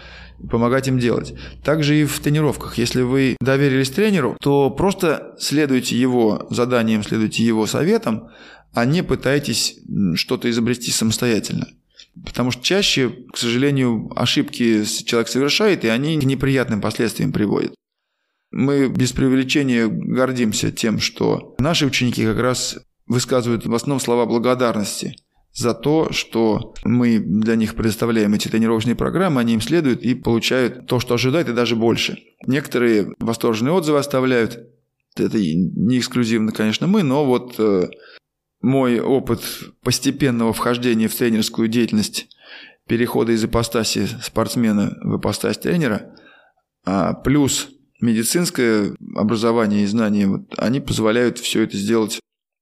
помогать 0.51 0.89
им 0.89 0.99
делать. 0.99 1.35
Также 1.63 2.01
и 2.01 2.05
в 2.05 2.19
тренировках. 2.21 2.77
Если 2.77 3.03
вы 3.03 3.37
доверились 3.41 3.91
тренеру, 3.91 4.37
то 4.41 4.71
просто 4.71 5.35
следуйте 5.39 5.97
его 5.97 6.47
заданиям, 6.51 7.03
следуйте 7.03 7.45
его 7.45 7.67
советам, 7.67 8.29
а 8.75 8.85
не 8.85 9.03
пытайтесь 9.03 9.79
что-то 10.15 10.51
изобрести 10.51 10.91
самостоятельно. 10.91 11.69
Потому 12.25 12.51
что 12.51 12.63
чаще, 12.63 13.11
к 13.33 13.37
сожалению, 13.37 14.11
ошибки 14.15 14.85
человек 15.05 15.29
совершает, 15.29 15.85
и 15.85 15.89
они 15.89 16.19
к 16.19 16.25
неприятным 16.25 16.81
последствиям 16.81 17.33
приводят. 17.33 17.75
Мы 18.53 18.89
без 18.89 19.13
преувеличения 19.13 19.89
гордимся 19.89 20.71
тем, 20.71 21.01
что 21.01 21.57
наши 21.59 21.87
ученики 21.87 22.25
как 22.25 22.39
раз 22.39 22.79
высказывают 23.07 23.67
в 23.67 23.75
основном 23.75 24.01
слова 24.01 24.27
благодарности 24.27 25.17
за 25.55 25.73
то, 25.73 26.11
что 26.13 26.75
мы 26.85 27.19
для 27.19 27.55
них 27.55 27.77
предоставляем 27.77 28.35
эти 28.35 28.49
тренировочные 28.49 28.97
программы, 28.97 29.41
они 29.41 29.55
им 29.55 29.61
следуют 29.61 30.03
и 30.03 30.15
получают 30.15 30.87
то, 30.87 30.99
что 30.99 31.15
ожидают, 31.15 31.49
и 31.49 31.53
даже 31.53 31.77
больше. 31.77 32.19
Некоторые 32.47 33.15
восторженные 33.21 33.73
отзывы 33.73 33.99
оставляют. 33.99 34.59
Это 35.17 35.39
не 35.39 35.99
эксклюзивно, 35.99 36.51
конечно, 36.51 36.89
мы, 36.89 37.05
но 37.05 37.25
вот 37.25 37.55
э, 37.59 37.89
мой 38.65 38.99
опыт 38.99 39.41
постепенного 39.83 40.53
вхождения 40.53 41.09
в 41.09 41.15
тренерскую 41.15 41.69
деятельность, 41.69 42.29
перехода 42.87 43.33
из 43.33 43.45
ипостаси 43.45 44.07
спортсмена 44.23 44.97
в 45.03 45.19
ипостась 45.19 45.59
тренера, 45.59 46.15
а 46.85 47.13
плюс 47.13 47.69
медицинское 48.01 48.95
образование 49.15 49.85
и 49.85 49.87
знания, 49.87 50.27
вот, 50.27 50.55
они 50.59 50.81
позволяют 50.81 51.39
все 51.39 51.63
это 51.63 51.77
сделать 51.77 52.21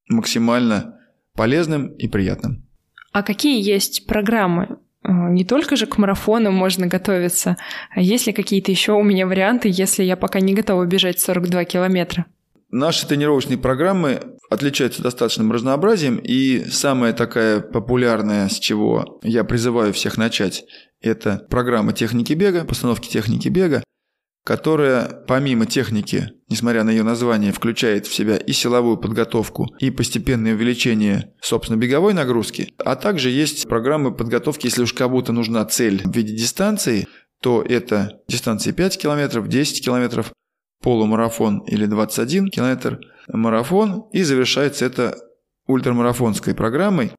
максимально 0.09 0.99
полезным 1.35 1.89
и 1.95 2.09
приятным. 2.09 2.67
А 3.13 3.23
какие 3.23 3.63
есть 3.63 4.07
программы? 4.07 4.79
Э, 5.05 5.11
не 5.31 5.45
только 5.45 5.77
же 5.77 5.87
к 5.87 5.99
марафону 5.99 6.51
можно 6.51 6.87
готовиться, 6.87 7.57
а 7.95 8.01
есть 8.01 8.27
ли 8.27 8.33
какие-то 8.33 8.71
еще 8.71 8.93
у 8.93 9.03
меня 9.03 9.27
варианты, 9.27 9.71
если 9.73 10.03
я 10.03 10.17
пока 10.17 10.41
не 10.41 10.55
готова 10.55 10.85
бежать 10.85 11.21
42 11.21 11.65
километра? 11.65 12.27
Наши 12.71 13.07
тренировочные 13.07 13.59
программы 13.59 14.21
отличаются 14.53 15.03
достаточным 15.03 15.53
разнообразием, 15.53 16.17
и 16.17 16.65
самая 16.71 17.13
такая 17.13 17.61
популярная, 17.61 18.49
с 18.49 18.59
чего 18.59 19.21
я 19.23 19.45
призываю 19.45 19.93
всех 19.93 20.17
начать, 20.17 20.65
это 21.01 21.47
программа 21.51 21.93
техники 21.93 22.33
бега, 22.33 22.65
постановки 22.65 23.09
техники 23.09 23.49
бега 23.49 23.83
которая 24.45 25.07
помимо 25.29 25.67
техники, 25.67 26.31
несмотря 26.49 26.83
на 26.83 26.91
ее 26.91 27.05
название, 27.05 27.53
включает 27.53 28.07
в 28.07 28.15
себя 28.15 28.37
и 28.37 28.53
силовую 28.53 28.97
подготовку, 28.97 29.69
и 29.79 29.91
постепенное 29.91 30.55
увеличение, 30.55 31.33
собственно, 31.41 31.79
беговой 31.79 32.13
нагрузки, 32.13 32.75
а 32.79 32.97
также 32.97 33.31
есть 33.31 33.69
программы 33.69 34.15
подготовки, 34.15 34.67
если 34.67 34.83
уж 34.83 34.93
кому-то 34.93 35.33
нужна 35.33 35.65
цель 35.65 36.03
в 36.05 36.15
виде 36.15 36.35
дистанции, 36.35 37.07
то 37.41 37.63
это 37.63 38.21
дистанции 38.29 38.73
5 38.73 38.99
километров, 38.99 39.49
10 39.49 39.85
километров, 39.85 40.33
полумарафон 40.83 41.61
или 41.61 41.87
21 41.87 42.49
километр 42.49 43.01
марафон, 43.29 44.07
и 44.13 44.23
завершается 44.23 44.85
это 44.85 45.17
ультрамарафонской 45.67 46.55
программой, 46.55 47.13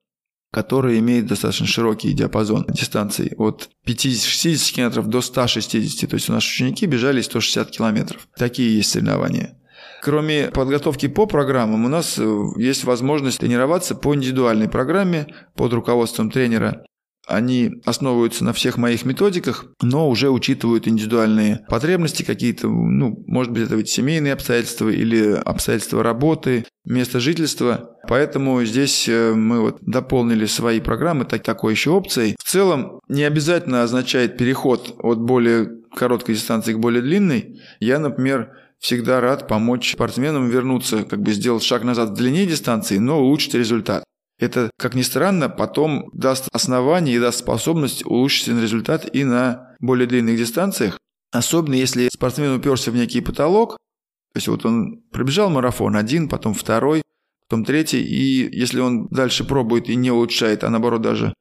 которая 0.52 1.00
имеет 1.00 1.26
достаточно 1.26 1.66
широкий 1.66 2.14
диапазон 2.14 2.66
дистанций 2.70 3.34
от 3.38 3.70
50-60 3.88 4.74
км 4.74 5.02
до 5.02 5.22
160. 5.22 6.10
То 6.10 6.16
есть 6.16 6.30
у 6.30 6.34
нас 6.34 6.44
ученики 6.44 6.86
бежали 6.86 7.22
160 7.22 7.72
километров. 7.72 8.28
Такие 8.38 8.78
есть 8.78 8.92
соревнования. 8.92 9.58
Кроме 10.04 10.50
подготовки 10.50 11.08
по 11.08 11.26
программам, 11.26 11.86
у 11.86 11.88
нас 11.88 12.20
э, 12.20 12.44
есть 12.58 12.84
возможность 12.84 13.40
тренироваться 13.40 13.96
по 13.96 14.14
индивидуальной 14.14 14.68
программе 14.68 15.28
под 15.56 15.74
руководством 15.74 16.30
тренера. 16.30 16.84
Они 17.28 17.72
основываются 17.86 18.44
на 18.44 18.54
всех 18.54 18.78
моих 18.78 19.06
методиках, 19.06 19.66
но 19.82 20.10
уже 20.10 20.30
учитывают 20.30 20.88
индивидуальные 20.88 21.66
потребности 21.70 22.24
какие-то, 22.24 22.68
ну, 22.68 23.24
может 23.28 23.52
быть, 23.52 23.64
это 23.64 23.76
ведь 23.76 23.90
семейные 23.90 24.34
обстоятельства 24.34 24.90
или 24.90 25.34
обстоятельства 25.34 26.04
работы, 26.04 26.66
место 26.86 27.20
жительства. 27.20 27.98
Поэтому 28.08 28.64
здесь 28.66 29.08
э, 29.08 29.34
мы 29.34 29.62
вот 29.62 29.78
дополнили 29.82 30.46
свои 30.46 30.82
программы 30.82 31.24
так, 31.24 31.44
такой 31.44 31.74
еще 31.74 31.92
опцией. 31.92 32.36
В 32.38 32.50
целом, 32.50 33.00
не 33.08 33.24
обязательно 33.24 33.84
означает 33.84 34.38
переход 34.38 34.96
от 35.00 35.20
более 35.20 35.70
короткой 35.96 36.36
дистанции 36.36 36.74
к 36.74 36.80
более 36.80 37.02
длинной. 37.02 37.62
Я, 37.80 38.00
например, 38.00 38.52
всегда 38.80 39.22
рад 39.22 39.48
помочь 39.48 39.94
спортсменам 39.94 40.50
вернуться, 40.50 41.04
как 41.04 41.22
бы 41.22 41.32
сделать 41.32 41.64
шаг 41.64 41.84
назад 41.84 42.10
в 42.10 42.14
длине 42.16 42.46
дистанции, 42.46 42.98
но 42.98 43.22
улучшить 43.22 43.54
результат. 43.54 44.04
Это, 44.44 44.72
как 44.78 44.94
ни 44.94 45.04
странно, 45.04 45.48
потом 45.48 46.10
даст 46.12 46.50
основание 46.52 47.16
и 47.16 47.20
даст 47.20 47.40
способность 47.40 48.06
улучшить 48.06 48.50
результат 48.50 49.16
и 49.16 49.24
на 49.24 49.74
более 49.80 50.06
длинных 50.06 50.38
дистанциях. 50.38 51.00
Особенно 51.32 51.76
если 51.76 52.10
спортсмен 52.12 52.54
уперся 52.54 52.92
в 52.92 52.96
некий 52.96 53.22
потолок, 53.22 53.78
то 54.34 54.38
есть 54.38 54.50
вот 54.50 54.66
он 54.66 55.02
пробежал 55.12 55.50
марафон 55.50 55.96
один, 55.96 56.28
потом 56.28 56.54
второй, 56.54 57.04
потом 57.48 57.64
третий, 57.64 58.02
и 58.04 58.54
если 58.54 58.82
он 58.82 59.08
дальше 59.12 59.46
пробует 59.46 59.88
и 59.88 59.96
не 59.96 60.12
улучшает, 60.12 60.66
а 60.66 60.70
наоборот 60.70 61.02
даже 61.02 61.34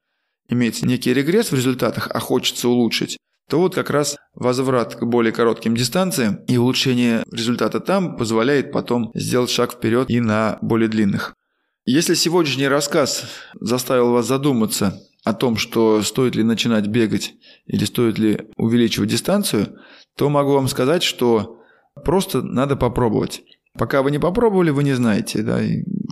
имеется 0.47 0.85
некий 0.85 1.13
регресс 1.13 1.51
в 1.51 1.55
результатах, 1.55 2.07
а 2.09 2.19
хочется 2.19 2.69
улучшить, 2.69 3.17
то 3.49 3.59
вот 3.59 3.75
как 3.75 3.89
раз 3.89 4.15
возврат 4.33 4.95
к 4.95 5.03
более 5.03 5.33
коротким 5.33 5.75
дистанциям 5.75 6.37
и 6.47 6.55
улучшение 6.55 7.25
результата 7.31 7.81
там 7.81 8.15
позволяет 8.15 8.71
потом 8.71 9.11
сделать 9.13 9.49
шаг 9.49 9.73
вперед 9.73 10.09
и 10.09 10.21
на 10.21 10.57
более 10.61 10.87
длинных. 10.87 11.35
Если 11.85 12.13
сегодняшний 12.13 12.69
рассказ 12.69 13.25
заставил 13.59 14.13
вас 14.13 14.25
задуматься 14.25 15.01
о 15.25 15.33
том, 15.33 15.57
что 15.57 16.01
стоит 16.01 16.33
ли 16.33 16.43
начинать 16.43 16.87
бегать 16.87 17.33
или 17.65 17.83
стоит 17.83 18.17
ли 18.17 18.47
увеличивать 18.55 19.09
дистанцию, 19.09 19.77
то 20.15 20.29
могу 20.29 20.53
вам 20.53 20.69
сказать, 20.69 21.03
что 21.03 21.59
просто 22.05 22.41
надо 22.41 22.77
попробовать. 22.77 23.43
Пока 23.77 24.01
вы 24.01 24.11
не 24.11 24.19
попробовали, 24.19 24.69
вы 24.69 24.85
не 24.85 24.93
знаете, 24.93 25.41
да, 25.41 25.59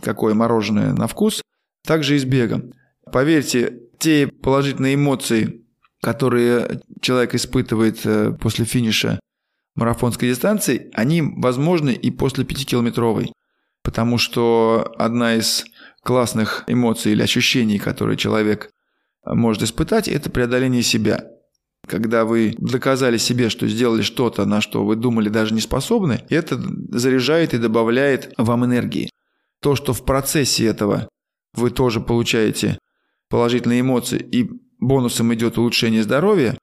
какое 0.01 0.33
мороженое 0.33 0.91
на 0.91 1.07
вкус. 1.07 1.41
Также 1.87 2.17
и 2.17 2.19
с 2.19 2.25
бегом. 2.25 2.73
Поверьте, 3.09 3.79
те 3.97 4.27
положительные 4.27 4.95
эмоции, 4.95 5.65
которые 6.01 6.81
человек 6.99 7.33
испытывает 7.33 8.05
э, 8.05 8.33
после 8.33 8.65
финиша 8.65 9.21
марафонской 9.75 10.29
дистанции, 10.29 10.91
они 10.93 11.21
возможны 11.21 11.91
и 11.91 12.11
после 12.11 12.43
пятикилометровой. 12.43 13.31
Потому 13.83 14.17
что 14.17 14.93
одна 14.97 15.35
из 15.35 15.65
классных 16.03 16.63
эмоций 16.67 17.13
или 17.13 17.21
ощущений, 17.21 17.79
которые 17.79 18.17
человек 18.17 18.71
может 19.25 19.63
испытать, 19.63 20.07
это 20.07 20.29
преодоление 20.29 20.83
себя. 20.83 21.25
Когда 21.87 22.25
вы 22.25 22.55
доказали 22.57 23.17
себе, 23.17 23.49
что 23.49 23.67
сделали 23.67 24.01
что-то, 24.01 24.45
на 24.45 24.61
что 24.61 24.85
вы 24.85 24.95
думали 24.95 25.29
даже 25.29 25.53
не 25.53 25.61
способны, 25.61 26.23
это 26.29 26.59
заряжает 26.89 27.53
и 27.53 27.57
добавляет 27.57 28.33
вам 28.37 28.65
энергии. 28.65 29.09
То, 29.61 29.75
что 29.75 29.93
в 29.93 30.05
процессе 30.05 30.65
этого 30.65 31.09
вы 31.53 31.71
тоже 31.71 31.99
получаете 31.99 32.77
положительные 33.29 33.81
эмоции 33.81 34.19
и 34.19 34.49
бонусом 34.79 35.33
идет 35.33 35.57
улучшение 35.57 36.03
здоровья, 36.03 36.57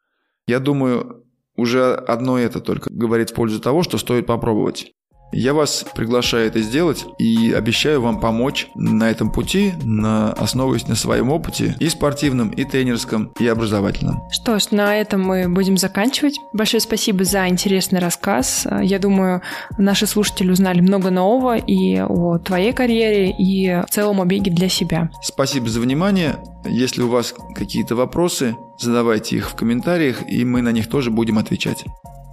я 0.46 0.60
думаю, 0.60 1.24
уже 1.56 1.94
одно 1.94 2.38
это 2.38 2.60
только 2.60 2.90
говорит 2.90 3.30
в 3.30 3.34
пользу 3.34 3.60
того, 3.60 3.82
что 3.82 3.98
стоит 3.98 4.26
попробовать. 4.26 4.92
Я 5.32 5.54
вас 5.54 5.84
приглашаю 5.94 6.46
это 6.46 6.60
сделать 6.60 7.04
и 7.18 7.52
обещаю 7.52 8.00
вам 8.00 8.20
помочь 8.20 8.68
на 8.74 9.10
этом 9.10 9.30
пути, 9.30 9.74
на, 9.82 10.32
основываясь 10.32 10.88
на 10.88 10.94
своем 10.94 11.30
опыте 11.30 11.76
и 11.78 11.88
спортивном, 11.88 12.50
и 12.50 12.64
тренерском, 12.64 13.32
и 13.38 13.46
образовательном. 13.46 14.22
Что 14.30 14.58
ж, 14.58 14.70
на 14.70 14.96
этом 14.96 15.22
мы 15.22 15.48
будем 15.48 15.76
заканчивать. 15.76 16.34
Большое 16.52 16.80
спасибо 16.80 17.24
за 17.24 17.48
интересный 17.48 18.00
рассказ. 18.00 18.66
Я 18.82 18.98
думаю, 18.98 19.42
наши 19.76 20.06
слушатели 20.06 20.50
узнали 20.50 20.80
много 20.80 21.10
нового 21.10 21.56
и 21.56 21.98
о 22.00 22.38
твоей 22.38 22.72
карьере, 22.72 23.30
и 23.38 23.82
в 23.86 23.90
целом 23.90 24.20
о 24.20 24.24
беге 24.24 24.50
для 24.50 24.68
себя. 24.68 25.10
Спасибо 25.22 25.68
за 25.68 25.80
внимание. 25.80 26.36
Если 26.64 27.02
у 27.02 27.08
вас 27.08 27.34
какие-то 27.54 27.94
вопросы, 27.94 28.56
задавайте 28.78 29.36
их 29.36 29.50
в 29.50 29.54
комментариях, 29.54 30.28
и 30.28 30.44
мы 30.44 30.62
на 30.62 30.72
них 30.72 30.88
тоже 30.88 31.10
будем 31.10 31.38
отвечать. 31.38 31.84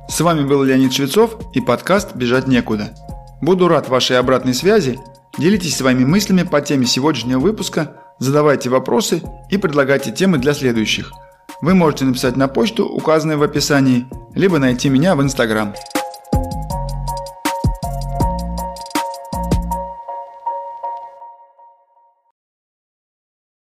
С 0.07 0.21
вами 0.21 0.45
был 0.45 0.63
Леонид 0.63 0.93
Швецов 0.93 1.35
и 1.53 1.61
подкаст 1.61 2.15
«Бежать 2.15 2.47
некуда». 2.47 2.91
Буду 3.41 3.67
рад 3.67 3.89
вашей 3.89 4.19
обратной 4.19 4.53
связи. 4.53 4.99
Делитесь 5.37 5.75
своими 5.75 6.05
мыслями 6.05 6.43
по 6.43 6.61
теме 6.61 6.85
сегодняшнего 6.85 7.39
выпуска, 7.39 7.97
задавайте 8.19 8.69
вопросы 8.69 9.23
и 9.49 9.57
предлагайте 9.57 10.11
темы 10.11 10.37
для 10.37 10.53
следующих. 10.53 11.11
Вы 11.61 11.73
можете 11.73 12.05
написать 12.05 12.37
на 12.37 12.47
почту, 12.47 12.85
указанную 12.85 13.39
в 13.39 13.43
описании, 13.43 14.05
либо 14.35 14.59
найти 14.59 14.89
меня 14.89 15.15
в 15.15 15.23
Инстаграм. 15.23 15.73